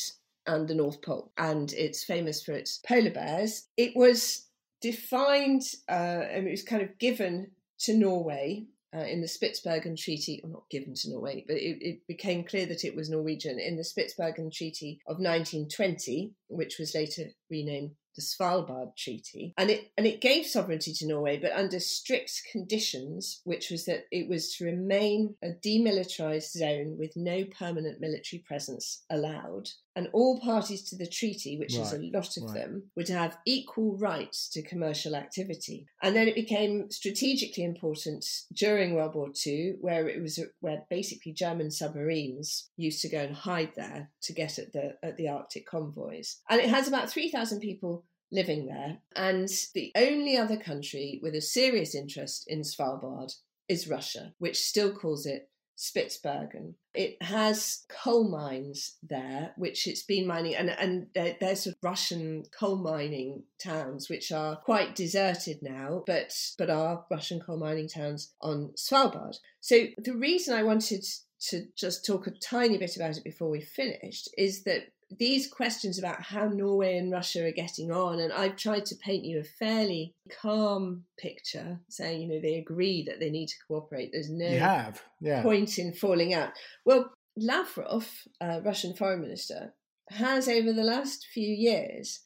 and 0.46 0.66
the 0.66 0.74
North 0.74 1.02
Pole, 1.02 1.30
and 1.38 1.72
it's 1.72 2.04
famous 2.04 2.42
for 2.42 2.52
its 2.52 2.78
polar 2.78 3.10
bears. 3.10 3.68
It 3.76 3.92
was 3.94 4.46
defined, 4.80 5.62
uh, 5.88 6.24
and 6.30 6.48
it 6.48 6.50
was 6.50 6.64
kind 6.64 6.82
of 6.82 6.98
given 6.98 7.52
to 7.80 7.94
Norway 7.96 8.66
uh, 8.94 9.00
in 9.00 9.20
the 9.20 9.26
Spitsbergen 9.26 9.96
Treaty, 9.98 10.40
or 10.44 10.50
not 10.50 10.68
given 10.70 10.94
to 10.94 11.10
Norway, 11.10 11.44
but 11.46 11.56
it, 11.56 11.78
it, 11.80 12.06
became 12.06 12.44
clear 12.44 12.66
that 12.66 12.84
it 12.84 12.94
was 12.94 13.08
Norwegian. 13.08 13.58
In 13.58 13.76
the 13.76 13.82
Spitsbergen 13.82 14.52
Treaty 14.52 15.00
of 15.06 15.16
1920, 15.16 16.34
which 16.48 16.78
was 16.78 16.94
later 16.94 17.30
renamed 17.50 17.92
the 18.14 18.22
Svalbard 18.22 18.96
Treaty, 18.96 19.54
and 19.56 19.70
it 19.70 19.90
and 19.96 20.06
it 20.06 20.20
gave 20.20 20.46
sovereignty 20.46 20.92
to 20.94 21.06
Norway, 21.06 21.38
but 21.38 21.52
under 21.52 21.80
strict 21.80 22.42
conditions, 22.50 23.40
which 23.44 23.70
was 23.70 23.84
that 23.86 24.04
it 24.10 24.28
was 24.28 24.54
to 24.56 24.64
remain 24.64 25.34
a 25.42 25.50
demilitarized 25.64 26.52
zone 26.52 26.96
with 26.98 27.12
no 27.16 27.44
permanent 27.44 28.00
military 28.00 28.42
presence 28.46 29.04
allowed, 29.10 29.68
and 29.94 30.08
all 30.12 30.40
parties 30.40 30.88
to 30.88 30.96
the 30.96 31.06
treaty, 31.06 31.58
which 31.58 31.74
right, 31.74 31.82
is 31.82 31.92
a 31.92 31.98
lot 31.98 32.36
of 32.36 32.44
right. 32.44 32.54
them, 32.54 32.90
would 32.96 33.08
have 33.08 33.38
equal 33.46 33.96
rights 33.98 34.48
to 34.50 34.62
commercial 34.62 35.14
activity. 35.14 35.86
And 36.02 36.16
then 36.16 36.28
it 36.28 36.34
became 36.34 36.90
strategically 36.90 37.64
important 37.64 38.24
during 38.52 38.94
World 38.94 39.14
War 39.14 39.28
II, 39.46 39.74
where 39.80 40.08
it 40.08 40.22
was 40.22 40.38
where 40.60 40.84
basically 40.90 41.32
German 41.32 41.70
submarines 41.70 42.70
used 42.76 43.02
to 43.02 43.08
go 43.08 43.18
and 43.18 43.34
hide 43.34 43.72
there 43.76 44.10
to 44.22 44.32
get 44.32 44.58
at 44.58 44.72
the 44.72 44.96
at 45.02 45.16
the 45.16 45.28
Arctic 45.28 45.66
convoys. 45.66 46.40
And 46.48 46.60
it 46.60 46.70
has 46.70 46.88
about 46.88 47.10
three 47.10 47.30
thousand 47.30 47.60
people 47.60 48.01
living 48.32 48.66
there. 48.66 48.98
And 49.14 49.48
the 49.74 49.92
only 49.94 50.36
other 50.36 50.56
country 50.56 51.20
with 51.22 51.34
a 51.34 51.40
serious 51.40 51.94
interest 51.94 52.44
in 52.48 52.62
Svalbard 52.62 53.34
is 53.68 53.88
Russia, 53.88 54.34
which 54.38 54.58
still 54.58 54.92
calls 54.92 55.26
it 55.26 55.48
Spitsbergen. 55.78 56.74
It 56.94 57.20
has 57.22 57.84
coal 57.88 58.28
mines 58.28 58.96
there, 59.02 59.52
which 59.56 59.86
it's 59.86 60.04
been 60.04 60.26
mining, 60.26 60.54
and, 60.54 60.70
and 60.70 61.06
there's 61.14 61.64
sort 61.64 61.74
of 61.74 61.78
Russian 61.82 62.44
coal 62.56 62.76
mining 62.76 63.44
towns 63.58 64.08
which 64.08 64.30
are 64.30 64.56
quite 64.56 64.94
deserted 64.94 65.58
now, 65.62 66.04
but 66.06 66.32
but 66.58 66.70
are 66.70 67.04
Russian 67.10 67.40
coal 67.40 67.58
mining 67.58 67.88
towns 67.88 68.32
on 68.40 68.72
Svalbard. 68.76 69.36
So 69.60 69.86
the 69.98 70.14
reason 70.14 70.54
I 70.54 70.62
wanted 70.62 71.04
to 71.48 71.66
just 71.76 72.06
talk 72.06 72.26
a 72.26 72.30
tiny 72.30 72.78
bit 72.78 72.96
about 72.96 73.16
it 73.16 73.24
before 73.24 73.50
we 73.50 73.60
finished 73.60 74.28
is 74.38 74.62
that 74.64 74.84
these 75.18 75.48
questions 75.48 75.98
about 75.98 76.22
how 76.22 76.48
Norway 76.48 76.96
and 76.96 77.10
Russia 77.10 77.46
are 77.46 77.52
getting 77.52 77.90
on, 77.90 78.20
and 78.20 78.32
I've 78.32 78.56
tried 78.56 78.86
to 78.86 78.96
paint 78.96 79.24
you 79.24 79.40
a 79.40 79.44
fairly 79.44 80.14
calm 80.40 81.04
picture, 81.18 81.80
saying, 81.88 82.22
you 82.22 82.28
know, 82.28 82.40
they 82.40 82.56
agree 82.56 83.04
that 83.04 83.20
they 83.20 83.30
need 83.30 83.48
to 83.48 83.56
cooperate. 83.66 84.10
There's 84.12 84.30
no 84.30 84.58
have. 84.58 85.02
Yeah. 85.20 85.42
point 85.42 85.78
in 85.78 85.92
falling 85.92 86.34
out. 86.34 86.50
Well, 86.84 87.12
Lavrov, 87.36 88.08
uh, 88.40 88.60
Russian 88.64 88.94
foreign 88.94 89.20
minister, 89.20 89.74
has 90.10 90.48
over 90.48 90.72
the 90.72 90.84
last 90.84 91.26
few 91.32 91.48
years 91.48 92.20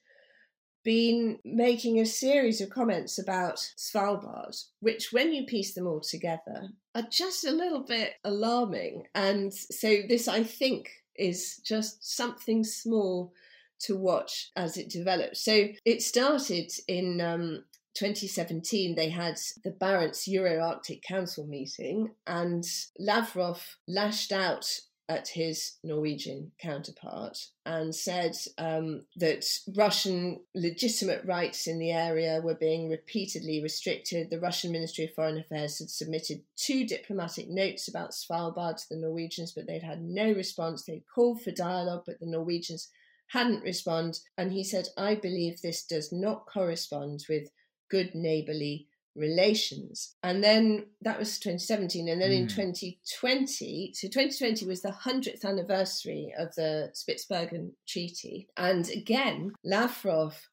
been 0.84 1.39
making 1.45 1.99
a 1.99 2.07
series 2.07 2.61
of 2.61 2.70
comments 2.70 3.18
about 3.18 3.59
Svalbard, 3.76 4.57
which, 4.80 5.09
when 5.12 5.32
you 5.32 5.45
piece 5.45 5.74
them 5.74 5.87
all 5.87 6.01
together, 6.01 6.70
are 6.95 7.07
just 7.11 7.45
a 7.45 7.51
little 7.51 7.84
bit 7.84 8.14
alarming. 8.24 9.05
And 9.14 9.53
so, 9.53 9.97
this, 10.09 10.28
I 10.28 10.45
think, 10.45 10.89
is 11.19 11.61
just 11.64 12.17
something 12.17 12.64
small 12.64 13.33
to 13.79 13.97
watch 13.97 14.51
as 14.57 14.77
it 14.77 14.89
develops. 14.89 15.45
So, 15.45 15.69
it 15.85 16.03
started 16.03 16.71
in 16.89 17.21
um, 17.21 17.64
2017, 17.97 18.95
they 18.95 19.09
had 19.09 19.39
the 19.64 19.71
Barents 19.71 20.27
Euro 20.27 20.61
Arctic 20.61 21.03
Council 21.03 21.47
meeting, 21.47 22.11
and 22.27 22.64
Lavrov 22.99 23.77
lashed 23.89 24.33
out 24.33 24.67
at 25.09 25.29
his 25.29 25.77
Norwegian 25.85 26.51
counterpart 26.61 27.39
and 27.65 27.95
said 27.95 28.37
um, 28.59 29.03
that 29.17 29.45
Russian 29.77 30.41
legitimate 30.55 31.25
rights 31.25 31.69
in 31.69 31.79
the 31.79 31.93
area 31.93 32.41
were 32.43 32.55
being 32.55 32.91
repeatedly 32.91 33.63
restricted. 33.63 34.31
The 34.31 34.41
Russian 34.41 34.73
Ministry 34.73 35.05
of 35.05 35.15
Foreign 35.15 35.39
Affairs 35.39 35.79
had 35.79 35.91
submitted 35.91 36.43
two 36.57 36.87
diplomatic 36.87 37.49
notes 37.49 37.87
about 37.87 38.15
Svalbard 38.15 38.79
to 38.79 38.89
the 38.91 38.97
Norwegians, 38.97 39.53
but 39.53 39.67
they'd 39.67 39.83
had 39.83 40.03
no 40.03 40.33
response. 40.33 40.83
They'd 40.83 41.05
called 41.15 41.41
for 41.41 41.53
dialogue, 41.53 42.03
but 42.05 42.19
the 42.19 42.27
Norwegians 42.27 42.89
hadn't 43.29 43.63
responded. 43.63 44.19
And 44.37 44.53
he 44.53 44.65
said, 44.65 44.89
I 44.97 45.15
believe 45.15 45.61
this 45.63 45.85
does 45.85 46.13
not 46.13 46.47
correspond 46.47 47.25
with 47.29 47.51
good 47.89 48.15
neighbourly 48.15 48.89
relations. 49.17 50.14
And 50.23 50.43
then 50.43 50.87
that 51.03 51.19
was 51.19 51.39
2017. 51.39 52.09
And 52.09 52.21
then 52.21 52.31
mm. 52.31 52.41
in 52.41 52.49
2020, 52.49 53.93
so 53.95 54.09
2020 54.09 54.67
was 54.67 54.83
the 54.83 54.91
100th 54.91 55.45
anniversary 55.45 56.33
of 56.39 56.55
the 56.55 56.93
Spitsbergen 56.95 57.73
Treaty. 57.89 58.49
And 58.57 58.89
again, 58.91 59.53
Lavrov 59.64 60.49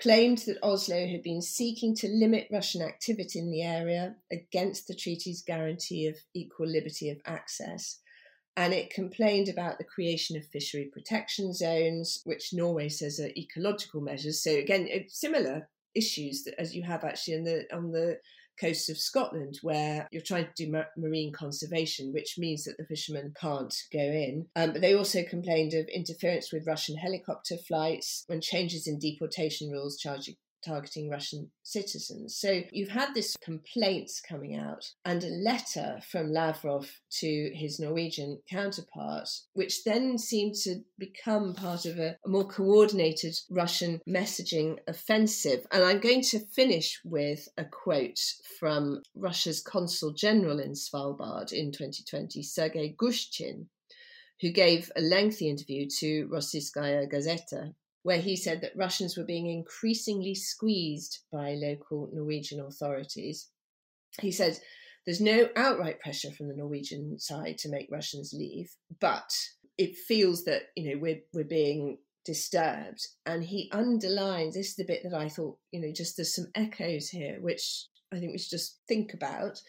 claimed 0.00 0.38
that 0.38 0.58
Oslo 0.62 1.06
had 1.06 1.22
been 1.22 1.42
seeking 1.42 1.94
to 1.96 2.08
limit 2.08 2.48
Russian 2.50 2.82
activity 2.82 3.38
in 3.38 3.50
the 3.50 3.62
area 3.62 4.16
against 4.32 4.88
the 4.88 4.94
treaty's 4.94 5.42
guarantee 5.42 6.06
of 6.08 6.16
equal 6.34 6.66
liberty 6.66 7.10
of 7.10 7.18
access. 7.26 8.00
And 8.56 8.72
it 8.72 8.90
complained 8.90 9.48
about 9.48 9.78
the 9.78 9.84
creation 9.84 10.36
of 10.36 10.46
fishery 10.46 10.88
protection 10.92 11.52
zones, 11.52 12.20
which 12.24 12.52
Norway 12.52 12.88
says 12.88 13.18
are 13.18 13.30
ecological 13.36 14.00
measures. 14.00 14.42
So, 14.42 14.52
again, 14.52 14.86
it's 14.88 15.20
similar 15.20 15.68
issues 15.94 16.44
that, 16.44 16.60
as 16.60 16.74
you 16.74 16.82
have 16.82 17.04
actually 17.04 17.34
in 17.34 17.44
the 17.44 17.64
on 17.74 17.90
the 17.90 18.18
coast 18.60 18.88
of 18.88 18.96
Scotland, 18.96 19.58
where 19.62 20.06
you're 20.12 20.22
trying 20.22 20.46
to 20.46 20.64
do 20.64 20.70
ma- 20.70 20.84
marine 20.96 21.32
conservation, 21.32 22.12
which 22.12 22.36
means 22.38 22.64
that 22.64 22.76
the 22.78 22.86
fishermen 22.86 23.34
can't 23.40 23.74
go 23.92 23.98
in. 23.98 24.46
Um, 24.54 24.72
but 24.72 24.80
they 24.80 24.94
also 24.94 25.22
complained 25.28 25.74
of 25.74 25.88
interference 25.88 26.52
with 26.52 26.66
Russian 26.66 26.96
helicopter 26.96 27.56
flights 27.66 28.24
and 28.28 28.42
changes 28.42 28.86
in 28.86 28.98
deportation 28.98 29.70
rules, 29.70 29.98
charging 29.98 30.36
targeting 30.64 31.10
Russian 31.10 31.50
citizens. 31.62 32.36
So 32.36 32.62
you've 32.72 32.88
had 32.88 33.14
this 33.14 33.36
complaints 33.42 34.20
coming 34.20 34.56
out 34.56 34.84
and 35.04 35.22
a 35.22 35.28
letter 35.28 36.00
from 36.10 36.32
Lavrov 36.32 36.90
to 37.20 37.50
his 37.54 37.78
Norwegian 37.78 38.40
counterpart, 38.50 39.28
which 39.52 39.84
then 39.84 40.18
seemed 40.18 40.54
to 40.64 40.80
become 40.98 41.54
part 41.54 41.84
of 41.86 41.98
a, 41.98 42.16
a 42.24 42.28
more 42.28 42.46
coordinated 42.46 43.34
Russian 43.50 44.00
messaging 44.08 44.78
offensive. 44.88 45.66
And 45.70 45.84
I'm 45.84 46.00
going 46.00 46.22
to 46.22 46.38
finish 46.38 47.00
with 47.04 47.48
a 47.56 47.64
quote 47.64 48.20
from 48.58 49.02
Russia's 49.14 49.60
consul 49.60 50.12
general 50.12 50.60
in 50.60 50.72
Svalbard 50.72 51.52
in 51.52 51.72
2020, 51.72 52.42
Sergei 52.42 52.94
Gushchin, 52.98 53.66
who 54.40 54.50
gave 54.50 54.90
a 54.96 55.00
lengthy 55.00 55.48
interview 55.48 55.86
to 56.00 56.28
Rossiyskaya 56.28 57.10
Gazeta 57.10 57.74
where 58.04 58.20
he 58.20 58.36
said 58.36 58.60
that 58.60 58.76
Russians 58.76 59.16
were 59.16 59.24
being 59.24 59.50
increasingly 59.50 60.34
squeezed 60.34 61.20
by 61.32 61.54
local 61.54 62.10
Norwegian 62.12 62.60
authorities. 62.60 63.48
He 64.20 64.30
said 64.30 64.60
there's 65.06 65.22
no 65.22 65.48
outright 65.56 66.00
pressure 66.00 66.30
from 66.30 66.48
the 66.48 66.54
Norwegian 66.54 67.18
side 67.18 67.56
to 67.58 67.70
make 67.70 67.88
Russians 67.90 68.34
leave, 68.34 68.76
but 69.00 69.32
it 69.78 69.96
feels 69.96 70.44
that 70.44 70.64
you 70.76 70.90
know 70.90 71.00
we're 71.00 71.22
we're 71.32 71.44
being 71.44 71.96
disturbed. 72.26 73.08
And 73.24 73.42
he 73.42 73.70
underlines 73.72 74.54
this 74.54 74.68
is 74.68 74.76
the 74.76 74.84
bit 74.84 75.02
that 75.04 75.14
I 75.14 75.30
thought 75.30 75.56
you 75.72 75.80
know 75.80 75.92
just 75.92 76.16
there's 76.16 76.34
some 76.34 76.50
echoes 76.54 77.08
here, 77.08 77.38
which 77.40 77.86
I 78.12 78.18
think 78.18 78.32
we 78.32 78.38
should 78.38 78.50
just 78.50 78.80
think 78.86 79.14
about. 79.14 79.62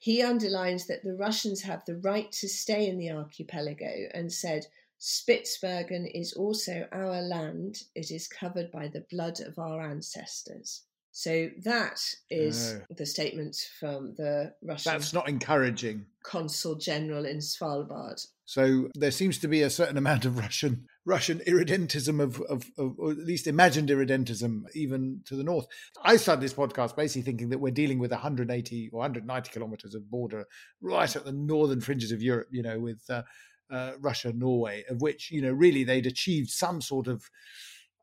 He 0.00 0.22
underlines 0.22 0.88
that 0.88 1.04
the 1.04 1.14
Russians 1.14 1.62
have 1.62 1.84
the 1.86 1.98
right 1.98 2.30
to 2.32 2.48
stay 2.48 2.88
in 2.88 2.98
the 2.98 3.12
archipelago 3.12 4.08
and 4.12 4.32
said 4.32 4.66
Spitsbergen 5.00 6.10
is 6.14 6.32
also 6.32 6.86
our 6.92 7.20
land. 7.20 7.82
It 7.94 8.10
is 8.10 8.28
covered 8.28 8.70
by 8.72 8.88
the 8.88 9.04
blood 9.10 9.40
of 9.40 9.58
our 9.58 9.82
ancestors. 9.82 10.82
So 11.12 11.48
that 11.64 11.98
is 12.28 12.74
oh. 12.76 12.94
the 12.94 13.06
statement 13.06 13.56
from 13.80 14.14
the 14.18 14.52
Russian. 14.62 14.92
That's 14.92 15.14
not 15.14 15.30
encouraging. 15.30 16.04
Consul 16.22 16.74
General 16.74 17.24
in 17.24 17.38
Svalbard. 17.38 18.26
So 18.44 18.88
there 18.94 19.10
seems 19.10 19.38
to 19.38 19.48
be 19.48 19.62
a 19.62 19.70
certain 19.70 19.96
amount 19.96 20.26
of 20.26 20.36
Russian 20.36 20.86
Russian 21.06 21.38
irredentism 21.46 22.20
of, 22.20 22.42
of, 22.42 22.66
of, 22.76 22.98
or 22.98 23.12
at 23.12 23.18
least 23.18 23.46
imagined 23.46 23.88
irredentism, 23.88 24.64
even 24.74 25.22
to 25.24 25.36
the 25.36 25.44
north. 25.44 25.66
I 26.04 26.16
started 26.16 26.42
this 26.42 26.52
podcast 26.52 26.96
basically 26.96 27.22
thinking 27.22 27.48
that 27.48 27.60
we're 27.60 27.70
dealing 27.70 27.98
with 27.98 28.10
180 28.10 28.90
or 28.92 28.98
190 28.98 29.50
kilometers 29.50 29.94
of 29.94 30.10
border 30.10 30.44
right 30.82 31.16
at 31.16 31.24
the 31.24 31.32
northern 31.32 31.80
fringes 31.80 32.12
of 32.12 32.22
Europe. 32.22 32.48
You 32.50 32.62
know, 32.62 32.78
with 32.78 33.02
uh, 33.08 33.22
uh, 33.70 33.92
Russia, 34.00 34.32
Norway, 34.32 34.84
of 34.88 35.00
which 35.00 35.30
you 35.30 35.42
know 35.42 35.52
really 35.52 35.84
they'd 35.84 36.06
achieved 36.06 36.50
some 36.50 36.80
sort 36.80 37.06
of 37.06 37.28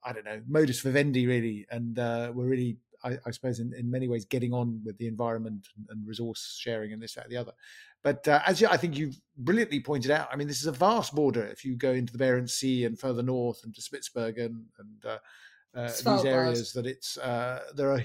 I 0.04 0.14
don't 0.14 0.26
know 0.26 0.42
modus 0.48 0.82
vivendi 0.82 1.28
really, 1.28 1.66
and 1.72 1.98
uh, 1.98 2.32
were 2.34 2.46
really 2.46 2.78
I, 3.04 3.18
I 3.26 3.32
suppose 3.32 3.60
in, 3.60 3.74
in, 3.74 3.90
many 3.90 4.08
ways 4.08 4.26
getting 4.26 4.54
on 4.54 4.82
with 4.86 4.98
the 4.98 5.08
environment 5.08 5.68
and, 5.76 5.86
and 5.90 6.08
resource 6.08 6.58
sharing 6.60 6.94
and 6.94 7.02
this 7.02 7.16
that 7.16 7.26
and 7.26 7.32
the 7.32 7.38
other. 7.38 7.52
But 8.02 8.28
uh, 8.28 8.42
as 8.46 8.62
you, 8.62 8.68
I 8.70 8.78
think 8.78 8.98
you've 8.98 9.20
brilliantly 9.38 9.82
pointed 9.82 10.12
out, 10.12 10.30
I 10.32 10.36
mean 10.36 10.48
this 10.48 10.60
is 10.60 10.68
a 10.68 10.72
vast 10.72 11.14
border. 11.14 11.46
If 11.46 11.64
you 11.66 11.76
go 11.76 11.92
into 11.92 12.16
the 12.16 12.24
Barents 12.24 12.52
Sea 12.52 12.86
and 12.86 13.00
further 13.00 13.24
north 13.24 13.64
and 13.64 13.74
to 13.76 13.82
Spitsbergen 13.82 14.64
and 14.80 15.06
uh, 15.06 15.18
uh, 15.76 15.88
these 15.88 16.26
areas, 16.26 16.74
that 16.74 16.86
it's 16.86 17.18
uh, 17.18 17.60
there 17.76 17.92
are 17.92 18.02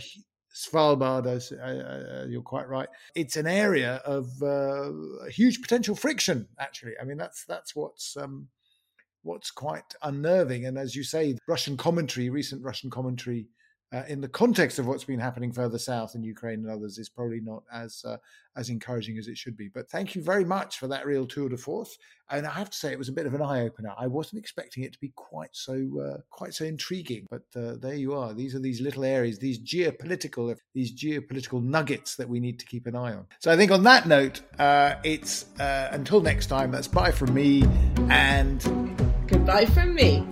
Svalbard, 0.59 1.27
uh, 1.27 1.63
uh, 1.63 2.27
you're 2.27 2.43
quite 2.43 2.69
right. 2.69 2.89
It's 3.15 3.37
an 3.37 3.47
area 3.47 4.03
of 4.05 4.43
uh, 4.43 4.91
huge 5.31 5.63
potential 5.63 5.95
friction. 5.95 6.49
Actually, 6.59 6.95
I 7.01 7.05
mean 7.05 7.17
that's 7.17 7.45
that's 7.45 7.77
what's 7.77 8.17
um, 8.17 8.49
what's 9.23 9.53
quite 9.53 9.95
unnerving. 10.03 10.67
And 10.67 10.77
as 10.77 10.97
you 10.97 11.05
say, 11.05 11.37
Russian 11.47 11.77
commentary, 11.77 12.29
recent 12.29 12.65
Russian 12.65 12.91
commentary 12.91 13.47
uh, 13.93 14.03
in 14.09 14.21
the 14.21 14.29
context 14.29 14.79
of 14.79 14.87
what's 14.87 15.05
been 15.05 15.19
happening 15.19 15.51
further 15.51 15.79
south 15.79 16.15
in 16.15 16.23
Ukraine 16.23 16.61
and 16.61 16.71
others 16.71 16.99
is 16.99 17.09
probably 17.09 17.41
not 17.41 17.63
as 17.73 18.05
uh, 18.05 18.19
as 18.57 18.69
encouraging 18.69 19.17
as 19.19 19.29
it 19.29 19.39
should 19.39 19.57
be. 19.57 19.69
But 19.69 19.89
thank 19.89 20.15
you 20.15 20.23
very 20.23 20.45
much 20.45 20.79
for 20.79 20.89
that 20.89 21.07
real 21.07 21.27
tour 21.27 21.49
de 21.49 21.57
force. 21.57 21.97
And 22.31 22.47
I 22.47 22.51
have 22.51 22.69
to 22.69 22.77
say, 22.77 22.93
it 22.93 22.99
was 22.99 23.09
a 23.09 23.13
bit 23.13 23.25
of 23.25 23.33
an 23.33 23.41
eye 23.41 23.63
opener. 23.63 23.95
I 23.97 24.07
wasn't 24.07 24.41
expecting 24.41 24.83
it 24.83 24.93
to 24.93 24.99
be 24.99 25.13
quite 25.17 25.51
so 25.53 25.75
uh, 26.01 26.21
quite 26.31 26.53
so 26.53 26.67
intriguing. 26.67 27.27
But 27.31 27.45
uh, 27.57 27.77
there 27.77 27.95
you 27.95 28.15
are. 28.15 28.35
These 28.35 28.55
are 28.55 28.59
these 28.61 28.81
little 28.81 29.05
areas, 29.05 29.39
these 29.39 29.59
geopolitical 29.59 30.55
these 30.75 30.93
geopolitical 30.93 31.63
nuggets 31.63 32.17
that 32.17 32.29
we 32.29 32.41
need 32.41 32.59
to 32.59 32.67
keep 32.67 32.87
an 32.87 32.95
eye 32.95 33.15
on. 33.15 33.27
So 33.39 33.51
I 33.51 33.57
think 33.57 33.71
on 33.71 33.85
that 33.85 34.07
note, 34.07 34.43
uh, 34.59 34.97
it's 35.03 35.47
uh, 35.59 35.89
until 35.93 36.21
next 36.21 36.47
time. 36.47 36.71
That's 36.71 36.89
bye 36.89 37.13
from 37.13 37.33
me 37.33 37.65
and 38.11 38.63
goodbye 39.27 39.67
from 39.67 39.95
me. 39.95 40.27